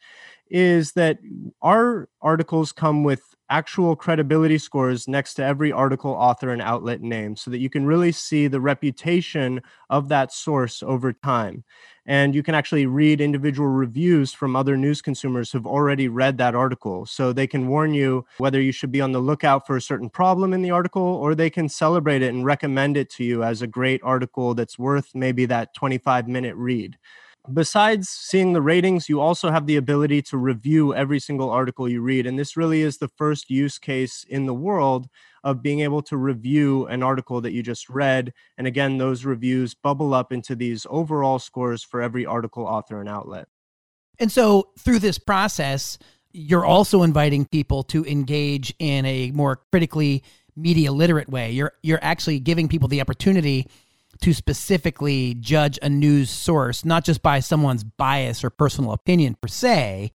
is 0.49 0.93
that 0.93 1.19
our 1.61 2.07
articles 2.21 2.71
come 2.71 3.03
with 3.03 3.35
actual 3.49 3.95
credibility 3.95 4.57
scores 4.57 5.07
next 5.07 5.35
to 5.35 5.43
every 5.43 5.71
article, 5.71 6.11
author, 6.11 6.49
and 6.49 6.61
outlet 6.61 7.01
name 7.01 7.35
so 7.35 7.49
that 7.51 7.59
you 7.59 7.69
can 7.69 7.85
really 7.85 8.11
see 8.11 8.47
the 8.47 8.59
reputation 8.59 9.61
of 9.89 10.09
that 10.09 10.33
source 10.33 10.83
over 10.83 11.13
time. 11.13 11.63
And 12.05 12.33
you 12.33 12.41
can 12.41 12.55
actually 12.55 12.85
read 12.85 13.19
individual 13.19 13.67
reviews 13.67 14.33
from 14.33 14.55
other 14.55 14.77
news 14.77 15.01
consumers 15.01 15.51
who've 15.51 15.67
already 15.67 16.07
read 16.07 16.37
that 16.37 16.55
article. 16.55 17.05
So 17.05 17.33
they 17.33 17.47
can 17.47 17.67
warn 17.67 17.93
you 17.93 18.25
whether 18.37 18.61
you 18.61 18.71
should 18.71 18.91
be 18.91 19.01
on 19.01 19.11
the 19.11 19.19
lookout 19.19 19.67
for 19.67 19.75
a 19.75 19.81
certain 19.81 20.09
problem 20.09 20.53
in 20.53 20.61
the 20.61 20.71
article, 20.71 21.01
or 21.01 21.35
they 21.35 21.49
can 21.49 21.67
celebrate 21.67 22.21
it 22.21 22.33
and 22.33 22.45
recommend 22.45 22.95
it 22.95 23.09
to 23.11 23.23
you 23.23 23.43
as 23.43 23.61
a 23.61 23.67
great 23.67 24.01
article 24.03 24.53
that's 24.53 24.79
worth 24.79 25.11
maybe 25.13 25.45
that 25.45 25.73
25 25.73 26.27
minute 26.27 26.55
read 26.55 26.97
besides 27.53 28.09
seeing 28.09 28.53
the 28.53 28.61
ratings, 28.61 29.09
you 29.09 29.19
also 29.19 29.51
have 29.51 29.65
the 29.65 29.75
ability 29.75 30.21
to 30.23 30.37
review 30.37 30.93
every 30.93 31.19
single 31.19 31.49
article 31.49 31.87
you 31.87 32.01
read. 32.01 32.27
And 32.27 32.37
this 32.37 32.57
really 32.57 32.81
is 32.81 32.97
the 32.97 33.07
first 33.07 33.49
use 33.49 33.77
case 33.79 34.25
in 34.27 34.45
the 34.45 34.53
world 34.53 35.07
of 35.43 35.61
being 35.61 35.79
able 35.79 36.01
to 36.03 36.17
review 36.17 36.85
an 36.87 37.03
article 37.03 37.41
that 37.41 37.53
you 37.53 37.63
just 37.63 37.89
read. 37.89 38.33
And 38.57 38.67
again, 38.67 38.97
those 38.97 39.25
reviews 39.25 39.73
bubble 39.73 40.13
up 40.13 40.31
into 40.31 40.55
these 40.55 40.85
overall 40.89 41.39
scores 41.39 41.83
for 41.83 42.01
every 42.01 42.25
article, 42.25 42.63
author, 42.63 42.99
and 42.99 43.09
outlet. 43.09 43.47
And 44.19 44.31
so 44.31 44.69
through 44.79 44.99
this 44.99 45.17
process, 45.17 45.97
you're 46.33 46.65
also 46.65 47.03
inviting 47.03 47.45
people 47.45 47.83
to 47.83 48.03
engage 48.05 48.73
in 48.79 49.05
a 49.05 49.31
more 49.31 49.61
critically 49.71 50.23
media 50.55 50.91
literate 50.91 51.29
way. 51.29 51.51
You're 51.51 51.73
you're 51.83 52.03
actually 52.03 52.39
giving 52.39 52.67
people 52.67 52.87
the 52.87 52.99
opportunity 52.99 53.67
to 54.21 54.33
specifically 54.33 55.35
judge 55.35 55.79
a 55.81 55.89
news 55.89 56.29
source, 56.29 56.85
not 56.85 57.03
just 57.03 57.21
by 57.21 57.39
someone's 57.39 57.83
bias 57.83 58.43
or 58.43 58.49
personal 58.49 58.91
opinion 58.91 59.35
per 59.41 59.47
se, 59.47 60.11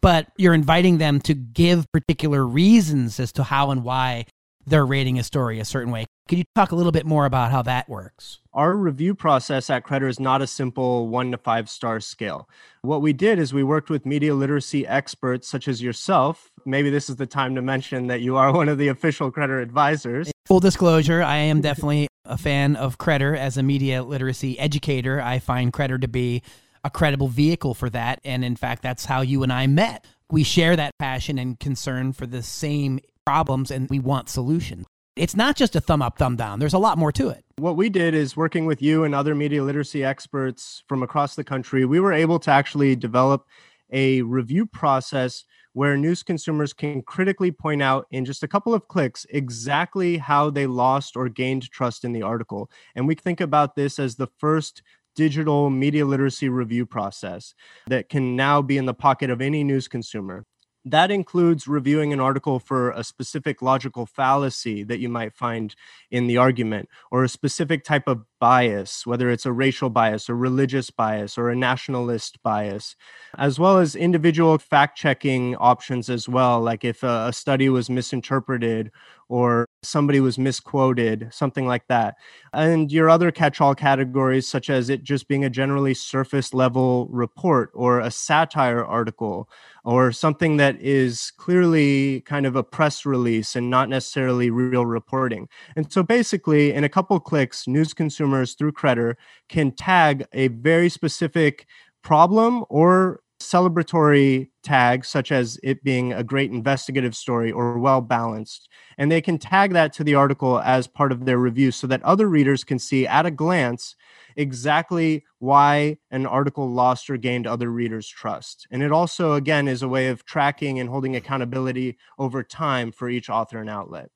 but 0.00 0.28
you're 0.36 0.54
inviting 0.54 0.98
them 0.98 1.20
to 1.20 1.34
give 1.34 1.90
particular 1.92 2.46
reasons 2.46 3.20
as 3.20 3.32
to 3.32 3.44
how 3.44 3.70
and 3.70 3.84
why 3.84 4.24
they're 4.66 4.86
rating 4.86 5.18
a 5.18 5.22
story 5.22 5.58
a 5.58 5.64
certain 5.64 5.92
way. 5.92 6.06
Could 6.28 6.38
you 6.38 6.44
talk 6.54 6.70
a 6.70 6.76
little 6.76 6.92
bit 6.92 7.06
more 7.06 7.26
about 7.26 7.50
how 7.50 7.62
that 7.62 7.88
works? 7.88 8.38
Our 8.52 8.76
review 8.76 9.14
process 9.14 9.68
at 9.68 9.84
Credder 9.84 10.08
is 10.08 10.20
not 10.20 10.42
a 10.42 10.46
simple 10.46 11.08
one 11.08 11.32
to 11.32 11.38
five 11.38 11.68
star 11.68 11.98
scale. 12.00 12.48
What 12.82 13.02
we 13.02 13.12
did 13.12 13.38
is 13.38 13.52
we 13.52 13.64
worked 13.64 13.90
with 13.90 14.06
media 14.06 14.34
literacy 14.34 14.86
experts 14.86 15.48
such 15.48 15.66
as 15.66 15.82
yourself. 15.82 16.50
Maybe 16.64 16.90
this 16.90 17.10
is 17.10 17.16
the 17.16 17.26
time 17.26 17.54
to 17.56 17.62
mention 17.62 18.06
that 18.08 18.20
you 18.20 18.36
are 18.36 18.52
one 18.52 18.68
of 18.68 18.78
the 18.78 18.88
official 18.88 19.32
Credder 19.32 19.62
advisors. 19.62 20.30
Full 20.46 20.60
disclosure, 20.60 21.22
I 21.22 21.36
am 21.36 21.60
definitely 21.62 22.06
a 22.24 22.38
fan 22.38 22.76
of 22.76 22.98
Credder 22.98 23.36
as 23.36 23.56
a 23.56 23.62
media 23.62 24.02
literacy 24.02 24.58
educator. 24.58 25.20
I 25.20 25.38
find 25.38 25.72
Credder 25.72 26.00
to 26.00 26.08
be 26.08 26.42
a 26.84 26.90
credible 26.90 27.28
vehicle 27.28 27.74
for 27.74 27.90
that. 27.90 28.20
And 28.24 28.44
in 28.44 28.56
fact, 28.56 28.82
that's 28.82 29.04
how 29.04 29.20
you 29.20 29.42
and 29.42 29.52
I 29.52 29.66
met. 29.66 30.06
We 30.30 30.42
share 30.42 30.76
that 30.76 30.96
passion 30.98 31.38
and 31.38 31.58
concern 31.58 32.12
for 32.12 32.26
the 32.26 32.42
same 32.42 33.00
problems 33.26 33.70
and 33.70 33.88
we 33.90 33.98
want 33.98 34.28
solutions. 34.28 34.86
It's 35.16 35.36
not 35.36 35.56
just 35.56 35.76
a 35.76 35.80
thumb 35.80 36.02
up, 36.02 36.18
thumb 36.18 36.36
down. 36.36 36.60
There's 36.60 36.72
a 36.72 36.78
lot 36.78 36.96
more 36.96 37.12
to 37.12 37.28
it. 37.28 37.44
What 37.56 37.76
we 37.76 37.90
did 37.90 38.14
is 38.14 38.36
working 38.36 38.64
with 38.64 38.80
you 38.80 39.04
and 39.04 39.14
other 39.14 39.34
media 39.34 39.62
literacy 39.62 40.04
experts 40.04 40.82
from 40.88 41.02
across 41.02 41.34
the 41.34 41.44
country, 41.44 41.84
we 41.84 42.00
were 42.00 42.12
able 42.12 42.38
to 42.40 42.50
actually 42.50 42.96
develop 42.96 43.44
a 43.92 44.22
review 44.22 44.66
process 44.66 45.44
where 45.72 45.96
news 45.96 46.22
consumers 46.22 46.72
can 46.72 47.02
critically 47.02 47.52
point 47.52 47.82
out 47.82 48.06
in 48.10 48.24
just 48.24 48.42
a 48.42 48.48
couple 48.48 48.74
of 48.74 48.88
clicks 48.88 49.26
exactly 49.30 50.18
how 50.18 50.50
they 50.50 50.66
lost 50.66 51.16
or 51.16 51.28
gained 51.28 51.70
trust 51.70 52.04
in 52.04 52.12
the 52.12 52.22
article. 52.22 52.70
And 52.94 53.06
we 53.06 53.14
think 53.14 53.40
about 53.40 53.76
this 53.76 53.98
as 53.98 54.16
the 54.16 54.28
first 54.38 54.82
digital 55.14 55.70
media 55.70 56.04
literacy 56.04 56.48
review 56.48 56.86
process 56.86 57.54
that 57.86 58.08
can 58.08 58.36
now 58.36 58.62
be 58.62 58.78
in 58.78 58.86
the 58.86 58.94
pocket 58.94 59.30
of 59.30 59.40
any 59.40 59.64
news 59.64 59.88
consumer. 59.88 60.44
That 60.84 61.10
includes 61.10 61.68
reviewing 61.68 62.12
an 62.12 62.20
article 62.20 62.58
for 62.58 62.90
a 62.92 63.04
specific 63.04 63.60
logical 63.60 64.06
fallacy 64.06 64.82
that 64.84 64.98
you 64.98 65.10
might 65.10 65.34
find 65.34 65.74
in 66.10 66.26
the 66.26 66.38
argument, 66.38 66.88
or 67.10 67.22
a 67.22 67.28
specific 67.28 67.84
type 67.84 68.08
of 68.08 68.24
bias, 68.40 69.06
whether 69.06 69.30
it's 69.30 69.46
a 69.46 69.52
racial 69.52 69.90
bias, 69.90 70.28
or 70.28 70.34
religious 70.34 70.90
bias, 70.90 71.38
or 71.38 71.50
a 71.50 71.56
nationalist 71.56 72.42
bias, 72.42 72.96
as 73.38 73.58
well 73.58 73.78
as 73.78 73.94
individual 73.94 74.58
fact 74.58 74.98
checking 74.98 75.54
options 75.56 76.10
as 76.10 76.28
well, 76.28 76.60
like 76.60 76.84
if 76.84 77.02
a, 77.02 77.26
a 77.28 77.32
study 77.32 77.68
was 77.68 77.88
misinterpreted 77.88 78.90
or 79.30 79.68
somebody 79.84 80.18
was 80.18 80.38
misquoted, 80.38 81.28
something 81.30 81.64
like 81.64 81.86
that. 81.86 82.16
And 82.52 82.90
your 82.90 83.08
other 83.08 83.30
catch 83.30 83.60
all 83.60 83.76
categories, 83.76 84.48
such 84.48 84.68
as 84.68 84.90
it 84.90 85.04
just 85.04 85.28
being 85.28 85.44
a 85.44 85.50
generally 85.50 85.94
surface 85.94 86.52
level 86.52 87.06
report 87.12 87.70
or 87.74 88.00
a 88.00 88.10
satire 88.10 88.84
article 88.84 89.48
or 89.84 90.10
something 90.10 90.56
that 90.56 90.80
is 90.80 91.32
clearly 91.36 92.22
kind 92.22 92.44
of 92.44 92.56
a 92.56 92.64
press 92.64 93.06
release 93.06 93.54
and 93.54 93.70
not 93.70 93.88
necessarily 93.88 94.50
real 94.50 94.84
reporting. 94.84 95.48
And 95.76 95.90
so 95.92 96.02
basically, 96.02 96.72
in 96.72 96.82
a 96.82 96.88
couple 96.88 97.18
clicks, 97.20 97.68
news 97.68 97.94
consumers 97.94 98.29
through 98.58 98.72
Credder 98.72 99.14
can 99.48 99.72
tag 99.72 100.24
a 100.32 100.48
very 100.48 100.88
specific 100.88 101.66
problem 102.02 102.64
or 102.68 103.20
celebratory 103.40 104.50
tag, 104.62 105.04
such 105.04 105.32
as 105.32 105.58
it 105.62 105.82
being 105.82 106.12
a 106.12 106.22
great 106.22 106.50
investigative 106.50 107.16
story 107.16 107.50
or 107.50 107.78
well 107.78 108.00
balanced. 108.00 108.68
And 108.98 109.10
they 109.10 109.20
can 109.20 109.38
tag 109.38 109.72
that 109.72 109.92
to 109.94 110.04
the 110.04 110.14
article 110.14 110.60
as 110.60 110.86
part 110.86 111.10
of 111.10 111.24
their 111.24 111.38
review 111.38 111.72
so 111.72 111.86
that 111.86 112.02
other 112.02 112.28
readers 112.28 112.64
can 112.64 112.78
see 112.78 113.06
at 113.06 113.26
a 113.26 113.30
glance 113.30 113.96
exactly 114.36 115.24
why 115.38 115.96
an 116.10 116.26
article 116.26 116.70
lost 116.70 117.08
or 117.10 117.16
gained 117.16 117.46
other 117.46 117.70
readers' 117.70 118.08
trust. 118.08 118.66
And 118.70 118.82
it 118.82 118.92
also, 118.92 119.32
again, 119.32 119.68
is 119.68 119.82
a 119.82 119.88
way 119.88 120.08
of 120.08 120.24
tracking 120.24 120.78
and 120.78 120.88
holding 120.88 121.16
accountability 121.16 121.98
over 122.18 122.42
time 122.42 122.92
for 122.92 123.08
each 123.08 123.30
author 123.30 123.58
and 123.58 123.70
outlet. 123.70 124.10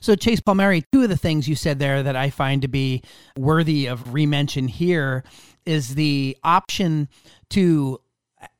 So, 0.00 0.14
Chase 0.14 0.40
Palmieri, 0.40 0.84
two 0.92 1.02
of 1.02 1.08
the 1.08 1.16
things 1.16 1.48
you 1.48 1.54
said 1.54 1.78
there 1.78 2.02
that 2.02 2.16
I 2.16 2.30
find 2.30 2.62
to 2.62 2.68
be 2.68 3.02
worthy 3.36 3.86
of 3.86 4.14
remention 4.14 4.68
here 4.68 5.24
is 5.64 5.94
the 5.94 6.36
option 6.42 7.08
to 7.50 8.00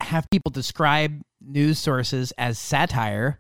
have 0.01 0.31
people 0.31 0.51
describe 0.51 1.23
news 1.41 1.79
sources 1.79 2.33
as 2.39 2.59
satire 2.59 3.39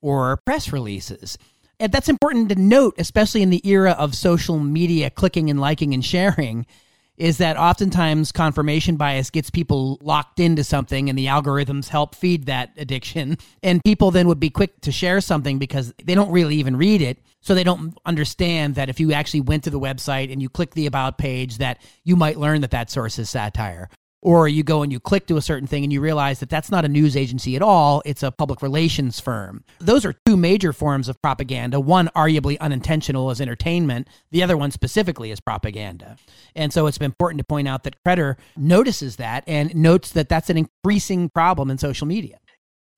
or 0.00 0.36
press 0.38 0.72
releases. 0.72 1.38
And 1.78 1.90
that's 1.90 2.10
important 2.10 2.50
to 2.50 2.56
note, 2.56 2.94
especially 2.98 3.42
in 3.42 3.50
the 3.50 3.66
era 3.66 3.92
of 3.92 4.14
social 4.14 4.58
media 4.58 5.08
clicking 5.08 5.48
and 5.48 5.60
liking 5.60 5.94
and 5.94 6.04
sharing, 6.04 6.66
is 7.20 7.36
that 7.36 7.58
oftentimes 7.58 8.32
confirmation 8.32 8.96
bias 8.96 9.28
gets 9.28 9.50
people 9.50 9.98
locked 10.00 10.40
into 10.40 10.64
something 10.64 11.10
and 11.10 11.18
the 11.18 11.26
algorithms 11.26 11.88
help 11.88 12.14
feed 12.14 12.46
that 12.46 12.72
addiction. 12.76 13.36
And 13.62 13.84
people 13.84 14.10
then 14.10 14.26
would 14.28 14.40
be 14.40 14.48
quick 14.48 14.80
to 14.82 14.92
share 14.92 15.20
something 15.20 15.58
because 15.58 15.92
they 16.02 16.14
don't 16.14 16.30
really 16.30 16.56
even 16.56 16.76
read 16.76 17.02
it. 17.02 17.18
So 17.42 17.54
they 17.54 17.62
don't 17.62 17.96
understand 18.06 18.76
that 18.76 18.88
if 18.88 18.98
you 18.98 19.12
actually 19.12 19.42
went 19.42 19.64
to 19.64 19.70
the 19.70 19.78
website 19.78 20.32
and 20.32 20.40
you 20.40 20.48
click 20.48 20.72
the 20.72 20.86
about 20.86 21.18
page, 21.18 21.58
that 21.58 21.82
you 22.04 22.16
might 22.16 22.38
learn 22.38 22.62
that 22.62 22.70
that 22.70 22.90
source 22.90 23.18
is 23.18 23.28
satire 23.28 23.90
or 24.22 24.48
you 24.48 24.62
go 24.62 24.82
and 24.82 24.92
you 24.92 25.00
click 25.00 25.26
to 25.26 25.36
a 25.36 25.42
certain 25.42 25.66
thing 25.66 25.84
and 25.84 25.92
you 25.92 26.00
realize 26.00 26.40
that 26.40 26.50
that's 26.50 26.70
not 26.70 26.84
a 26.84 26.88
news 26.88 27.16
agency 27.16 27.56
at 27.56 27.62
all 27.62 28.02
it's 28.04 28.22
a 28.22 28.30
public 28.30 28.62
relations 28.62 29.20
firm. 29.20 29.64
Those 29.78 30.04
are 30.04 30.14
two 30.26 30.36
major 30.36 30.72
forms 30.72 31.08
of 31.08 31.20
propaganda 31.22 31.80
one 31.80 32.08
arguably 32.16 32.58
unintentional 32.58 33.30
as 33.30 33.40
entertainment 33.40 34.08
the 34.30 34.42
other 34.42 34.56
one 34.56 34.70
specifically 34.70 35.30
is 35.30 35.40
propaganda. 35.40 36.16
And 36.54 36.72
so 36.72 36.86
it's 36.86 36.98
important 36.98 37.38
to 37.38 37.44
point 37.44 37.68
out 37.68 37.84
that 37.84 37.96
Credder 38.04 38.36
notices 38.56 39.16
that 39.16 39.44
and 39.46 39.74
notes 39.74 40.10
that 40.12 40.28
that's 40.28 40.50
an 40.50 40.56
increasing 40.56 41.28
problem 41.30 41.70
in 41.70 41.78
social 41.78 42.06
media 42.06 42.39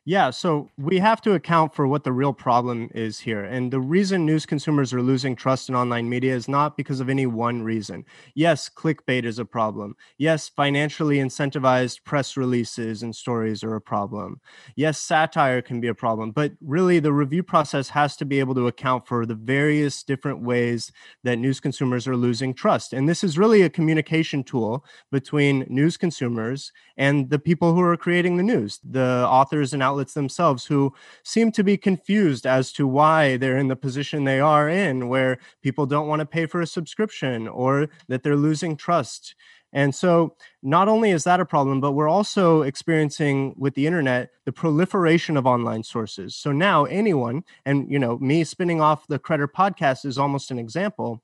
yeah, 0.05 0.31
so 0.31 0.69
we 0.77 0.99
have 0.99 1.21
to 1.23 1.35
account 1.35 1.75
for 1.75 1.87
what 1.87 2.03
the 2.03 2.13
real 2.13 2.33
problem 2.33 2.91
is 2.93 3.21
here. 3.21 3.45
And 3.45 3.73
the 3.73 3.79
reason 3.79 4.27
news 4.27 4.45
consumers 4.45 4.93
are 4.93 5.01
losing 5.01 5.37
trust 5.37 5.69
in 5.69 5.77
online 5.77 6.09
media 6.09 6.35
is 6.35 6.49
not 6.49 6.77
because 6.77 6.99
of 6.99 7.09
any 7.09 7.27
one 7.27 7.63
reason. 7.63 8.05
Yes, 8.35 8.69
clickbait 8.69 9.25
is 9.25 9.39
a 9.39 9.45
problem. 9.45 9.95
Yes, 10.19 10.49
financially 10.49 11.19
incentivized 11.19 12.03
press 12.03 12.37
releases 12.37 13.05
and 13.05 13.15
stories 13.15 13.63
are 13.63 13.77
a 13.77 13.81
problem. 13.81 14.41
Yes, 14.75 14.99
satire 14.99 15.63
can 15.63 15.81
be 15.81 15.87
a 15.87 15.95
problem. 15.95 16.33
But 16.33 16.53
really, 16.61 16.99
the 16.99 17.13
review 17.13 17.45
process 17.45 17.89
has 17.91 18.17
to 18.17 18.25
be 18.25 18.41
able 18.41 18.57
to 18.57 18.67
account 18.67 19.07
for 19.07 19.25
the 19.25 19.37
various 19.37 20.03
different 20.03 20.43
ways 20.43 20.91
that 21.23 21.39
news 21.39 21.61
consumers 21.61 22.09
are 22.09 22.17
losing 22.17 22.55
trust. 22.55 22.93
And 22.93 23.09
this 23.09 23.23
is 23.23 23.39
really 23.39 23.63
a 23.63 23.71
communication 23.71 24.43
tool 24.43 24.85
between 25.13 25.65
news 25.69 25.97
consumers 25.97 26.73
and 26.97 27.31
the 27.31 27.39
people 27.39 27.73
who 27.73 27.83
are 27.83 27.97
creating 27.97 28.37
the 28.37 28.43
news, 28.43 28.81
the 28.83 29.25
authors 29.29 29.73
and 29.73 29.83
themselves 30.15 30.67
who 30.67 30.93
seem 31.25 31.53
to 31.53 31.65
be 31.65 31.77
confused 31.77 32.47
as 32.47 32.73
to 32.73 32.87
why 32.87 33.37
they're 33.37 33.59
in 33.59 33.69
the 33.69 33.77
position 33.77 34.25
they 34.25 34.41
are 34.41 34.69
in, 34.69 35.09
where 35.09 35.39
people 35.63 35.87
don't 35.87 36.09
want 36.09 36.21
to 36.21 36.27
pay 36.27 36.47
for 36.47 36.61
a 36.61 36.67
subscription 36.67 37.49
or 37.49 37.89
that 38.09 38.23
they're 38.23 38.37
losing 38.37 38.77
trust. 38.77 39.35
And 39.73 39.95
so, 39.95 40.37
not 40.63 40.89
only 40.89 41.11
is 41.11 41.25
that 41.25 41.41
a 41.41 41.47
problem, 41.47 41.81
but 41.81 41.93
we're 41.93 42.09
also 42.09 42.63
experiencing 42.63 43.55
with 43.57 43.75
the 43.75 43.87
internet 43.87 44.31
the 44.45 44.53
proliferation 44.53 45.37
of 45.37 45.47
online 45.47 45.83
sources. 45.83 46.37
So 46.37 46.53
now, 46.53 46.85
anyone, 46.85 47.45
and 47.65 47.91
you 47.91 47.99
know, 47.99 48.19
me 48.19 48.45
spinning 48.45 48.83
off 48.83 49.07
the 49.07 49.19
Credder 49.19 49.49
podcast 49.49 50.05
is 50.05 50.19
almost 50.19 50.51
an 50.51 50.59
example 50.59 51.23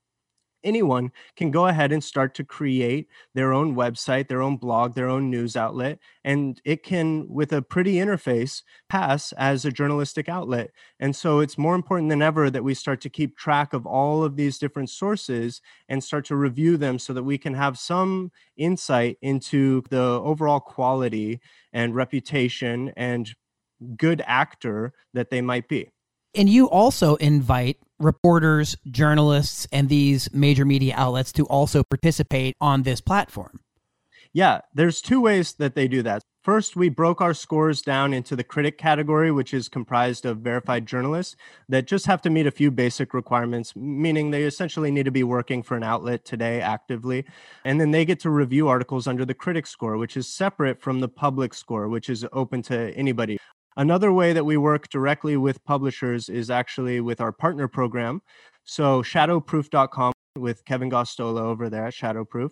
anyone 0.65 1.13
can 1.37 1.51
go 1.51 1.67
ahead 1.67 1.93
and 1.93 2.03
start 2.03 2.35
to 2.35 2.45
create 2.45 3.09
their 3.35 3.53
own 3.53 3.75
website, 3.75 4.29
their 4.29 4.43
own 4.43 4.57
blog, 4.57 4.95
their 4.95 5.09
own 5.09 5.31
news 5.31 5.57
outlet, 5.57 5.99
and 6.25 6.61
it 6.65 6.83
can, 6.83 7.29
with 7.29 7.53
a 7.53 7.63
pretty 7.63 7.95
interface, 7.95 8.63
pass 8.89 9.33
as 9.33 9.65
a 9.65 9.73
journalistic 9.73 10.29
outlet. 10.29 10.71
And 11.01 11.15
so 11.15 11.41
it's 11.41 11.59
more 11.59 11.75
important 11.75 12.11
than 12.11 12.23
ever 12.23 12.51
that 12.51 12.65
we 12.65 12.75
start 12.75 13.01
to 13.03 13.11
keep 13.11 13.37
track 13.37 13.73
of 13.73 13.87
all 13.87 14.25
of 14.25 14.37
these 14.37 14.59
different 14.59 14.91
sources 14.91 15.61
and 15.89 16.03
start 16.03 16.25
to 16.27 16.37
review 16.37 16.77
them 16.77 16.99
so 16.99 17.13
that 17.13 17.23
we 17.23 17.39
can 17.39 17.55
have 17.55 17.79
some 17.79 18.31
insight 18.57 19.19
into 19.23 19.83
the 19.91 20.01
overall 20.01 20.61
quality 20.61 21.41
and 21.73 21.95
reputation 21.95 22.93
and 22.97 23.35
good 23.97 24.23
actor 24.27 24.93
that 25.15 25.31
they 25.31 25.41
might 25.41 25.69
be. 25.69 25.91
And 26.39 26.49
you 26.49 26.71
also 26.71 27.17
invite 27.17 27.79
reporters, 27.99 28.77
journalists, 28.89 29.67
and 29.73 29.89
these 29.89 30.33
major 30.33 30.65
media 30.65 30.95
outlets 30.97 31.33
to 31.33 31.45
also 31.47 31.83
participate 31.83 32.55
on 32.61 32.85
this 32.85 33.01
platform. 33.01 33.59
Yeah, 34.33 34.61
there's 34.73 35.03
two 35.03 35.21
ways 35.21 35.55
that 35.55 35.75
they 35.75 35.89
do 35.89 36.01
that. 36.03 36.23
First, 36.45 36.77
we 36.77 36.91
broke 36.91 37.21
our 37.21 37.35
scores 37.35 37.83
down 37.83 38.15
into 38.15 38.37
the 38.37 38.45
critic 38.45 38.79
category, 38.79 39.33
which 39.33 39.53
is 39.53 39.69
comprised 39.69 40.25
of 40.25 40.39
verified 40.39 40.87
journalists 40.87 41.35
that 41.69 41.89
just 41.89 42.07
have 42.07 42.23
to 42.23 42.31
meet 42.31 42.47
a 42.47 42.53
few 42.53 42.71
basic 42.71 43.15
requirements, 43.15 43.75
meaning 43.75 44.31
they 44.31 44.45
essentially 44.45 44.93
need 44.93 45.07
to 45.07 45.11
be 45.11 45.25
working 45.25 45.65
for 45.65 45.77
an 45.77 45.83
outlet 45.83 46.25
today 46.25 46.61
actively. 46.61 47.25
And 47.65 47.81
then 47.81 47.91
they 47.91 48.05
get 48.05 48.21
to 48.21 48.31
review 48.31 48.69
articles 48.69 49.09
under 49.09 49.25
the 49.25 49.35
critic 49.35 49.67
score, 49.67 49.97
which 49.97 50.17
is 50.17 50.29
separate 50.29 50.81
from 50.81 51.01
the 51.01 51.09
public 51.09 51.53
score, 51.53 51.89
which 51.89 52.09
is 52.09 52.25
open 52.33 52.63
to 52.63 52.97
anybody. 52.97 53.39
Another 53.79 54.13
way 54.13 54.33
that 54.33 54.45
we 54.45 54.57
work 54.57 54.89
directly 54.89 55.37
with 55.37 55.65
publishers 55.65 56.29
is 56.29 56.51
actually 56.51 57.01
with 57.01 57.21
our 57.21 57.31
partner 57.31 57.69
program. 57.69 58.21
So, 58.65 59.03
shadowproof.com 59.03 60.13
with 60.37 60.65
Kevin 60.65 60.91
Gosztola 60.91 61.43
over 61.43 61.71
there 61.71 61.87
at 61.87 61.95
Shadowproof. 61.95 62.51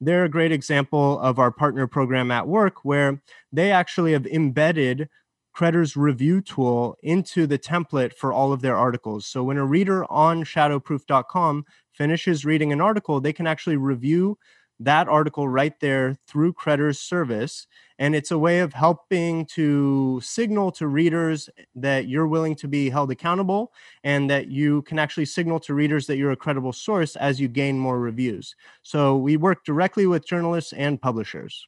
They're 0.00 0.24
a 0.24 0.30
great 0.30 0.52
example 0.52 1.18
of 1.18 1.40
our 1.40 1.50
partner 1.50 1.88
program 1.88 2.30
at 2.30 2.46
work 2.46 2.84
where 2.84 3.20
they 3.52 3.72
actually 3.72 4.12
have 4.12 4.24
embedded 4.28 5.08
Credder's 5.52 5.96
review 5.96 6.40
tool 6.40 6.96
into 7.02 7.48
the 7.48 7.58
template 7.58 8.12
for 8.12 8.32
all 8.32 8.52
of 8.52 8.62
their 8.62 8.76
articles. 8.76 9.26
So 9.26 9.42
when 9.42 9.56
a 9.56 9.66
reader 9.66 10.04
on 10.08 10.44
shadowproof.com 10.44 11.64
finishes 11.92 12.44
reading 12.44 12.72
an 12.72 12.80
article, 12.80 13.20
they 13.20 13.32
can 13.32 13.48
actually 13.48 13.78
review 13.78 14.38
that 14.80 15.08
article 15.08 15.48
right 15.48 15.78
there 15.80 16.16
through 16.26 16.52
Credder's 16.52 17.00
service. 17.00 17.66
And 17.98 18.14
it's 18.14 18.30
a 18.30 18.38
way 18.38 18.60
of 18.60 18.72
helping 18.72 19.44
to 19.46 20.20
signal 20.22 20.70
to 20.72 20.86
readers 20.86 21.50
that 21.74 22.06
you're 22.06 22.28
willing 22.28 22.54
to 22.56 22.68
be 22.68 22.90
held 22.90 23.10
accountable 23.10 23.72
and 24.04 24.30
that 24.30 24.48
you 24.48 24.82
can 24.82 24.98
actually 24.98 25.24
signal 25.24 25.58
to 25.60 25.74
readers 25.74 26.06
that 26.06 26.16
you're 26.16 26.30
a 26.30 26.36
credible 26.36 26.72
source 26.72 27.16
as 27.16 27.40
you 27.40 27.48
gain 27.48 27.78
more 27.78 27.98
reviews. 27.98 28.54
So 28.82 29.16
we 29.16 29.36
work 29.36 29.64
directly 29.64 30.06
with 30.06 30.26
journalists 30.26 30.72
and 30.72 31.00
publishers. 31.00 31.66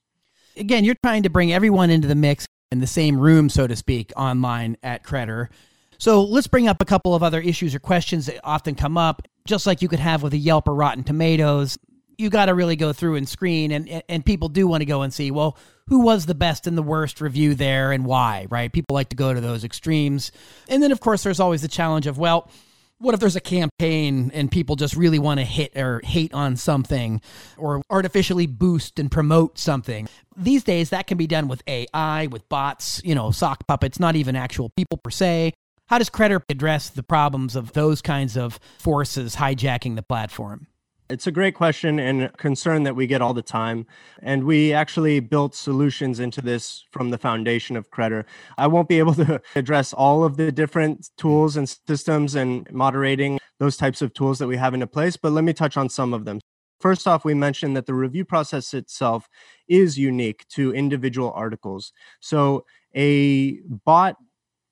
Again, 0.57 0.85
you're 0.85 0.97
trying 1.03 1.25
to 1.25 1.31
bring 1.31 1.53
everyone 1.53 1.91
into 1.91 2.07
the 2.07 2.15
mix 2.15 2.47
in 2.71 2.79
the 2.79 2.87
same 2.87 3.19
room, 3.19 3.49
so 3.49 3.67
to 3.67 3.75
speak, 3.75 4.13
online 4.17 4.77
at 4.83 5.03
Credder. 5.03 5.49
So 5.99 6.23
let's 6.23 6.47
bring 6.47 6.69
up 6.69 6.81
a 6.81 6.85
couple 6.85 7.15
of 7.15 7.23
other 7.23 7.41
issues 7.41 7.75
or 7.75 7.81
questions 7.81 8.27
that 8.27 8.41
often 8.45 8.75
come 8.75 8.97
up, 8.97 9.23
just 9.47 9.67
like 9.67 9.83
you 9.83 9.89
could 9.89 9.99
have 9.99 10.23
with 10.23 10.33
a 10.33 10.39
Yelp 10.39 10.69
or 10.69 10.75
Rotten 10.75 11.03
Tomatoes 11.03 11.77
you 12.21 12.31
got 12.31 12.47
to 12.47 12.55
really 12.55 12.77
go 12.77 12.93
through 12.93 13.17
and 13.17 13.29
screen, 13.29 13.73
and 13.73 14.03
and 14.09 14.25
people 14.25 14.49
do 14.49 14.67
want 14.67 14.83
to 14.83 14.87
go 14.87 15.03
and 15.03 15.13
see 15.13 15.31
well 15.31 15.57
who 15.87 16.01
was 16.01 16.27
the 16.27 16.35
best 16.35 16.69
and 16.69 16.79
the 16.79 16.83
worst 16.83 17.21
review 17.21 17.55
there 17.55 17.91
and 17.91 18.05
why, 18.05 18.47
right? 18.49 18.73
People 18.73 18.95
like 18.95 19.09
to 19.09 19.17
go 19.17 19.35
to 19.35 19.41
those 19.41 19.65
extremes, 19.65 20.31
and 20.69 20.83
then 20.83 20.93
of 20.93 21.01
course 21.01 21.23
there's 21.23 21.41
always 21.41 21.63
the 21.63 21.69
challenge 21.69 22.07
of 22.07 22.19
well 22.19 22.51
what 23.01 23.15
if 23.15 23.21
there's 23.21 23.37
a 23.37 23.41
campaign 23.41 24.31
and 24.35 24.51
people 24.51 24.77
just 24.77 24.95
really 24.95 25.19
want 25.19 25.41
to 25.41 25.45
hit 25.45 25.75
or 25.75 26.03
hate 26.05 26.35
on 26.35 26.55
something 26.57 27.23
or 27.57 27.81
artificially 27.89 28.47
boost 28.47 28.99
and 28.99 29.11
promote 29.11 29.59
something? 29.59 30.07
These 30.37 30.65
days, 30.65 30.91
that 30.91 31.07
can 31.07 31.17
be 31.17 31.27
done 31.27 31.49
with 31.49 31.63
AI, 31.67 32.27
with 32.27 32.47
bots, 32.51 33.01
you 33.03 33.15
know, 33.15 33.31
sock 33.31 33.67
puppets, 33.67 33.99
not 33.99 34.17
even 34.17 34.37
actual 34.37 34.69
people 34.69 34.99
per 34.99 35.11
se. 35.11 35.55
How 35.87 35.99
does 35.99 36.11
Credder 36.11 36.43
address 36.49 36.91
the 36.91 37.03
problems 37.03 37.57
of 37.57 37.73
those 37.73 38.03
kinds 38.03 38.37
of 38.37 38.61
forces 38.79 39.37
hijacking 39.37 39.97
the 39.97 40.03
platform? 40.03 40.67
It's 41.11 41.27
a 41.27 41.33
great 41.33 41.57
question 41.57 41.99
and 41.99 42.33
concern 42.37 42.85
that 42.85 42.95
we 42.95 43.09
get 43.09 43.21
all 43.21 43.35
the 43.35 43.43
time. 43.43 43.85
And 44.23 44.45
we 44.45 44.73
actually 44.73 45.19
built 45.19 45.57
solutions 45.57 46.21
into 46.21 46.41
this 46.41 46.85
from 46.93 47.11
the 47.11 47.19
foundation 47.19 47.77
of 47.77 47.91
Credder. 47.91 48.25
I 48.57 48.69
won't 48.69 48.89
be 48.89 49.01
able 49.01 49.15
to 49.15 49.43
address 49.57 49.93
all 49.93 50.23
of 50.23 50.37
the 50.37 50.53
different 50.53 51.11
tools 51.17 51.57
and 51.57 51.69
systems 51.89 52.37
and 52.37 52.71
moderating 52.71 53.41
those 53.59 53.77
types 53.77 54.03
of 54.03 54.15
tools 54.15 54.39
that 54.39 54.47
we 54.47 54.57
have 54.57 54.73
into 54.73 54.87
place, 54.87 55.17
but 55.17 55.33
let 55.33 55.43
me 55.43 55.53
touch 55.53 55.77
on 55.77 55.89
some 55.89 56.15
of 56.15 56.25
them. 56.25 56.41
First 56.81 57.07
off, 57.07 57.25
we 57.25 57.35
mentioned 57.35 57.77
that 57.77 57.87
the 57.87 57.95
review 57.95 58.25
process 58.25 58.73
itself 58.73 59.29
is 59.69 59.99
unique 59.99 60.47
to 60.51 60.73
individual 60.73 61.33
articles. 61.35 61.93
So 62.21 62.65
a 62.97 63.61
bot 63.85 64.17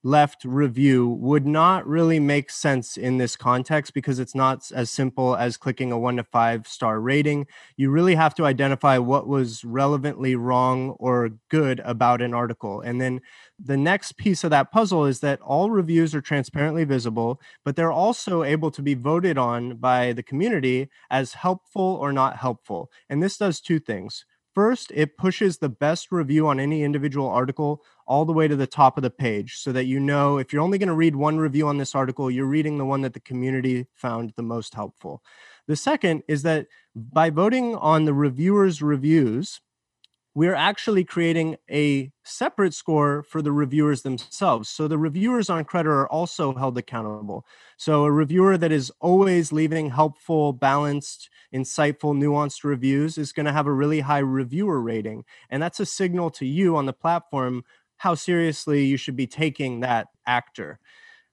left 0.03 0.44
review 0.44 1.09
would 1.09 1.46
not 1.46 1.86
really 1.86 2.20
make 2.20 2.51
sense 2.51 2.96
in 2.96 3.18
this 3.18 3.36
context 3.36 3.94
because 3.94 4.18
it's 4.18 4.34
not 4.34 4.70
as 4.72 4.90
simple 4.90 5.34
as 5.36 5.57
clicking 5.57 5.90
a 5.90 5.99
one 5.99 6.16
to 6.16 6.24
five 6.24 6.66
star 6.66 7.01
rating. 7.01 7.46
You 7.76 7.90
really 7.90 8.14
have 8.14 8.34
to 8.36 8.46
identify 8.46 8.99
what 8.99 9.26
was 9.26 9.64
relevantly 9.64 10.36
wrong 10.36 10.90
or 10.99 11.30
good 11.51 11.80
about 11.80 12.22
an 12.22 12.32
article. 12.32 12.80
And 12.80 13.01
then 13.01 13.20
the 13.59 13.76
next 13.76 14.16
piece 14.16 14.44
of 14.44 14.51
that 14.51 14.70
puzzle 14.70 15.05
is 15.05 15.20
that 15.20 15.40
all 15.40 15.70
reviews 15.70 16.14
are 16.14 16.20
transparently 16.20 16.84
visible, 16.84 17.40
but 17.64 17.74
they're 17.74 17.92
also 17.92 18.44
able 18.44 18.70
to 18.70 18.82
be 18.82 18.94
voted 18.94 19.36
on 19.36 19.76
by 19.76 20.12
the 20.12 20.22
community 20.22 20.88
as 21.11 21.34
helpful 21.34 21.99
or 22.01 22.12
not 22.12 22.36
helpful. 22.36 22.90
And 23.09 23.22
this 23.22 23.36
does 23.36 23.61
two 23.61 23.80
things. 23.80 24.24
First, 24.59 24.90
it 24.92 25.16
pushes 25.16 25.59
the 25.59 25.68
best 25.68 26.11
review 26.11 26.48
on 26.48 26.59
any 26.59 26.82
individual 26.82 27.28
article 27.28 27.84
all 28.09 28.24
the 28.24 28.32
way 28.32 28.48
to 28.48 28.56
the 28.56 28.66
top 28.66 28.96
of 28.96 29.04
the 29.04 29.09
page 29.09 29.59
so 29.59 29.70
that 29.70 29.84
you 29.84 30.00
know 30.00 30.38
if 30.38 30.52
you're 30.52 30.62
only 30.62 30.78
going 30.78 30.88
to 30.88 30.94
read 30.94 31.14
one 31.14 31.38
review 31.38 31.68
on 31.68 31.78
this 31.78 31.94
article, 31.94 32.28
you're 32.28 32.44
reading 32.44 32.76
the 32.76 32.84
one 32.84 33.02
that 33.02 33.14
the 33.14 33.20
community 33.20 33.86
found 33.94 34.32
the 34.34 34.42
most 34.42 34.74
helpful. 34.74 35.22
The 35.68 35.76
second 35.76 36.24
is 36.26 36.42
that 36.42 36.66
by 36.96 37.30
voting 37.30 37.76
on 37.76 38.04
the 38.04 38.12
reviewers' 38.12 38.82
reviews, 38.82 39.61
we're 40.39 40.55
actually 40.55 41.03
creating 41.03 41.57
a 41.68 42.12
separate 42.22 42.72
score 42.72 43.24
for 43.24 43.43
the 43.43 43.51
reviewers 43.51 44.03
themselves. 44.03 44.68
So 44.68 44.86
the 44.86 44.97
reviewers 44.97 45.51
on 45.51 45.64
Credder 45.64 45.86
are 45.86 46.09
also 46.09 46.55
held 46.55 46.78
accountable. 46.78 47.45
So 47.76 48.05
a 48.05 48.12
reviewer 48.12 48.57
that 48.57 48.70
is 48.70 48.93
always 49.01 49.51
leaving 49.51 49.91
helpful, 49.91 50.53
balanced, 50.53 51.28
insightful, 51.53 52.16
nuanced 52.16 52.62
reviews 52.62 53.18
is 53.18 53.32
going 53.32 53.47
to 53.47 53.53
have 53.53 53.66
a 53.66 53.72
really 53.72 53.99
high 53.99 54.20
reviewer 54.20 54.80
rating. 54.80 55.24
And 55.51 55.61
that's 55.61 55.80
a 55.80 55.86
signal 55.86 56.30
to 56.30 56.47
you 56.47 56.76
on 56.76 56.86
the 56.86 56.93
platform 56.93 57.64
how 57.97 58.14
seriously 58.14 58.84
you 58.84 58.97
should 58.97 59.16
be 59.16 59.26
taking 59.26 59.80
that 59.80 60.07
actor. 60.24 60.78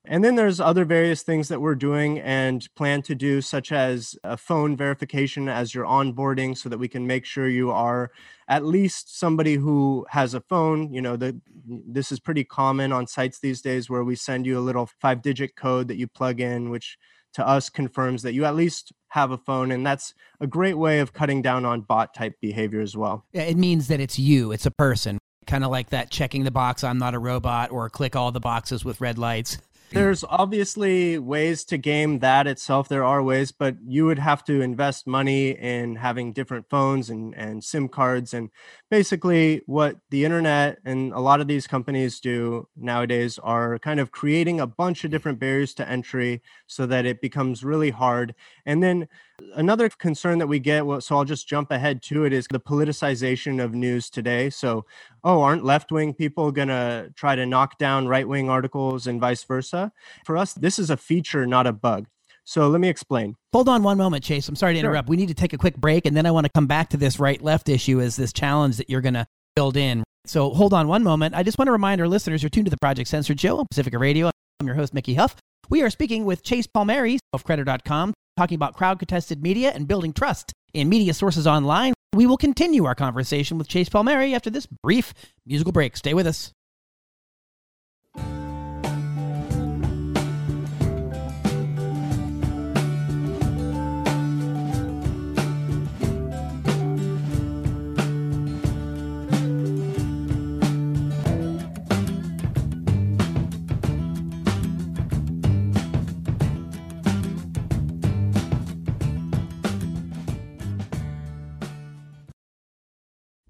And 0.08 0.24
then 0.24 0.36
there's 0.36 0.60
other 0.60 0.86
various 0.86 1.24
things 1.24 1.48
that 1.48 1.62
we're 1.62 1.76
doing 1.76 2.20
and 2.20 2.68
plan 2.76 3.02
to 3.04 3.16
do, 3.16 3.42
such 3.42 3.72
as 3.72 4.16
a 4.24 4.38
phone 4.38 4.76
verification 4.76 5.50
as 5.50 5.74
you're 5.74 5.86
onboarding 5.86 6.58
so 6.58 6.70
that 6.70 6.78
we 6.78 6.88
can 6.88 7.08
make 7.08 7.26
sure 7.26 7.48
you 7.48 7.72
are 7.72 8.12
at 8.48 8.66
least 8.66 9.18
somebody 9.18 9.56
who 9.56 10.06
has 10.10 10.34
a 10.34 10.42
phone. 10.42 10.94
You 10.94 11.02
know, 11.02 11.16
the, 11.16 11.40
this 11.66 12.12
is 12.12 12.20
pretty 12.20 12.44
common 12.44 12.92
on 12.92 13.08
sites 13.08 13.40
these 13.40 13.62
days 13.62 13.90
where 13.90 14.04
we 14.04 14.16
send 14.16 14.46
you 14.46 14.58
a 14.58 14.62
little 14.62 14.90
five 15.00 15.22
digit 15.22 15.56
code 15.56 15.88
that 15.88 15.98
you 15.98 16.08
plug 16.08 16.40
in, 16.40 16.70
which 16.70 16.98
to 17.34 17.46
us 17.46 17.70
confirms 17.70 18.22
that 18.24 18.34
you 18.34 18.46
at 18.46 18.56
least 18.56 18.94
have 19.10 19.32
a 19.32 19.38
phone. 19.38 19.72
And 19.72 19.86
that's 19.86 20.14
a 20.40 20.48
great 20.48 20.78
way 20.78 21.00
of 21.00 21.14
cutting 21.14 21.42
down 21.42 21.66
on 21.66 21.82
bot 21.82 22.14
type 22.14 22.36
behavior 22.42 22.82
as 22.82 22.96
well. 22.96 23.26
It 23.34 23.58
means 23.58 23.88
that 23.90 24.00
it's 24.00 24.18
you, 24.18 24.52
it's 24.52 24.66
a 24.66 24.72
person. 24.72 25.18
Kind 25.46 25.64
of 25.64 25.70
like 25.70 25.90
that 25.90 26.10
checking 26.10 26.44
the 26.44 26.52
box, 26.52 26.84
I'm 26.84 26.98
not 26.98 27.14
a 27.14 27.20
robot, 27.20 27.72
or 27.72 27.90
click 27.90 28.16
all 28.16 28.32
the 28.32 28.40
boxes 28.40 28.84
with 28.84 29.02
red 29.02 29.18
lights. 29.18 29.58
There's 29.92 30.24
obviously 30.28 31.18
ways 31.18 31.64
to 31.66 31.78
game 31.78 32.20
that 32.20 32.48
itself. 32.48 32.90
There 32.90 33.04
are 33.04 33.24
ways, 33.24 33.52
but 33.52 33.78
you 33.86 34.06
would 34.06 34.20
have 34.20 34.44
to 34.46 34.62
invest 34.62 35.08
money 35.08 35.52
in 35.52 35.96
having 35.96 36.34
different 36.34 36.70
phones 36.70 37.10
and, 37.10 37.34
and 37.36 37.64
SIM 37.64 37.88
cards. 37.88 38.34
And 38.34 38.50
basically, 38.90 39.62
what 39.66 39.98
the 40.10 40.26
internet 40.26 40.80
and 40.86 41.14
a 41.14 41.20
lot 41.20 41.40
of 41.40 41.48
these 41.48 41.68
companies 41.68 42.20
do 42.20 42.68
nowadays 42.76 43.40
are 43.40 43.80
kind 43.80 44.00
of 44.00 44.12
creating 44.12 44.60
a 44.60 44.68
bunch 44.68 45.04
of 45.04 45.12
different 45.12 45.40
barriers 45.40 45.74
to 45.76 45.88
entry 45.88 46.42
so 46.68 46.86
that 46.86 47.06
it 47.06 47.22
becomes 47.22 47.64
really 47.64 47.92
hard. 47.92 48.36
And 48.66 48.84
then 48.84 49.08
Another 49.56 49.90
concern 49.90 50.40
that 50.40 50.48
we 50.48 50.60
get, 50.60 50.84
so 51.02 51.18
I'll 51.18 51.26
just 51.26 51.48
jump 51.48 51.72
ahead 51.72 52.02
to 52.04 52.26
it, 52.26 52.34
is 52.34 52.48
the 52.50 52.60
politicization 52.60 53.64
of 53.64 53.74
news 53.74 54.10
today. 54.10 54.50
So, 54.50 54.86
oh, 55.24 55.42
aren't 55.42 55.66
left 55.66 55.92
wing 55.92 56.14
people 56.14 56.52
going 56.52 56.70
to 56.70 57.12
try 57.16 57.36
to 57.36 57.46
knock 57.46 57.78
down 57.78 58.08
right 58.08 58.28
wing 58.28 58.50
articles 58.50 59.08
and 59.08 59.20
vice 59.20 59.44
versa? 59.44 59.92
For 60.26 60.38
us, 60.38 60.54
this 60.54 60.80
is 60.80 60.90
a 60.90 60.98
feature, 60.98 61.46
not 61.46 61.68
a 61.68 61.74
bug. 61.74 62.08
So 62.46 62.70
let 62.70 62.80
me 62.80 62.88
explain. 62.90 63.36
Hold 63.54 63.68
on 63.68 63.82
one 63.84 63.98
moment, 63.98 64.24
Chase. 64.24 64.48
I'm 64.48 64.56
sorry 64.56 64.74
to 64.74 64.80
interrupt. 64.80 65.08
Sure. 65.08 65.12
We 65.12 65.18
need 65.18 65.30
to 65.30 65.34
take 65.34 65.54
a 65.54 65.58
quick 65.58 65.76
break, 65.78 66.06
and 66.06 66.16
then 66.16 66.26
I 66.26 66.32
want 66.32 66.46
to 66.46 66.52
come 66.54 66.68
back 66.68 66.90
to 66.90 66.98
this 66.98 67.20
right 67.20 67.42
left 67.42 67.70
issue 67.70 68.00
as 68.00 68.16
this 68.16 68.32
challenge 68.32 68.78
that 68.78 68.90
you're 68.90 69.02
going 69.02 69.16
to 69.16 69.26
build 69.56 69.78
in. 69.78 70.04
So 70.26 70.52
hold 70.52 70.74
on 70.74 70.88
one 70.88 71.04
moment. 71.04 71.36
I 71.36 71.44
just 71.44 71.58
want 71.58 71.68
to 71.68 71.72
remind 71.72 72.02
our 72.02 72.08
listeners 72.08 72.44
you're 72.44 72.50
tuned 72.50 72.68
to 72.68 72.72
the 72.72 72.78
Project 72.78 73.10
Censored 73.10 73.40
Show 73.40 73.58
on 73.60 73.66
Pacifica 73.70 73.98
Radio. 73.98 74.30
I'm 74.60 74.68
your 74.68 74.76
host, 74.76 74.94
Mickey 74.94 75.16
Huff. 75.16 75.36
We 75.70 75.82
are 75.82 75.90
speaking 75.90 76.26
with 76.26 76.44
Chase 76.44 76.68
Palmieri 76.68 77.20
of 77.34 77.44
Credder.com 77.44 78.14
talking 78.38 78.56
about 78.56 78.76
crowd 78.76 79.00
contested 79.00 79.42
media 79.42 79.72
and 79.74 79.88
building 79.88 80.14
trust 80.14 80.52
in 80.74 80.90
media 80.90 81.14
sources 81.14 81.48
online. 81.48 81.94
We 82.14 82.26
will 82.26 82.38
continue 82.38 82.86
our 82.86 82.96
conversation 82.96 83.58
with 83.58 83.68
Chase 83.68 83.90
Palmieri 83.90 84.36
after 84.36 84.50
this 84.50 84.68
brief 84.84 85.14
musical 85.46 85.72
break. 85.72 85.98
Stay 85.98 86.14
with 86.14 86.28
us. 86.28 86.52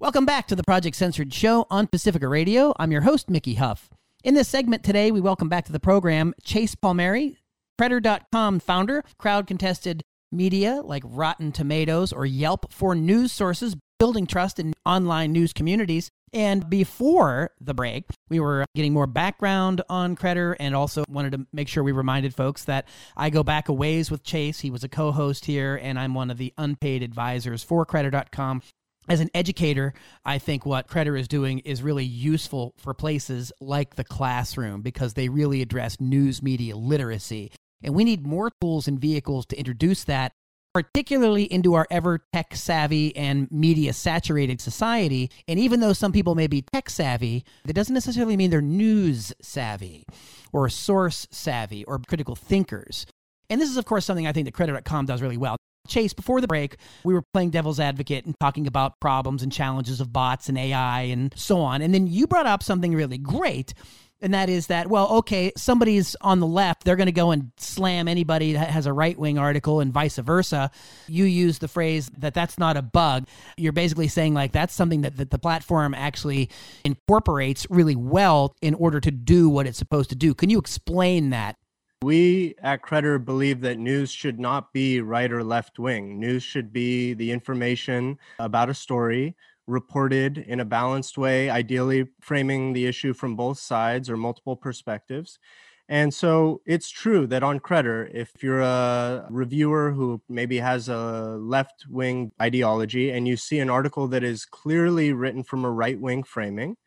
Welcome 0.06 0.28
back 0.28 0.45
to 0.49 0.56
the 0.56 0.62
Project 0.62 0.95
Censored 0.95 1.34
Show 1.34 1.66
on 1.72 1.88
Pacifica 1.88 2.28
Radio. 2.28 2.76
I'm 2.78 2.91
your 2.91 3.01
host, 3.01 3.28
Mickey 3.28 3.56
Huff. 3.56 3.89
In 4.24 4.36
this 4.36 4.47
segment 4.47 4.84
today, 4.84 5.10
we 5.10 5.20
welcome 5.20 5.49
back 5.49 5.66
to 5.66 5.72
the 5.72 5.80
program 5.80 6.36
Chase 6.43 6.76
Palmieri, 6.76 7.39
Credder.com 7.82 8.60
founder, 8.60 9.03
crowd 9.18 9.47
contested 9.47 10.03
media 10.32 10.84
like 10.84 11.01
Rotten 11.03 11.51
Tomatoes 11.51 12.14
or 12.14 12.24
Yelp 12.24 12.72
for 12.72 12.93
news 12.93 13.32
sources, 13.32 13.76
building 13.97 14.28
trust 14.28 14.60
in 14.60 14.76
online 14.86 15.32
news 15.32 15.53
communities. 15.53 16.12
And 16.32 16.70
before 16.70 17.49
the 17.60 17.74
break, 17.74 18.06
we 18.30 18.39
were 18.39 18.64
getting 18.76 18.93
more 18.93 19.08
background 19.08 19.82
on 19.89 20.16
Credder 20.16 20.56
and 20.60 20.76
also 20.76 21.03
wanted 21.10 21.32
to 21.32 21.47
make 21.51 21.68
sure 21.68 21.84
we 21.84 21.93
reminded 21.93 22.36
folks 22.36 22.66
that 22.66 22.88
I 23.18 23.32
go 23.32 23.41
back 23.41 23.70
a 23.70 23.74
ways 23.74 24.12
with 24.12 24.24
Chase. 24.24 24.60
He 24.60 24.70
was 24.70 24.84
a 24.84 24.89
co 24.89 25.12
host 25.12 25.45
here, 25.45 25.80
and 25.82 25.97
I'm 25.97 26.14
one 26.14 26.30
of 26.30 26.38
the 26.38 26.53
unpaid 26.60 27.01
advisors 27.01 27.64
for 27.64 27.88
Credder.com 27.88 28.62
as 29.08 29.20
an 29.20 29.30
educator, 29.34 29.93
I 30.24 30.38
think 30.38 30.66
what 30.66 30.88
Credder 30.88 31.20
is 31.20 31.28
doing 31.28 31.60
is 31.60 31.84
really 31.84 32.06
useful 32.06 32.74
for 32.78 32.93
places 32.93 33.51
like 33.60 33.95
the 33.95 34.03
classroom 34.03 34.82
because 34.82 35.14
they 35.14 35.30
really 35.30 35.62
address 35.62 35.99
news 35.99 36.41
media 36.41 36.76
literacy. 36.76 37.51
And 37.84 37.93
we 37.93 38.03
need 38.03 38.26
more 38.26 38.51
tools 38.62 38.88
and 38.88 38.99
vehicles 38.99 39.45
to 39.47 39.58
introduce 39.58 40.06
that, 40.06 40.32
particularly 40.74 41.43
into 41.43 41.76
our 41.76 41.86
ever 41.91 42.26
tech 42.34 42.56
savvy 42.56 43.16
and 43.16 43.49
media 43.51 43.93
saturated 43.93 44.60
society. 44.60 45.30
And 45.47 45.60
even 45.60 45.80
though 45.82 45.93
some 45.93 46.12
people 46.12 46.34
may 46.34 46.47
be 46.47 46.64
tech 46.74 46.89
savvy, 46.89 47.45
that 47.66 47.74
doesn't 47.74 47.93
necessarily 47.93 48.36
mean 48.38 48.49
they're 48.49 48.62
news 48.62 49.34
savvy 49.41 50.03
or 50.51 50.68
source 50.70 51.28
savvy 51.30 51.84
or 51.86 51.99
critical 51.99 52.36
thinkers. 52.36 53.06
And 53.49 53.62
this 53.62 53.70
is, 53.70 53.78
of 53.78 53.86
course, 53.86 54.06
something 54.06 54.26
I 54.26 54.32
think 54.32 54.45
that 54.45 54.56
Credder.com 54.56 55.06
does 55.06 55.22
really 55.22 55.38
well. 55.38 55.58
Chase, 55.88 56.14
before 56.14 56.42
the 56.42 56.48
break, 56.48 56.78
we 57.04 57.14
were 57.14 57.24
playing 57.34 57.52
devil's 57.52 57.80
advocate 57.80 58.26
and 58.26 58.38
talking 58.40 58.68
about 58.68 59.00
problems 59.00 59.44
and 59.44 59.52
challenges 59.52 60.02
of 60.02 60.12
bots 60.12 60.50
and 60.50 60.58
AI 60.58 61.02
and 61.02 61.34
so 61.36 61.60
on. 61.60 61.82
And 61.82 61.94
then 61.94 62.08
you 62.08 62.28
brought 62.28 62.48
up 62.48 62.64
something 62.64 62.94
really 62.94 63.18
great 63.18 63.74
and 64.22 64.34
that 64.34 64.50
is 64.50 64.68
that 64.68 64.88
well 64.88 65.08
okay 65.10 65.52
somebody's 65.58 66.16
on 66.22 66.40
the 66.40 66.48
left 66.48 66.84
they're 66.84 66.96
going 66.96 67.06
to 67.06 67.12
go 67.12 67.32
and 67.32 67.52
slam 67.58 68.08
anybody 68.08 68.54
that 68.54 68.70
has 68.70 68.86
a 68.86 68.94
right 68.94 69.18
wing 69.18 69.38
article 69.38 69.80
and 69.80 69.94
vice 69.94 70.18
versa. 70.18 70.72
You 71.08 71.26
use 71.26 71.60
the 71.60 71.68
phrase 71.68 72.10
that 72.18 72.34
that's 72.34 72.58
not 72.58 72.78
a 72.78 72.82
bug. 72.82 73.28
You're 73.58 73.74
basically 73.74 74.08
saying 74.08 74.34
like 74.34 74.52
that's 74.52 74.74
something 74.74 75.02
that, 75.02 75.18
that 75.18 75.32
the 75.32 75.40
platform 75.40 75.94
actually 75.94 76.50
incorporates 76.84 77.68
really 77.70 77.96
well 77.96 78.56
in 78.62 78.74
order 78.74 79.00
to 79.00 79.12
do 79.12 79.50
what 79.50 79.68
it's 79.68 79.78
supposed 79.78 80.10
to 80.10 80.16
do. 80.16 80.34
Can 80.34 80.50
you 80.50 80.60
explain 80.60 81.30
that 81.32 81.58
we 82.02 82.56
at 82.62 82.82
Credder 82.82 83.24
believe 83.24 83.62
that 83.62 83.80
news 83.80 84.12
should 84.12 84.39
not 84.39 84.74
be 84.74 85.02
right 85.02 85.32
or 85.32 85.43
left 85.43 85.80
wing. 85.80 86.20
News 86.20 86.43
should 86.43 86.72
be 86.72 87.14
the 87.14 87.32
information 87.32 88.20
about 88.39 88.70
a 88.70 88.74
story 88.74 89.36
reported 89.68 90.38
in 90.38 90.60
a 90.60 90.66
balanced 90.66 91.18
way, 91.18 91.50
ideally 91.50 92.08
framing 92.22 92.74
the 92.74 92.86
issue 92.86 93.14
from 93.14 93.36
both 93.36 93.58
sides 93.58 94.10
or 94.10 94.18
multiple 94.18 94.56
perspectives. 94.56 95.39
And 95.88 96.14
so 96.14 96.62
it's 96.66 96.89
true 96.89 97.28
that 97.28 97.43
on 97.43 97.60
Credder, 97.60 98.10
if 98.14 98.32
you're 98.41 98.62
a 98.62 99.28
reviewer 99.30 99.91
who 99.91 100.22
maybe 100.28 100.58
has 100.58 100.89
a 100.89 101.38
left 101.39 101.86
wing 101.89 102.32
ideology 102.41 103.12
and 103.12 103.28
you 103.28 103.38
see 103.38 103.60
an 103.60 103.70
article 103.70 104.08
that 104.08 104.24
is 104.24 104.46
clearly 104.46 105.14
written 105.14 105.43
from 105.43 105.64
a 105.64 105.72
right 105.72 106.00
wing 106.00 106.24
framing, 106.24 106.78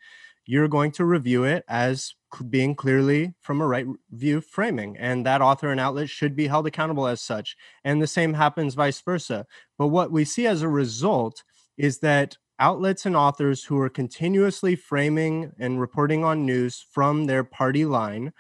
you're 0.49 0.67
going 0.67 0.91
to 0.91 1.05
review 1.05 1.45
it 1.45 1.63
as 1.69 2.15
being 2.49 2.75
clearly 2.75 3.35
from 3.43 3.61
a 3.61 3.67
right 3.67 3.85
view 4.13 4.41
framing 4.41 4.97
and 4.97 5.27
that 5.27 5.43
author 5.43 5.69
and 5.69 5.79
outlet 5.79 6.09
should 6.09 6.35
be 6.35 6.47
held 6.47 6.67
accountable 6.67 7.07
as 7.07 7.21
such. 7.21 7.55
And 7.85 8.01
the 8.01 8.07
same 8.07 8.33
happens 8.33 8.73
vice 8.73 8.99
versa. 9.03 9.45
But 9.77 9.89
what 9.89 10.11
we 10.11 10.25
see 10.25 10.47
as 10.47 10.63
a 10.63 10.69
result 10.69 11.45
is 11.77 11.99
that 11.99 12.39
outlets 12.59 13.05
and 13.05 13.15
authors 13.15 13.63
who 13.63 13.79
are 13.79 13.91
continuously 13.91 14.75
framing 14.75 15.53
and 15.59 15.83
reporting 15.83 16.25
on 16.25 16.47
news 16.47 16.83
from 16.93 17.27
their 17.27 17.45
party 17.45 17.85
line 17.85 18.33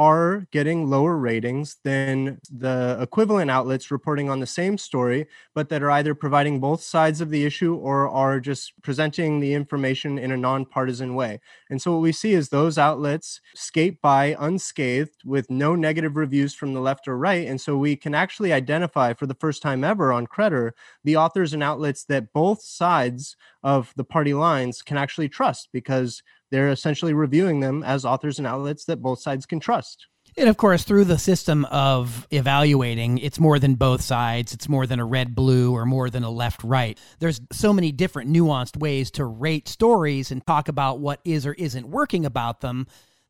are 0.00 0.46
getting 0.50 0.88
lower 0.88 1.18
ratings 1.18 1.76
than 1.84 2.40
the 2.50 2.96
equivalent 3.02 3.50
outlets 3.50 3.90
reporting 3.90 4.30
on 4.30 4.40
the 4.40 4.46
same 4.46 4.78
story, 4.78 5.26
but 5.54 5.68
that 5.68 5.82
are 5.82 5.90
either 5.90 6.14
providing 6.14 6.58
both 6.58 6.82
sides 6.82 7.20
of 7.20 7.28
the 7.28 7.44
issue 7.44 7.74
or 7.74 8.08
are 8.08 8.40
just 8.40 8.72
presenting 8.80 9.40
the 9.40 9.52
information 9.52 10.16
in 10.16 10.32
a 10.32 10.36
nonpartisan 10.38 11.14
way. 11.14 11.38
And 11.68 11.82
so 11.82 11.92
what 11.92 12.00
we 12.00 12.12
see 12.12 12.32
is 12.32 12.48
those 12.48 12.78
outlets 12.78 13.42
skate 13.54 14.00
by 14.00 14.34
unscathed 14.40 15.20
with 15.26 15.50
no 15.50 15.74
negative 15.74 16.16
reviews 16.16 16.54
from 16.54 16.72
the 16.72 16.80
left 16.80 17.06
or 17.06 17.18
right. 17.18 17.46
And 17.46 17.60
so 17.60 17.76
we 17.76 17.94
can 17.94 18.14
actually 18.14 18.54
identify 18.54 19.12
for 19.12 19.26
the 19.26 19.34
first 19.34 19.60
time 19.60 19.84
ever 19.84 20.14
on 20.14 20.26
Credder 20.26 20.70
the 21.04 21.16
authors 21.16 21.52
and 21.52 21.62
outlets 21.62 22.04
that 22.04 22.32
both 22.32 22.62
sides 22.62 23.36
of 23.62 23.92
the 23.96 24.04
party 24.04 24.32
lines 24.32 24.80
can 24.80 24.96
actually 24.96 25.28
trust 25.28 25.68
because 25.74 26.22
they're 26.50 26.70
essentially 26.70 27.14
reviewing 27.14 27.60
them 27.60 27.82
as 27.82 28.04
authors 28.04 28.38
and 28.38 28.46
outlets 28.46 28.84
that 28.84 29.02
both 29.02 29.20
sides 29.20 29.46
can 29.46 29.60
trust. 29.60 30.06
And 30.36 30.48
of 30.48 30.56
course, 30.56 30.84
through 30.84 31.04
the 31.06 31.18
system 31.18 31.64
of 31.66 32.26
evaluating, 32.30 33.18
it's 33.18 33.40
more 33.40 33.58
than 33.58 33.74
both 33.74 34.00
sides. 34.00 34.54
It's 34.54 34.68
more 34.68 34.86
than 34.86 35.00
a 35.00 35.04
red 35.04 35.34
blue 35.34 35.72
or 35.72 35.84
more 35.84 36.08
than 36.08 36.22
a 36.22 36.30
left 36.30 36.62
right. 36.62 36.98
There's 37.18 37.40
so 37.52 37.72
many 37.72 37.90
different 37.92 38.32
nuanced 38.32 38.76
ways 38.76 39.10
to 39.12 39.24
rate 39.24 39.68
stories 39.68 40.30
and 40.30 40.46
talk 40.46 40.68
about 40.68 41.00
what 41.00 41.20
is 41.24 41.46
or 41.46 41.54
isn't 41.54 41.88
working 41.88 42.24
about 42.24 42.60
them. 42.60 42.86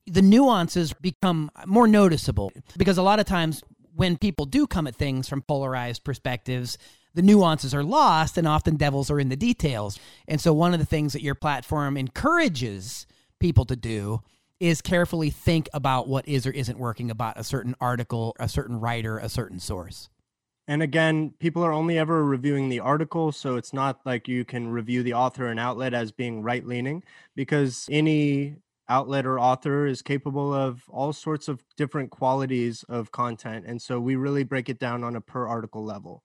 The 0.07 0.23
nuances 0.23 0.93
become 0.93 1.51
more 1.67 1.87
noticeable 1.87 2.53
because 2.77 2.99
a 2.99 3.03
lot 3.03 3.21
of 3.21 3.27
times 3.27 3.63
when 3.95 4.17
people 4.17 4.47
do 4.47 4.67
come 4.67 4.87
at 4.87 4.95
things 4.95 5.29
from 5.29 5.43
polarized 5.43 6.05
perspectives, 6.05 6.79
the 7.15 7.23
nuances 7.23 7.75
are 7.75 7.83
lost 7.83 8.39
and 8.39 8.47
often 8.47 8.77
devils 8.77 9.11
are 9.11 9.21
in 9.21 9.29
the 9.29 9.37
details. 9.37 9.99
And 10.29 10.41
so, 10.41 10.53
one 10.53 10.73
of 10.73 10.81
the 10.81 10.87
things 10.87 11.13
that 11.13 11.23
your 11.23 11.35
platform 11.35 11.97
encourages 11.97 13.07
people 13.39 13.65
to 13.67 13.77
do 13.77 14.21
is 14.61 14.83
carefully 14.83 15.31
think 15.31 15.69
about 15.73 16.07
what 16.07 16.29
is 16.29 16.47
or 16.47 16.51
isn't 16.51 16.79
working 16.79 17.11
about 17.11 17.39
a 17.39 17.45
certain 17.45 17.75
article, 17.81 18.37
a 18.39 18.49
certain 18.49 18.79
writer, 18.79 19.19
a 19.19 19.29
certain 19.29 19.59
source. 19.59 20.11
And 20.69 20.83
again, 20.83 21.35
people 21.41 21.65
are 21.65 21.73
only 21.73 21.99
ever 21.99 22.25
reviewing 22.25 22.69
the 22.69 22.79
article. 22.79 23.33
So 23.33 23.57
it's 23.57 23.73
not 23.73 24.01
like 24.05 24.29
you 24.29 24.45
can 24.45 24.69
review 24.69 25.03
the 25.03 25.15
author 25.15 25.49
and 25.49 25.59
outlet 25.59 25.95
as 25.95 26.13
being 26.13 26.43
right 26.43 26.65
leaning 26.65 27.03
because 27.35 27.89
any 27.91 28.55
outlet 28.89 29.25
or 29.25 29.41
author 29.41 29.87
is 29.87 30.03
capable 30.03 30.53
of 30.53 30.83
all 30.89 31.13
sorts 31.13 31.49
of 31.49 31.65
different 31.77 32.11
qualities 32.11 32.85
of 32.89 33.11
content. 33.11 33.65
And 33.67 33.81
so 33.81 33.99
we 33.99 34.17
really 34.17 34.45
break 34.45 34.69
it 34.69 34.79
down 34.79 35.03
on 35.03 35.17
a 35.17 35.21
per 35.21 35.47
article 35.47 35.85
level. 35.85 36.23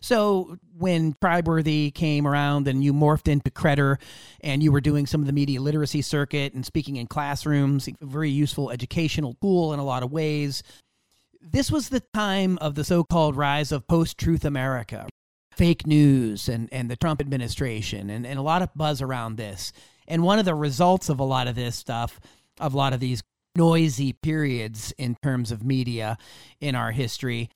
So 0.00 0.58
when 0.76 1.14
Tribeworthy 1.14 1.94
came 1.94 2.26
around 2.26 2.66
and 2.66 2.82
you 2.82 2.92
morphed 2.92 3.28
into 3.28 3.50
Credder 3.50 4.00
and 4.40 4.62
you 4.62 4.72
were 4.72 4.80
doing 4.80 5.06
some 5.06 5.20
of 5.20 5.26
the 5.26 5.32
media 5.32 5.60
literacy 5.60 6.02
circuit 6.02 6.54
and 6.54 6.66
speaking 6.66 6.96
in 6.96 7.06
classrooms, 7.06 7.88
a 7.88 7.94
very 8.04 8.30
useful 8.30 8.70
educational 8.70 9.36
tool 9.40 9.72
in 9.72 9.78
a 9.78 9.84
lot 9.84 10.02
of 10.02 10.10
ways. 10.10 10.62
This 11.40 11.70
was 11.70 11.88
the 11.88 12.02
time 12.14 12.58
of 12.60 12.74
the 12.74 12.84
so-called 12.84 13.36
rise 13.36 13.72
of 13.72 13.86
post-truth 13.86 14.44
America, 14.44 15.08
fake 15.52 15.86
news 15.86 16.48
and, 16.48 16.68
and 16.72 16.90
the 16.90 16.96
Trump 16.96 17.20
administration 17.20 18.10
and, 18.10 18.26
and 18.26 18.38
a 18.38 18.42
lot 18.42 18.62
of 18.62 18.70
buzz 18.74 19.02
around 19.02 19.36
this. 19.36 19.72
And 20.08 20.22
one 20.22 20.38
of 20.38 20.44
the 20.44 20.54
results 20.54 21.08
of 21.08 21.20
a 21.20 21.24
lot 21.24 21.46
of 21.46 21.54
this 21.54 21.76
stuff, 21.76 22.20
of 22.60 22.74
a 22.74 22.76
lot 22.76 22.92
of 22.92 23.00
these 23.00 23.22
noisy 23.54 24.12
periods 24.12 24.94
in 24.98 25.16
terms 25.22 25.52
of 25.52 25.62
media 25.62 26.16
in 26.60 26.74
our 26.74 26.90
history 26.90 27.50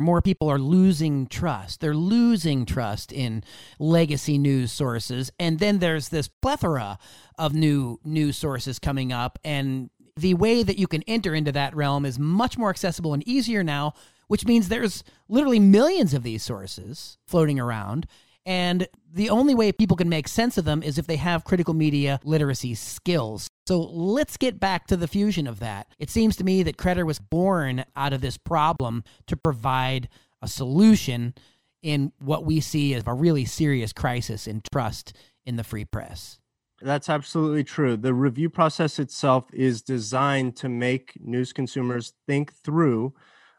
more 0.00 0.22
people 0.22 0.48
are 0.48 0.58
losing 0.58 1.26
trust. 1.26 1.80
They're 1.80 1.94
losing 1.94 2.66
trust 2.66 3.12
in 3.12 3.42
legacy 3.78 4.38
news 4.38 4.72
sources. 4.72 5.30
And 5.38 5.58
then 5.58 5.78
there's 5.78 6.08
this 6.08 6.28
plethora 6.28 6.98
of 7.38 7.54
new 7.54 8.00
news 8.04 8.36
sources 8.36 8.78
coming 8.78 9.12
up. 9.12 9.38
And 9.44 9.90
the 10.16 10.34
way 10.34 10.62
that 10.62 10.78
you 10.78 10.86
can 10.86 11.02
enter 11.02 11.34
into 11.34 11.52
that 11.52 11.76
realm 11.76 12.04
is 12.04 12.18
much 12.18 12.56
more 12.56 12.70
accessible 12.70 13.14
and 13.14 13.26
easier 13.28 13.62
now, 13.62 13.94
which 14.28 14.46
means 14.46 14.68
there's 14.68 15.04
literally 15.28 15.60
millions 15.60 16.14
of 16.14 16.22
these 16.22 16.42
sources 16.42 17.18
floating 17.26 17.60
around. 17.60 18.06
And 18.44 18.86
the 19.12 19.30
only 19.30 19.54
way 19.54 19.72
people 19.72 19.96
can 19.96 20.08
make 20.08 20.28
sense 20.28 20.56
of 20.56 20.64
them 20.64 20.82
is 20.82 20.98
if 20.98 21.06
they 21.06 21.16
have 21.16 21.44
critical 21.44 21.74
media 21.74 22.20
literacy 22.24 22.74
skills. 22.74 23.48
So 23.66 23.80
let's 23.80 24.36
get 24.36 24.60
back 24.60 24.86
to 24.86 24.96
the 24.96 25.08
fusion 25.08 25.46
of 25.48 25.58
that. 25.58 25.88
It 25.98 26.08
seems 26.08 26.36
to 26.36 26.44
me 26.44 26.62
that 26.62 26.76
Credder 26.76 27.04
was 27.04 27.18
born 27.18 27.84
out 27.96 28.12
of 28.12 28.20
this 28.20 28.38
problem 28.38 29.02
to 29.26 29.36
provide 29.36 30.08
a 30.40 30.46
solution 30.46 31.34
in 31.82 32.12
what 32.18 32.44
we 32.44 32.60
see 32.60 32.94
as 32.94 33.02
a 33.06 33.12
really 33.12 33.44
serious 33.44 33.92
crisis 33.92 34.46
in 34.46 34.62
trust 34.72 35.14
in 35.44 35.56
the 35.56 35.64
free 35.64 35.84
press. 35.84 36.38
That's 36.80 37.08
absolutely 37.08 37.64
true. 37.64 37.96
The 37.96 38.14
review 38.14 38.50
process 38.50 38.98
itself 38.98 39.46
is 39.52 39.82
designed 39.82 40.56
to 40.56 40.68
make 40.68 41.14
news 41.20 41.52
consumers 41.52 42.12
think 42.26 42.52
through 42.52 43.14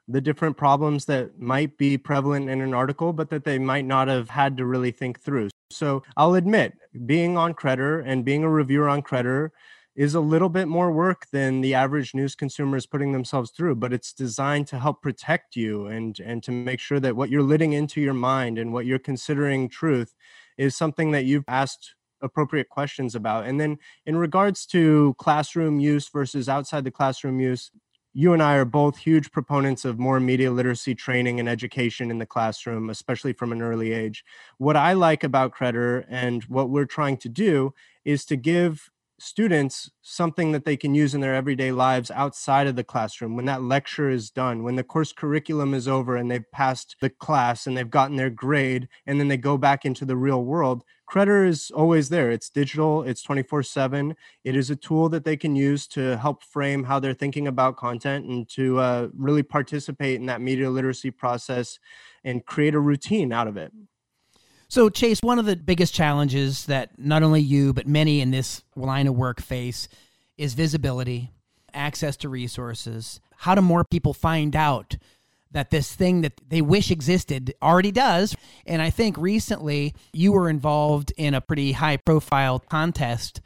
the 0.07 0.21
different 0.21 0.55
problems 0.55 1.05
that 1.05 1.39
might 1.39 1.77
be 1.77 1.97
prevalent 1.97 2.49
in 2.49 2.61
an 2.61 2.73
article, 2.73 3.11
but 3.11 3.29
that 3.29 3.43
they 3.43 3.59
might 3.59 3.85
not 3.85 4.07
have 4.07 4.29
had 4.29 4.55
to 4.57 4.65
really 4.65 4.91
think 4.91 5.19
through. 5.19 5.49
So 5.69 6.03
I'll 6.15 6.35
admit, 6.35 6.77
being 7.05 7.37
on 7.37 7.53
Credder 7.53 8.01
and 8.05 8.23
being 8.23 8.45
a 8.45 8.49
reviewer 8.49 8.87
on 8.87 9.01
Credder 9.01 9.49
is 9.97 10.13
a 10.13 10.19
little 10.19 10.47
bit 10.47 10.67
more 10.67 10.91
work 10.91 11.25
than 11.31 11.59
the 11.61 11.73
average 11.73 12.13
news 12.13 12.35
consumer 12.35 12.77
is 12.77 12.85
putting 12.85 13.11
themselves 13.11 13.49
through, 13.49 13.75
but 13.75 13.91
it's 13.91 14.13
designed 14.13 14.67
to 14.67 14.77
help 14.77 15.01
protect 15.01 15.55
you 15.55 15.87
and 15.87 16.19
and 16.19 16.43
to 16.43 16.51
make 16.51 16.79
sure 16.79 16.99
that 16.99 17.15
what 17.15 17.31
you're 17.31 17.41
letting 17.41 17.73
into 17.73 17.99
your 17.99 18.13
mind 18.13 18.59
and 18.59 18.71
what 18.71 18.85
you're 18.85 18.99
considering 18.99 19.67
truth 19.67 20.13
is 20.57 20.75
something 20.75 21.11
that 21.11 21.25
you've 21.25 21.43
asked 21.47 21.95
appropriate 22.21 22.69
questions 22.69 23.15
about. 23.15 23.45
And 23.45 23.59
then 23.59 23.77
in 24.05 24.17
regards 24.17 24.65
to 24.67 25.15
classroom 25.17 25.79
use 25.79 26.09
versus 26.09 26.47
outside 26.47 26.83
the 26.83 26.91
classroom 26.91 27.39
use, 27.39 27.71
you 28.13 28.33
and 28.33 28.41
I 28.41 28.55
are 28.55 28.65
both 28.65 28.97
huge 28.97 29.31
proponents 29.31 29.85
of 29.85 29.99
more 29.99 30.19
media 30.19 30.51
literacy 30.51 30.95
training 30.95 31.39
and 31.39 31.47
education 31.49 32.09
in 32.09 32.17
the 32.17 32.25
classroom, 32.25 32.89
especially 32.89 33.33
from 33.33 33.51
an 33.51 33.61
early 33.61 33.93
age. 33.93 34.23
What 34.57 34.75
I 34.75 34.93
like 34.93 35.23
about 35.23 35.53
Credder 35.55 36.05
and 36.09 36.43
what 36.45 36.69
we're 36.69 36.85
trying 36.85 37.17
to 37.17 37.29
do 37.29 37.73
is 38.05 38.25
to 38.25 38.35
give 38.35 38.89
students 39.19 39.89
something 40.01 40.51
that 40.51 40.63
they 40.63 40.77
can 40.77 40.93
use 40.93 41.15
in 41.15 41.21
their 41.21 41.33
everyday 41.33 41.71
lives 41.71 42.11
outside 42.11 42.67
of 42.67 42.75
the 42.75 42.83
classroom 42.83 43.35
when 43.35 43.45
that 43.45 43.63
lecture 43.63 44.09
is 44.09 44.29
done 44.29 44.63
when 44.63 44.75
the 44.75 44.83
course 44.83 45.11
curriculum 45.11 45.73
is 45.73 45.87
over 45.87 46.15
and 46.15 46.29
they've 46.29 46.51
passed 46.51 46.95
the 47.01 47.09
class 47.09 47.65
and 47.65 47.75
they've 47.75 47.89
gotten 47.89 48.15
their 48.15 48.29
grade 48.29 48.87
and 49.07 49.19
then 49.19 49.27
they 49.27 49.37
go 49.37 49.57
back 49.57 49.85
into 49.85 50.05
the 50.05 50.15
real 50.15 50.43
world 50.43 50.83
Credder 51.09 51.47
is 51.47 51.71
always 51.71 52.09
there. 52.09 52.31
It's 52.31 52.49
digital 52.49 53.03
it's 53.03 53.23
24 53.23 53.63
7 53.63 54.15
it 54.43 54.55
is 54.55 54.69
a 54.69 54.75
tool 54.75 55.07
that 55.09 55.23
they 55.23 55.37
can 55.37 55.55
use 55.55 55.87
to 55.87 56.17
help 56.17 56.43
frame 56.43 56.83
how 56.83 56.99
they're 56.99 57.13
thinking 57.13 57.47
about 57.47 57.77
content 57.77 58.25
and 58.25 58.47
to 58.49 58.77
uh, 58.79 59.07
really 59.15 59.43
participate 59.43 60.19
in 60.19 60.25
that 60.25 60.41
media 60.41 60.69
literacy 60.69 61.11
process 61.11 61.79
and 62.23 62.45
create 62.45 62.75
a 62.75 62.79
routine 62.79 63.31
out 63.31 63.47
of 63.47 63.55
it 63.55 63.71
so, 64.69 64.89
Chase, 64.89 65.21
one 65.21 65.39
of 65.39 65.45
the 65.45 65.55
biggest 65.55 65.93
challenges 65.93 66.65
that 66.65 66.99
not 66.99 67.23
only 67.23 67.41
you, 67.41 67.73
but 67.73 67.87
many 67.87 68.19
in 68.19 68.31
this 68.31 68.63
line 68.75 69.07
of 69.07 69.15
work 69.15 69.41
face 69.41 69.87
is 70.37 70.55
visibility, 70.55 71.31
access 71.73 72.17
to 72.17 72.29
resources. 72.29 73.21
How 73.37 73.55
do 73.55 73.61
more 73.61 73.85
people 73.85 74.13
find 74.13 74.55
out 74.55 74.97
that 75.51 75.71
this 75.71 75.95
thing 75.95 76.21
that 76.21 76.33
they 76.49 76.61
wish 76.61 76.91
existed 76.91 77.53
already 77.61 77.91
does? 77.91 78.35
And 78.65 78.81
I 78.81 78.89
think 78.89 79.17
recently 79.17 79.95
you 80.11 80.33
were 80.33 80.49
involved 80.49 81.13
in 81.15 81.33
a 81.33 81.41
pretty 81.41 81.71
high 81.71 81.97
profile 81.97 82.59
contest 82.59 83.39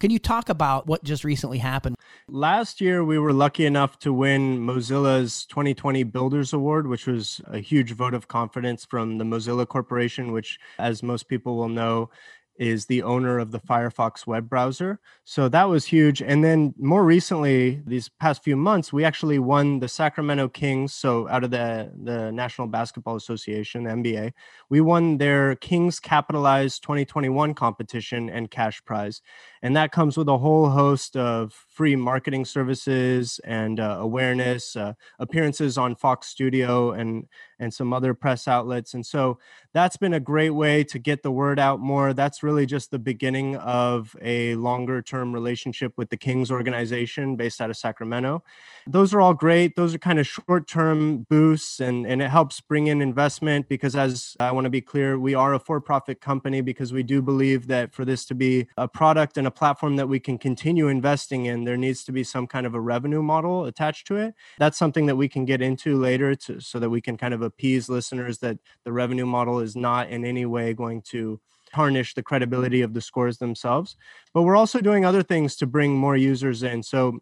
Can 0.00 0.12
you 0.12 0.20
talk 0.20 0.48
about 0.48 0.86
what 0.86 1.02
just 1.02 1.24
recently 1.24 1.58
happened? 1.58 1.96
Last 2.28 2.80
year, 2.80 3.04
we 3.04 3.18
were 3.18 3.32
lucky 3.32 3.66
enough 3.66 3.98
to 4.00 4.12
win 4.12 4.60
Mozilla's 4.60 5.44
2020 5.46 6.04
Builders 6.04 6.52
Award, 6.52 6.86
which 6.86 7.08
was 7.08 7.40
a 7.48 7.58
huge 7.58 7.90
vote 7.92 8.14
of 8.14 8.28
confidence 8.28 8.84
from 8.84 9.18
the 9.18 9.24
Mozilla 9.24 9.66
Corporation, 9.66 10.30
which, 10.30 10.60
as 10.78 11.02
most 11.02 11.26
people 11.28 11.56
will 11.56 11.68
know, 11.68 12.10
is 12.58 12.86
the 12.86 13.02
owner 13.02 13.38
of 13.38 13.52
the 13.52 13.60
Firefox 13.60 14.26
web 14.26 14.48
browser. 14.48 14.98
So 15.24 15.48
that 15.48 15.68
was 15.68 15.86
huge. 15.86 16.20
And 16.20 16.42
then 16.44 16.74
more 16.76 17.04
recently, 17.04 17.82
these 17.86 18.08
past 18.08 18.42
few 18.42 18.56
months, 18.56 18.92
we 18.92 19.04
actually 19.04 19.38
won 19.38 19.78
the 19.78 19.88
Sacramento 19.88 20.48
Kings. 20.48 20.92
So 20.92 21.28
out 21.28 21.44
of 21.44 21.50
the, 21.50 21.92
the 22.02 22.32
National 22.32 22.66
Basketball 22.66 23.16
Association, 23.16 23.84
NBA, 23.84 24.32
we 24.68 24.80
won 24.80 25.18
their 25.18 25.54
Kings 25.56 26.00
Capitalized 26.00 26.82
2021 26.82 27.54
competition 27.54 28.28
and 28.28 28.50
cash 28.50 28.84
prize. 28.84 29.22
And 29.62 29.76
that 29.76 29.92
comes 29.92 30.16
with 30.16 30.28
a 30.28 30.38
whole 30.38 30.70
host 30.70 31.16
of 31.16 31.52
free 31.52 31.96
marketing 31.96 32.44
services 32.44 33.40
and 33.44 33.80
uh, 33.80 33.98
awareness, 34.00 34.76
uh, 34.76 34.94
appearances 35.18 35.78
on 35.78 35.94
Fox 35.94 36.28
Studio 36.28 36.92
and 36.92 37.26
and 37.60 37.74
some 37.74 37.92
other 37.92 38.14
press 38.14 38.46
outlets. 38.46 38.94
And 38.94 39.04
so 39.04 39.38
that's 39.72 39.96
been 39.96 40.14
a 40.14 40.20
great 40.20 40.50
way 40.50 40.84
to 40.84 40.98
get 40.98 41.22
the 41.22 41.30
word 41.30 41.58
out 41.58 41.80
more. 41.80 42.12
That's 42.12 42.42
really 42.42 42.66
just 42.66 42.90
the 42.90 42.98
beginning 42.98 43.56
of 43.56 44.14
a 44.22 44.54
longer 44.54 45.02
term 45.02 45.32
relationship 45.32 45.92
with 45.96 46.10
the 46.10 46.16
Kings 46.16 46.50
organization 46.50 47.36
based 47.36 47.60
out 47.60 47.70
of 47.70 47.76
Sacramento. 47.76 48.44
Those 48.86 49.12
are 49.12 49.20
all 49.20 49.34
great. 49.34 49.74
Those 49.74 49.94
are 49.94 49.98
kind 49.98 50.18
of 50.18 50.26
short 50.26 50.68
term 50.68 51.26
boosts 51.28 51.80
and, 51.80 52.06
and 52.06 52.22
it 52.22 52.30
helps 52.30 52.60
bring 52.60 52.86
in 52.86 53.02
investment 53.02 53.68
because, 53.68 53.96
as 53.96 54.36
I 54.38 54.52
want 54.52 54.64
to 54.64 54.70
be 54.70 54.80
clear, 54.80 55.18
we 55.18 55.34
are 55.34 55.54
a 55.54 55.58
for 55.58 55.80
profit 55.80 56.20
company 56.20 56.60
because 56.60 56.92
we 56.92 57.02
do 57.02 57.20
believe 57.20 57.66
that 57.66 57.92
for 57.92 58.04
this 58.04 58.24
to 58.26 58.34
be 58.34 58.68
a 58.76 58.86
product 58.86 59.36
and 59.36 59.46
a 59.48 59.50
platform 59.50 59.96
that 59.96 60.08
we 60.08 60.20
can 60.20 60.38
continue 60.38 60.86
investing 60.88 61.46
in, 61.46 61.64
there 61.64 61.76
needs 61.76 62.04
to 62.04 62.12
be 62.12 62.22
some 62.22 62.46
kind 62.46 62.66
of 62.66 62.74
a 62.74 62.80
revenue 62.80 63.22
model 63.22 63.64
attached 63.64 64.06
to 64.06 64.16
it. 64.16 64.34
That's 64.58 64.78
something 64.78 65.06
that 65.06 65.16
we 65.16 65.28
can 65.28 65.44
get 65.44 65.60
into 65.60 65.96
later 65.96 66.34
to, 66.36 66.60
so 66.60 66.78
that 66.78 66.90
we 66.90 67.00
can 67.00 67.16
kind 67.16 67.34
of 67.34 67.42
appease 67.42 67.88
listeners 67.88 68.38
that 68.38 68.58
the 68.84 68.92
revenue 68.92 69.26
model 69.26 69.58
is 69.58 69.74
not 69.74 70.10
in 70.10 70.24
any 70.24 70.46
way 70.46 70.74
going 70.74 71.02
to 71.10 71.40
tarnish 71.74 72.14
the 72.14 72.22
credibility 72.22 72.82
of 72.82 72.94
the 72.94 73.00
scores 73.00 73.38
themselves. 73.38 73.96
But 74.32 74.42
we're 74.42 74.56
also 74.56 74.80
doing 74.80 75.04
other 75.04 75.22
things 75.22 75.56
to 75.56 75.66
bring 75.66 75.96
more 75.96 76.16
users 76.16 76.62
in. 76.62 76.82
So 76.82 77.18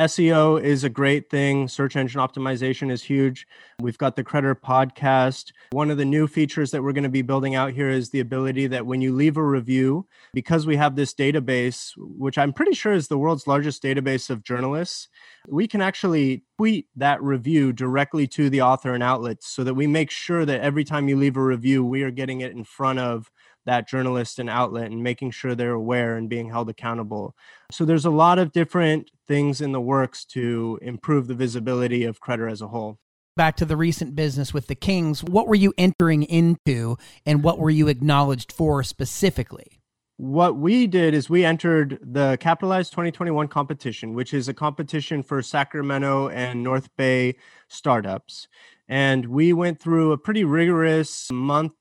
SEO 0.00 0.60
is 0.60 0.82
a 0.82 0.88
great 0.88 1.30
thing. 1.30 1.68
Search 1.68 1.94
engine 1.94 2.20
optimization 2.20 2.90
is 2.90 3.04
huge. 3.04 3.46
We've 3.80 3.98
got 3.98 4.16
the 4.16 4.24
Credder 4.24 4.56
podcast. 4.56 5.52
One 5.70 5.88
of 5.88 5.98
the 5.98 6.04
new 6.04 6.26
features 6.26 6.72
that 6.72 6.82
we're 6.82 6.92
going 6.92 7.04
to 7.04 7.08
be 7.08 7.22
building 7.22 7.54
out 7.54 7.72
here 7.72 7.88
is 7.88 8.10
the 8.10 8.18
ability 8.18 8.66
that 8.68 8.86
when 8.86 9.00
you 9.00 9.14
leave 9.14 9.36
a 9.36 9.42
review, 9.44 10.08
because 10.32 10.66
we 10.66 10.74
have 10.74 10.96
this 10.96 11.14
database, 11.14 11.92
which 11.96 12.38
I'm 12.38 12.52
pretty 12.52 12.74
sure 12.74 12.92
is 12.92 13.06
the 13.06 13.18
world's 13.18 13.46
largest 13.46 13.84
database 13.84 14.30
of 14.30 14.42
journalists, 14.42 15.06
we 15.46 15.68
can 15.68 15.80
actually 15.80 16.42
tweet 16.58 16.88
that 16.96 17.22
review 17.22 17.72
directly 17.72 18.26
to 18.28 18.50
the 18.50 18.62
author 18.62 18.94
and 18.94 19.02
outlets 19.02 19.46
so 19.46 19.62
that 19.62 19.74
we 19.74 19.86
make 19.86 20.10
sure 20.10 20.44
that 20.44 20.60
every 20.60 20.82
time 20.82 21.08
you 21.08 21.16
leave 21.16 21.36
a 21.36 21.42
review, 21.42 21.84
we 21.84 22.02
are 22.02 22.10
getting 22.10 22.40
it 22.40 22.50
in 22.50 22.64
front 22.64 22.98
of 22.98 23.30
that 23.66 23.88
journalist 23.88 24.38
and 24.38 24.50
outlet 24.50 24.90
and 24.90 25.02
making 25.02 25.30
sure 25.30 25.54
they're 25.54 25.72
aware 25.72 26.16
and 26.16 26.28
being 26.28 26.48
held 26.48 26.68
accountable. 26.68 27.34
So 27.70 27.84
there's 27.84 28.04
a 28.04 28.10
lot 28.10 28.38
of 28.38 28.52
different 28.52 29.10
things 29.26 29.60
in 29.60 29.72
the 29.72 29.80
works 29.80 30.24
to 30.26 30.78
improve 30.82 31.26
the 31.26 31.34
visibility 31.34 32.04
of 32.04 32.20
Credder 32.20 32.50
as 32.50 32.60
a 32.60 32.68
whole. 32.68 32.98
Back 33.36 33.56
to 33.56 33.64
the 33.64 33.76
recent 33.76 34.14
business 34.14 34.54
with 34.54 34.68
the 34.68 34.76
Kings, 34.76 35.24
what 35.24 35.48
were 35.48 35.56
you 35.56 35.74
entering 35.76 36.22
into 36.22 36.96
and 37.26 37.42
what 37.42 37.58
were 37.58 37.70
you 37.70 37.88
acknowledged 37.88 38.52
for 38.52 38.84
specifically? 38.84 39.80
What 40.16 40.56
we 40.56 40.86
did 40.86 41.12
is 41.12 41.28
we 41.28 41.44
entered 41.44 41.98
the 42.00 42.38
Capitalized 42.40 42.92
2021 42.92 43.48
competition, 43.48 44.14
which 44.14 44.32
is 44.32 44.46
a 44.46 44.54
competition 44.54 45.24
for 45.24 45.42
Sacramento 45.42 46.28
and 46.28 46.62
North 46.62 46.88
Bay 46.96 47.34
startups. 47.66 48.46
And 48.88 49.26
we 49.26 49.52
went 49.52 49.80
through 49.80 50.12
a 50.12 50.18
pretty 50.18 50.44
rigorous 50.44 51.32
month 51.32 51.72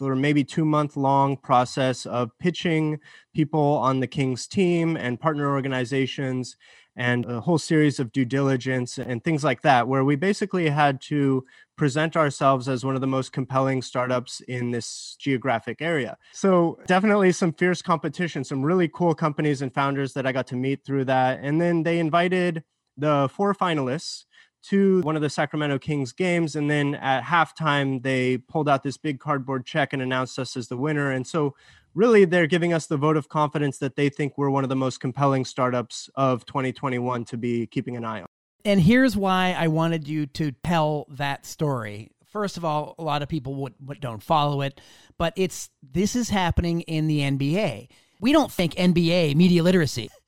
or 0.00 0.14
maybe 0.14 0.44
two 0.44 0.64
month 0.64 0.96
long 0.96 1.36
process 1.36 2.06
of 2.06 2.36
pitching 2.38 3.00
people 3.34 3.60
on 3.60 4.00
the 4.00 4.06
King's 4.06 4.46
team 4.46 4.96
and 4.96 5.20
partner 5.20 5.50
organizations 5.50 6.56
and 6.98 7.24
a 7.26 7.40
whole 7.40 7.58
series 7.58 8.00
of 8.00 8.10
due 8.10 8.24
diligence 8.24 8.98
and 8.98 9.22
things 9.22 9.44
like 9.44 9.62
that, 9.62 9.86
where 9.86 10.04
we 10.04 10.16
basically 10.16 10.68
had 10.68 11.00
to 11.00 11.44
present 11.76 12.16
ourselves 12.16 12.68
as 12.68 12.84
one 12.84 12.96
of 12.96 13.00
the 13.00 13.06
most 13.06 13.32
compelling 13.32 13.80
startups 13.80 14.40
in 14.40 14.72
this 14.72 15.16
geographic 15.20 15.80
area. 15.80 16.18
So, 16.32 16.80
definitely 16.86 17.30
some 17.30 17.52
fierce 17.52 17.80
competition, 17.80 18.42
some 18.42 18.64
really 18.64 18.88
cool 18.88 19.14
companies 19.14 19.62
and 19.62 19.72
founders 19.72 20.12
that 20.14 20.26
I 20.26 20.32
got 20.32 20.48
to 20.48 20.56
meet 20.56 20.84
through 20.84 21.04
that. 21.04 21.38
And 21.40 21.60
then 21.60 21.84
they 21.84 22.00
invited 22.00 22.64
the 22.96 23.30
four 23.32 23.54
finalists 23.54 24.24
to 24.64 25.00
one 25.02 25.16
of 25.16 25.22
the 25.22 25.30
Sacramento 25.30 25.78
Kings 25.78 26.12
games. 26.12 26.56
And 26.56 26.70
then 26.70 26.94
at 26.96 27.24
halftime, 27.24 28.02
they 28.02 28.38
pulled 28.38 28.68
out 28.68 28.82
this 28.82 28.96
big 28.96 29.20
cardboard 29.20 29.64
check 29.64 29.92
and 29.92 30.02
announced 30.02 30.38
us 30.38 30.56
as 30.56 30.68
the 30.68 30.76
winner. 30.76 31.10
And 31.10 31.26
so, 31.26 31.54
really, 31.94 32.24
they're 32.24 32.46
giving 32.46 32.72
us 32.72 32.86
the 32.86 32.96
vote 32.96 33.16
of 33.16 33.28
confidence 33.28 33.78
that 33.78 33.96
they 33.96 34.08
think 34.08 34.36
we're 34.36 34.50
one 34.50 34.64
of 34.64 34.68
the 34.68 34.76
most 34.76 35.00
compelling 35.00 35.44
startups 35.44 36.10
of 36.14 36.44
2021 36.46 37.24
to 37.26 37.36
be 37.36 37.66
keeping 37.66 37.96
an 37.96 38.04
eye 38.04 38.20
on. 38.20 38.26
And 38.64 38.80
here's 38.80 39.16
why 39.16 39.54
I 39.56 39.68
wanted 39.68 40.08
you 40.08 40.26
to 40.26 40.52
tell 40.52 41.06
that 41.10 41.46
story. 41.46 42.10
First 42.26 42.56
of 42.56 42.64
all, 42.64 42.94
a 42.98 43.02
lot 43.02 43.22
of 43.22 43.28
people 43.28 43.54
would, 43.54 43.74
would 43.80 44.00
don't 44.00 44.22
follow 44.22 44.60
it, 44.60 44.80
but 45.16 45.32
it's 45.36 45.70
this 45.82 46.14
is 46.14 46.28
happening 46.28 46.82
in 46.82 47.06
the 47.06 47.20
NBA. 47.20 47.88
We 48.20 48.32
don't 48.32 48.52
think 48.52 48.74
NBA 48.74 49.34
media 49.34 49.62
literacy. 49.62 50.10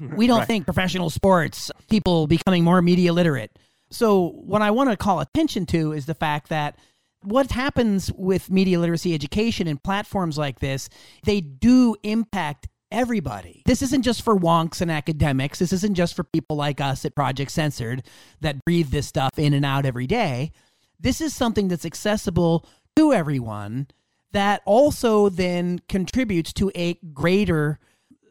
We 0.00 0.26
don't 0.26 0.38
right. 0.38 0.46
think 0.46 0.64
professional 0.64 1.10
sports 1.10 1.70
people 1.90 2.26
becoming 2.26 2.64
more 2.64 2.80
media 2.80 3.12
literate 3.12 3.50
so, 3.90 4.28
what 4.28 4.62
I 4.62 4.70
want 4.70 4.90
to 4.90 4.96
call 4.96 5.20
attention 5.20 5.66
to 5.66 5.92
is 5.92 6.06
the 6.06 6.14
fact 6.14 6.48
that 6.48 6.78
what 7.22 7.50
happens 7.50 8.12
with 8.12 8.50
media 8.50 8.78
literacy 8.78 9.14
education 9.14 9.66
and 9.66 9.82
platforms 9.82 10.38
like 10.38 10.60
this, 10.60 10.88
they 11.24 11.40
do 11.40 11.96
impact 12.02 12.68
everybody. 12.90 13.62
This 13.66 13.82
isn't 13.82 14.02
just 14.02 14.22
for 14.22 14.36
wonks 14.36 14.80
and 14.80 14.90
academics. 14.90 15.58
This 15.58 15.72
isn't 15.72 15.94
just 15.94 16.14
for 16.14 16.24
people 16.24 16.56
like 16.56 16.80
us 16.80 17.04
at 17.04 17.14
Project 17.14 17.50
Censored 17.50 18.02
that 18.40 18.64
breathe 18.64 18.90
this 18.90 19.06
stuff 19.06 19.38
in 19.38 19.52
and 19.52 19.64
out 19.64 19.84
every 19.84 20.06
day. 20.06 20.52
This 21.00 21.20
is 21.20 21.34
something 21.34 21.68
that's 21.68 21.84
accessible 21.84 22.66
to 22.96 23.12
everyone 23.12 23.88
that 24.32 24.62
also 24.64 25.28
then 25.28 25.80
contributes 25.88 26.52
to 26.54 26.70
a 26.74 26.94
greater 27.12 27.78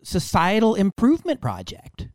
societal 0.03 0.75
improvement 0.75 1.41
project. 1.41 2.07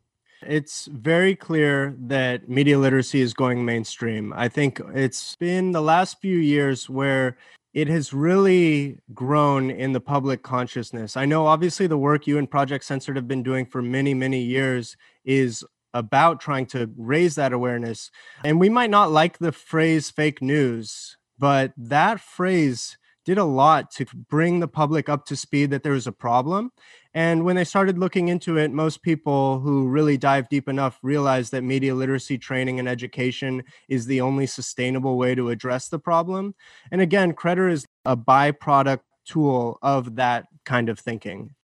It's 0.47 0.85
very 0.87 1.35
clear 1.35 1.95
that 1.99 2.49
media 2.49 2.77
literacy 2.77 3.21
is 3.21 3.33
going 3.33 3.63
mainstream. 3.63 4.33
I 4.35 4.47
think 4.47 4.81
it's 4.93 5.35
been 5.35 5.71
the 5.71 5.81
last 5.81 6.19
few 6.21 6.37
years 6.37 6.89
where 6.89 7.37
it 7.73 7.87
has 7.87 8.13
really 8.13 8.99
grown 9.13 9.71
in 9.71 9.93
the 9.93 9.99
public 9.99 10.43
consciousness. 10.43 11.17
I 11.17 11.25
know, 11.25 11.47
obviously, 11.47 11.87
the 11.87 11.97
work 11.97 12.27
you 12.27 12.37
and 12.37 12.49
Project 12.49 12.85
Censored 12.85 13.15
have 13.15 13.27
been 13.27 13.43
doing 13.43 13.65
for 13.65 13.81
many, 13.81 14.13
many 14.13 14.41
years 14.41 14.95
is 15.25 15.63
about 15.93 16.39
trying 16.39 16.65
to 16.67 16.89
raise 16.97 17.35
that 17.35 17.53
awareness. 17.53 18.11
And 18.43 18.59
we 18.59 18.69
might 18.69 18.89
not 18.89 19.11
like 19.11 19.37
the 19.37 19.51
phrase 19.51 20.09
fake 20.09 20.41
news, 20.41 21.17
but 21.39 21.73
that 21.77 22.19
phrase 22.19 22.97
did 23.25 23.37
a 23.37 23.43
lot 23.43 23.91
to 23.91 24.05
bring 24.29 24.59
the 24.59 24.67
public 24.67 25.09
up 25.09 25.25
to 25.25 25.35
speed 25.35 25.69
that 25.71 25.83
there 25.83 25.93
was 25.93 26.07
a 26.07 26.11
problem. 26.11 26.71
And 27.13 27.45
when 27.45 27.55
they 27.55 27.63
started 27.63 27.97
looking 27.97 28.27
into 28.27 28.57
it, 28.57 28.71
most 28.71 29.01
people 29.03 29.59
who 29.59 29.87
really 29.87 30.17
dive 30.17 30.49
deep 30.49 30.67
enough 30.67 30.99
realized 31.03 31.51
that 31.51 31.63
media 31.63 31.93
literacy 31.93 32.37
training 32.37 32.79
and 32.79 32.89
education 32.89 33.63
is 33.87 34.05
the 34.05 34.21
only 34.21 34.47
sustainable 34.47 35.17
way 35.17 35.35
to 35.35 35.49
address 35.49 35.89
the 35.89 35.99
problem. 35.99 36.55
And 36.91 37.01
again, 37.01 37.33
Credder 37.33 37.71
is 37.71 37.85
a 38.05 38.17
byproduct 38.17 39.01
tool 39.25 39.77
of 39.81 40.15
that 40.15 40.45
kind 40.65 40.89
of 40.89 40.99
thinking. 40.99 41.55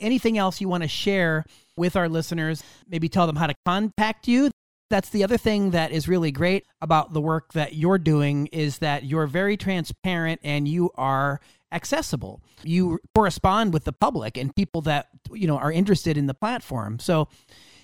Anything 0.00 0.38
else 0.38 0.60
you 0.60 0.68
want 0.68 0.84
to 0.84 0.88
share 0.88 1.44
with 1.76 1.96
our 1.96 2.08
listeners? 2.08 2.62
Maybe 2.88 3.08
tell 3.08 3.26
them 3.26 3.36
how 3.36 3.46
to 3.46 3.54
contact 3.64 4.28
you. 4.28 4.50
That's 4.90 5.10
the 5.10 5.22
other 5.22 5.36
thing 5.36 5.70
that 5.72 5.92
is 5.92 6.08
really 6.08 6.30
great 6.30 6.66
about 6.80 7.12
the 7.12 7.20
work 7.20 7.52
that 7.52 7.74
you're 7.74 7.98
doing 7.98 8.46
is 8.46 8.78
that 8.78 9.04
you're 9.04 9.26
very 9.26 9.56
transparent 9.56 10.40
and 10.42 10.66
you 10.66 10.90
are 10.94 11.40
accessible. 11.72 12.42
You 12.62 12.98
correspond 13.14 13.74
with 13.74 13.84
the 13.84 13.92
public 13.92 14.38
and 14.38 14.54
people 14.54 14.80
that 14.82 15.08
you 15.30 15.46
know 15.46 15.58
are 15.58 15.72
interested 15.72 16.16
in 16.16 16.26
the 16.26 16.34
platform. 16.34 16.98
So 16.98 17.28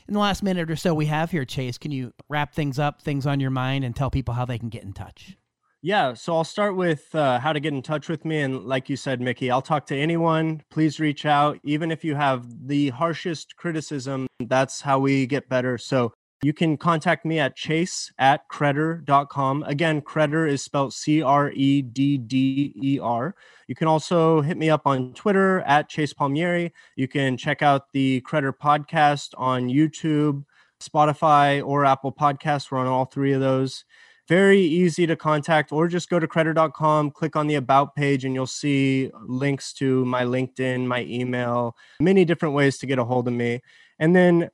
in 0.08 0.14
the 0.14 0.20
last 0.20 0.42
minute 0.42 0.70
or 0.70 0.76
so 0.76 0.94
we 0.94 1.06
have 1.06 1.30
here 1.30 1.44
Chase, 1.44 1.78
can 1.78 1.90
you 1.90 2.12
wrap 2.28 2.54
things 2.54 2.78
up, 2.78 3.02
things 3.02 3.26
on 3.26 3.40
your 3.40 3.50
mind 3.50 3.84
and 3.84 3.94
tell 3.94 4.10
people 4.10 4.34
how 4.34 4.44
they 4.44 4.58
can 4.58 4.68
get 4.68 4.82
in 4.82 4.92
touch? 4.92 5.36
Yeah, 5.82 6.14
so 6.14 6.34
I'll 6.34 6.44
start 6.44 6.76
with 6.76 7.14
uh, 7.14 7.38
how 7.38 7.52
to 7.52 7.60
get 7.60 7.74
in 7.74 7.82
touch 7.82 8.08
with 8.08 8.24
me. 8.24 8.40
And 8.40 8.64
like 8.64 8.88
you 8.88 8.96
said, 8.96 9.20
Mickey, 9.20 9.50
I'll 9.50 9.60
talk 9.60 9.84
to 9.88 9.96
anyone. 9.96 10.62
Please 10.70 10.98
reach 10.98 11.26
out. 11.26 11.58
Even 11.62 11.90
if 11.90 12.02
you 12.02 12.14
have 12.14 12.46
the 12.66 12.88
harshest 12.88 13.56
criticism, 13.56 14.26
that's 14.40 14.80
how 14.80 14.98
we 14.98 15.26
get 15.26 15.50
better. 15.50 15.76
So 15.76 16.14
You 16.44 16.52
can 16.52 16.76
contact 16.76 17.24
me 17.24 17.38
at 17.38 17.56
chase 17.56 18.12
at 18.18 18.46
credder.com. 18.50 19.62
Again, 19.62 20.02
credder 20.02 20.46
is 20.46 20.62
spelled 20.62 20.92
C 20.92 21.22
R 21.22 21.50
E 21.50 21.80
D 21.80 22.18
D 22.18 22.74
E 22.82 22.98
R. 22.98 23.34
You 23.66 23.74
can 23.74 23.88
also 23.88 24.42
hit 24.42 24.58
me 24.58 24.68
up 24.68 24.82
on 24.84 25.14
Twitter 25.14 25.60
at 25.62 25.88
Chase 25.88 26.12
Palmieri. 26.12 26.70
You 26.96 27.08
can 27.08 27.38
check 27.38 27.62
out 27.62 27.90
the 27.94 28.20
Credder 28.28 28.52
podcast 28.52 29.30
on 29.38 29.70
YouTube, 29.70 30.44
Spotify, 30.82 31.66
or 31.66 31.86
Apple 31.86 32.12
Podcasts. 32.12 32.70
We're 32.70 32.76
on 32.76 32.88
all 32.88 33.06
three 33.06 33.32
of 33.32 33.40
those. 33.40 33.86
Very 34.28 34.60
easy 34.60 35.06
to 35.06 35.16
contact, 35.16 35.72
or 35.72 35.88
just 35.88 36.10
go 36.10 36.18
to 36.18 36.28
credder.com, 36.28 37.12
click 37.12 37.36
on 37.36 37.46
the 37.46 37.54
About 37.54 37.94
page, 37.96 38.26
and 38.26 38.34
you'll 38.34 38.46
see 38.46 39.10
links 39.26 39.72
to 39.74 40.04
my 40.04 40.24
LinkedIn, 40.24 40.84
my 40.84 41.04
email, 41.04 41.74
many 42.00 42.26
different 42.26 42.54
ways 42.54 42.76
to 42.78 42.86
get 42.86 42.98
a 42.98 43.04
hold 43.04 43.28
of 43.28 43.32
me. 43.32 43.62
And 43.98 44.14
then 44.14 44.50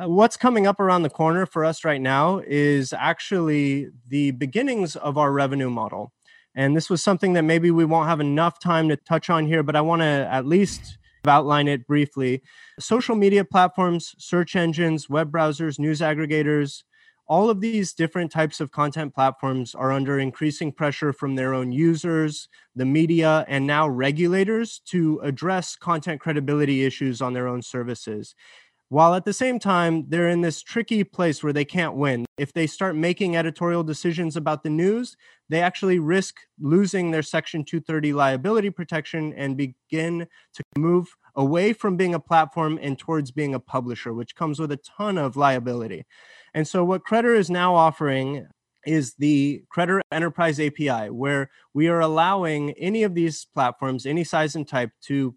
uh, 0.00 0.08
what's 0.08 0.36
coming 0.36 0.66
up 0.66 0.80
around 0.80 1.02
the 1.02 1.10
corner 1.10 1.44
for 1.44 1.64
us 1.64 1.84
right 1.84 2.00
now 2.00 2.40
is 2.46 2.92
actually 2.92 3.88
the 4.08 4.30
beginnings 4.32 4.96
of 4.96 5.18
our 5.18 5.32
revenue 5.32 5.70
model. 5.70 6.12
And 6.54 6.76
this 6.76 6.88
was 6.88 7.02
something 7.02 7.32
that 7.34 7.42
maybe 7.42 7.70
we 7.70 7.84
won't 7.84 8.08
have 8.08 8.20
enough 8.20 8.58
time 8.58 8.88
to 8.88 8.96
touch 8.96 9.30
on 9.30 9.46
here, 9.46 9.62
but 9.62 9.76
I 9.76 9.80
want 9.80 10.00
to 10.00 10.28
at 10.30 10.46
least 10.46 10.98
outline 11.26 11.68
it 11.68 11.86
briefly. 11.86 12.42
Social 12.78 13.16
media 13.16 13.44
platforms, 13.44 14.14
search 14.18 14.56
engines, 14.56 15.08
web 15.08 15.30
browsers, 15.30 15.78
news 15.78 16.00
aggregators, 16.00 16.82
all 17.28 17.48
of 17.48 17.60
these 17.60 17.94
different 17.94 18.30
types 18.30 18.60
of 18.60 18.72
content 18.72 19.14
platforms 19.14 19.74
are 19.74 19.92
under 19.92 20.18
increasing 20.18 20.72
pressure 20.72 21.12
from 21.12 21.36
their 21.36 21.54
own 21.54 21.72
users, 21.72 22.48
the 22.74 22.84
media, 22.84 23.44
and 23.48 23.66
now 23.66 23.88
regulators 23.88 24.80
to 24.86 25.20
address 25.22 25.76
content 25.76 26.20
credibility 26.20 26.84
issues 26.84 27.22
on 27.22 27.32
their 27.32 27.46
own 27.46 27.62
services 27.62 28.34
while 28.92 29.14
at 29.14 29.24
the 29.24 29.32
same 29.32 29.58
time 29.58 30.04
they're 30.10 30.28
in 30.28 30.42
this 30.42 30.60
tricky 30.60 31.02
place 31.02 31.42
where 31.42 31.54
they 31.54 31.64
can't 31.64 31.94
win. 31.94 32.26
If 32.36 32.52
they 32.52 32.66
start 32.66 32.94
making 32.94 33.38
editorial 33.38 33.82
decisions 33.82 34.36
about 34.36 34.64
the 34.64 34.68
news, 34.68 35.16
they 35.48 35.62
actually 35.62 35.98
risk 35.98 36.40
losing 36.60 37.10
their 37.10 37.22
Section 37.22 37.64
230 37.64 38.12
liability 38.12 38.68
protection 38.68 39.32
and 39.32 39.56
begin 39.56 40.26
to 40.52 40.62
move 40.76 41.16
away 41.34 41.72
from 41.72 41.96
being 41.96 42.12
a 42.12 42.20
platform 42.20 42.78
and 42.82 42.98
towards 42.98 43.30
being 43.30 43.54
a 43.54 43.60
publisher, 43.60 44.12
which 44.12 44.36
comes 44.36 44.60
with 44.60 44.70
a 44.70 44.80
ton 44.98 45.16
of 45.16 45.38
liability. 45.38 46.04
And 46.52 46.68
so, 46.68 46.84
what 46.84 47.02
Credder 47.02 47.34
is 47.34 47.48
now 47.48 47.74
offering 47.74 48.46
is 48.84 49.14
the 49.14 49.62
Credder 49.74 50.02
Enterprise 50.12 50.60
API, 50.60 51.08
where 51.08 51.50
we 51.72 51.88
are 51.88 52.00
allowing 52.00 52.72
any 52.72 53.04
of 53.04 53.14
these 53.14 53.46
platforms, 53.54 54.04
any 54.04 54.22
size 54.22 54.54
and 54.54 54.68
type, 54.68 54.90
to 55.06 55.34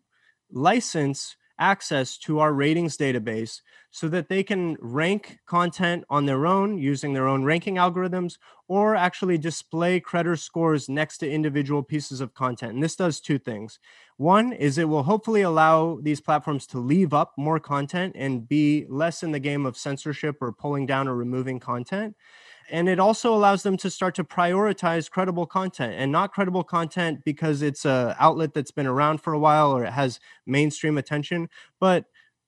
license 0.52 1.38
access 1.60 2.18
to 2.18 2.40
our 2.40 2.54
ratings 2.54 2.98
database 2.98 3.62
so 3.92 4.08
that 4.10 4.28
they 4.28 4.44
can 4.44 4.76
rank 4.82 5.40
content 5.46 6.04
on 6.10 6.26
their 6.26 6.46
own 6.46 6.78
using 6.78 7.14
their 7.14 7.28
own 7.28 7.44
ranking 7.44 7.76
algorithms 7.76 8.38
or 8.68 8.96
actually 8.96 9.38
display 9.38 10.02
credder 10.02 10.38
scores 10.38 10.90
next 10.90 11.20
to 11.20 11.30
individual 11.30 11.84
pieces 11.84 12.20
of 12.20 12.34
content. 12.34 12.74
And 12.74 12.84
this 12.84 12.96
does 12.96 13.20
two 13.20 13.38
things. 13.38 13.80
One 14.18 14.54
is 14.54 14.78
it 14.78 14.90
will 14.90 15.04
hopefully 15.04 15.44
allow 15.44 16.00
these 16.02 16.20
platforms 16.20 16.66
to 16.68 16.80
leave 16.80 17.14
up 17.14 17.34
more 17.38 17.60
content 17.60 18.16
and 18.18 18.48
be 18.48 18.86
less 18.90 19.24
in 19.24 19.32
the 19.32 19.40
game 19.40 19.66
of 19.66 19.78
censorship 19.78 20.38
or 20.42 20.52
pulling 20.52 20.86
down 20.86 21.08
or 21.08 21.16
removing 21.16 21.60
content 21.60 22.16
and 22.70 22.90
it 22.90 23.00
also 23.00 23.34
allows 23.34 23.64
them 23.64 23.78
to 23.78 23.90
start 23.90 24.16
to 24.16 24.24
prioritize 24.24 25.10
credible 25.10 25.46
content 25.46 25.94
and 25.98 26.12
not 26.12 26.34
credible 26.34 26.64
content 26.64 27.24
because 27.24 27.62
it's 27.62 27.86
a 27.86 28.16
outlet 28.20 28.54
that's 28.54 28.72
been 28.72 28.88
around 28.88 29.22
for 29.22 29.34
a 29.34 29.40
while 29.40 29.72
or 29.72 29.86
it 29.86 29.94
has 29.94 30.20
mainstream 30.46 30.98
attention 30.98 31.50
but 31.80 32.06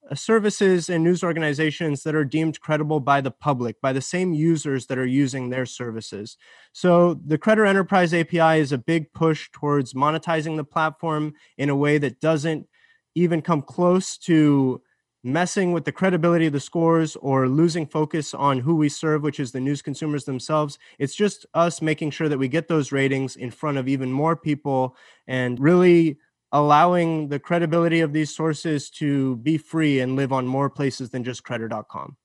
uh, 0.10 0.16
services 0.16 0.90
and 0.90 1.04
news 1.04 1.24
organizations 1.24 2.04
that 2.04 2.16
are 2.16 2.24
deemed 2.24 2.60
credible 2.62 3.00
by 3.00 3.20
the 3.20 3.32
public 3.32 3.80
by 3.82 3.92
the 3.92 4.02
same 4.02 4.34
users 4.34 4.88
that 4.88 4.98
are 4.98 5.06
using 5.06 5.50
their 5.50 5.66
services. 5.66 6.38
So 6.72 7.16
the 7.26 7.38
credder 7.38 7.68
enterprise 7.68 8.14
api 8.14 8.60
is 8.60 8.72
a 8.72 8.78
big 8.78 9.12
push 9.14 9.50
towards 9.52 9.94
monetizing 9.94 10.56
the 10.56 10.64
platform 10.64 11.34
in 11.58 11.70
a 11.70 11.76
way 11.76 11.98
that 11.98 12.22
doesn't 12.22 12.68
even 13.16 13.42
come 13.42 13.62
close 13.62 14.18
to 14.20 14.82
messing 15.28 15.74
with 15.74 15.86
the 15.86 15.92
credibility 15.92 16.48
of 16.48 16.54
the 16.54 16.60
scores 16.60 17.16
or 17.18 17.48
losing 17.48 17.86
focus 17.86 18.34
on 18.34 18.60
who 18.60 18.76
we 18.76 18.90
serve, 18.90 19.22
which 19.22 19.40
is 19.40 19.52
the 19.52 19.60
news 19.60 19.82
consumers 19.82 20.26
themselves. 20.26 20.80
It's 20.98 21.16
just 21.16 21.46
us 21.54 21.82
making 21.82 22.12
sure 22.12 22.30
that 22.30 22.38
we 22.38 22.48
get 22.48 22.68
those 22.68 22.92
ratings 22.92 23.36
in 23.36 23.52
front 23.52 23.78
of 23.78 23.88
even 23.88 24.12
more 24.12 24.36
people 24.36 24.96
and 25.28 25.60
really 25.60 26.18
allowing 26.52 27.28
the 27.28 27.40
credibility 27.40 28.00
of 28.00 28.14
these 28.14 28.34
sources 28.34 28.90
to 28.90 29.36
be 29.38 29.58
free 29.58 30.00
and 30.00 30.16
live 30.16 30.32
on 30.32 30.48
more 30.48 30.70
places 30.70 31.10
than 31.10 31.24
just 31.24 31.44
credder.com. 31.44 32.16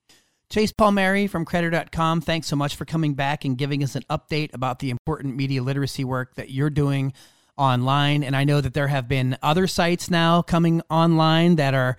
Chase 0.49 0.71
Palmieri 0.71 1.27
from 1.27 1.47
Credder.com, 1.47 2.21
thanks 2.21 2.47
so 2.47 2.57
much 2.57 2.77
for 2.77 2.85
coming 2.85 3.15
back 3.15 3.47
and 3.47 3.57
giving 3.57 3.83
us 3.83 3.97
an 3.97 4.03
update 4.11 4.53
about 4.53 4.81
the 4.81 4.91
important 4.91 5.35
media 5.35 5.63
literacy 5.63 6.05
work 6.05 6.35
that 6.35 6.51
you're 6.51 6.69
doing 6.69 7.15
online. 7.57 8.23
And 8.23 8.37
I 8.37 8.45
know 8.45 8.61
that 8.61 8.75
there 8.75 8.89
have 8.89 9.09
been 9.09 9.39
other 9.43 9.67
sites 9.67 10.11
now 10.11 10.43
coming 10.43 10.83
online 10.91 11.57
that 11.57 11.73
are 11.73 11.97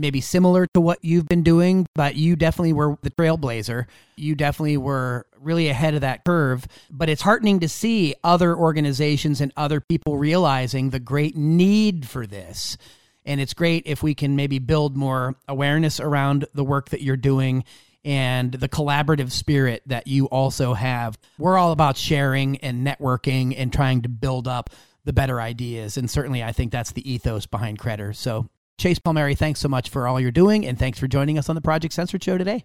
maybe 0.00 0.20
similar 0.20 0.66
to 0.74 0.80
what 0.80 0.98
you've 1.02 1.28
been 1.28 1.42
doing, 1.42 1.86
but 1.94 2.16
you 2.16 2.36
definitely 2.36 2.72
were 2.72 2.98
the 3.02 3.10
trailblazer. 3.10 3.86
You 4.16 4.34
definitely 4.34 4.76
were 4.76 5.26
really 5.38 5.68
ahead 5.68 5.94
of 5.94 6.00
that 6.02 6.24
curve. 6.24 6.66
But 6.90 7.08
it's 7.08 7.22
heartening 7.22 7.60
to 7.60 7.68
see 7.68 8.14
other 8.24 8.56
organizations 8.56 9.40
and 9.40 9.52
other 9.56 9.80
people 9.80 10.18
realizing 10.18 10.90
the 10.90 11.00
great 11.00 11.36
need 11.36 12.08
for 12.08 12.26
this. 12.26 12.76
And 13.24 13.40
it's 13.40 13.54
great 13.54 13.84
if 13.86 14.02
we 14.02 14.14
can 14.14 14.36
maybe 14.36 14.58
build 14.58 14.96
more 14.96 15.36
awareness 15.46 16.00
around 16.00 16.46
the 16.54 16.64
work 16.64 16.90
that 16.90 17.02
you're 17.02 17.16
doing 17.16 17.64
and 18.04 18.52
the 18.52 18.68
collaborative 18.68 19.30
spirit 19.30 19.82
that 19.86 20.06
you 20.06 20.26
also 20.26 20.72
have. 20.72 21.18
We're 21.38 21.58
all 21.58 21.72
about 21.72 21.96
sharing 21.96 22.56
and 22.58 22.86
networking 22.86 23.54
and 23.56 23.72
trying 23.72 24.02
to 24.02 24.08
build 24.08 24.48
up 24.48 24.70
the 25.04 25.12
better 25.12 25.40
ideas. 25.40 25.96
And 25.96 26.10
certainly, 26.10 26.42
I 26.42 26.52
think 26.52 26.72
that's 26.72 26.92
the 26.92 27.10
ethos 27.10 27.46
behind 27.46 27.78
Credder. 27.78 28.14
So 28.14 28.48
Chase 28.80 28.98
Palmieri, 28.98 29.34
thanks 29.34 29.60
so 29.60 29.68
much 29.68 29.90
for 29.90 30.08
all 30.08 30.18
you're 30.18 30.30
doing, 30.30 30.66
and 30.66 30.78
thanks 30.78 30.98
for 30.98 31.06
joining 31.06 31.36
us 31.36 31.50
on 31.50 31.54
the 31.54 31.60
Project 31.60 31.92
Censored 31.92 32.24
Show 32.24 32.38
today. 32.38 32.64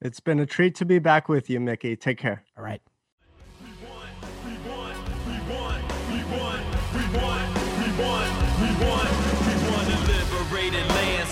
It's 0.00 0.18
been 0.18 0.40
a 0.40 0.46
treat 0.46 0.74
to 0.74 0.84
be 0.84 0.98
back 0.98 1.28
with 1.28 1.48
you, 1.48 1.60
Mickey. 1.60 1.94
Take 1.94 2.18
care. 2.18 2.42
All 2.58 2.64
right. 2.64 2.82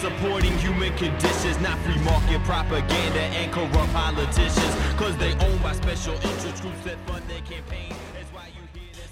supporting 0.02 0.56
human 0.58 0.92
conditions, 0.96 1.60
not 1.60 1.78
free 1.84 1.96
market 2.02 2.42
propaganda 2.42 3.20
and 3.20 3.52
corrupt 3.52 3.92
politicians. 3.92 4.74
Cause 4.96 5.16
they 5.16 5.32
owned 5.34 5.62
by 5.62 5.72
special 5.74 6.14
interest 6.14 6.60
groups 6.60 6.82
that 6.84 6.96
fund 7.06 7.22
their 7.28 7.40
campaign. 7.42 7.94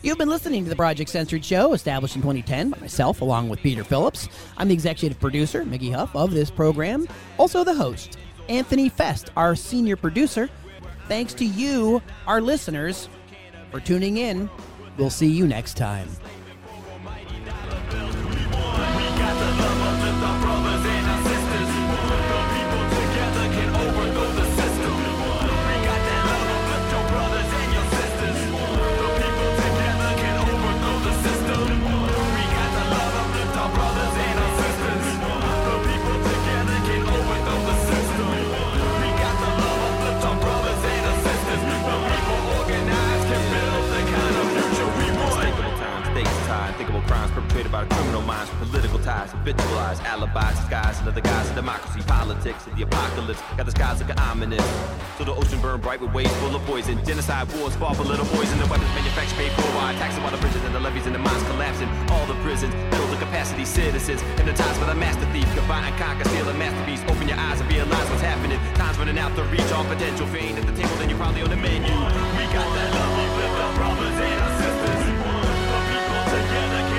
You've 0.03 0.17
been 0.17 0.31
listening 0.31 0.65
to 0.65 0.71
the 0.71 0.77
Project 0.77 1.11
Censored 1.11 1.45
Show, 1.45 1.75
established 1.75 2.17
in 2.17 2.23
2010 2.23 2.71
by 2.71 2.79
myself, 2.79 3.21
along 3.21 3.51
with 3.51 3.61
Peter 3.61 3.85
Phillips. 3.85 4.31
I'm 4.57 4.69
the 4.69 4.75
executive 4.75 5.21
producer, 5.21 5.63
Mickey 5.67 5.91
Huff, 5.91 6.17
of 6.17 6.31
this 6.31 6.51
program, 6.51 7.07
also 7.37 7.65
the 7.65 7.75
host, 7.75 8.17
Anthony 8.49 8.89
Fest, 8.89 9.31
our 9.37 9.55
senior 9.55 9.97
producer. 9.97 10.49
Thanks 11.07 11.35
to 11.35 11.45
you, 11.45 12.01
our 12.27 12.41
listeners, 12.41 13.11
for 13.71 13.79
tuning 13.79 14.17
in. 14.17 14.49
We'll 14.97 15.11
see 15.11 15.27
you 15.27 15.47
next 15.47 15.77
time. 15.77 16.09
Political 49.41 49.79
alibis, 50.05 50.57
disguised 50.61 50.99
under 51.01 51.13
the 51.13 51.21
guise 51.21 51.49
of 51.49 51.57
democracy, 51.57 52.01
politics, 52.07 52.67
and 52.67 52.77
the 52.77 52.83
apocalypse. 52.83 53.41
Got 53.57 53.67
the 53.67 53.73
skies 53.73 54.01
looking 54.01 54.19
ominous. 54.19 54.65
So 55.19 55.25
the 55.25 55.35
ocean 55.35 55.61
burned 55.61 55.83
bright 55.83 56.01
with 56.01 56.13
waves 56.13 56.35
full 56.37 56.55
of 56.55 56.63
poison. 56.65 57.05
Genocide 57.05 57.53
wars 57.55 57.75
fought 57.77 57.97
for 57.97 58.05
little 58.05 58.27
boys, 58.27 58.51
and 58.53 58.61
the 58.61 58.67
weapons 58.67 58.91
manufactured 58.95 59.37
paid 59.37 59.53
for 59.53 59.73
by 59.73 59.95
taxing 59.95 60.23
while 60.23 60.33
the 60.33 60.39
bridges 60.39 60.63
and 60.65 60.75
the 60.75 60.81
levees 60.81 61.07
and 61.07 61.15
the 61.15 61.19
mines 61.19 61.43
collapsing. 61.45 61.89
All 62.13 62.27
the 62.27 62.39
prisons 62.45 62.75
build 62.91 63.11
the 63.11 63.17
capacity 63.17 63.65
citizens. 63.65 64.21
Hypnotized 64.37 64.81
by 64.81 64.87
the 64.87 64.95
master 64.95 65.27
thief, 65.33 65.49
combine 65.57 65.85
and 65.85 65.97
conquer, 65.97 66.25
steal 66.29 66.49
a 66.49 66.55
masterpiece. 66.55 67.03
Open 67.09 67.29
your 67.29 67.39
eyes 67.39 67.61
and 67.61 67.69
realize 67.71 68.09
what's 68.11 68.23
happening. 68.23 68.59
Time's 68.75 68.99
running 68.99 69.19
out 69.19 69.35
to 69.37 69.43
reach 69.45 69.71
all 69.73 69.85
potential. 69.85 70.27
If 70.31 70.59
at 70.59 70.67
the 70.67 70.77
table, 70.77 70.97
then 70.97 71.09
you're 71.09 71.19
probably 71.19 71.43
on 71.43 71.51
the 71.51 71.57
menu. 71.57 71.89
We 71.89 72.45
got 72.53 72.69
that 72.77 72.91
love 72.95 73.33
with 73.37 73.61
our 73.65 73.73
brothers 73.77 74.19
and 74.21 74.41
our 74.41 74.53
sisters. 74.61 75.05
The 75.09 75.81
people 75.89 76.25
together 76.29 76.90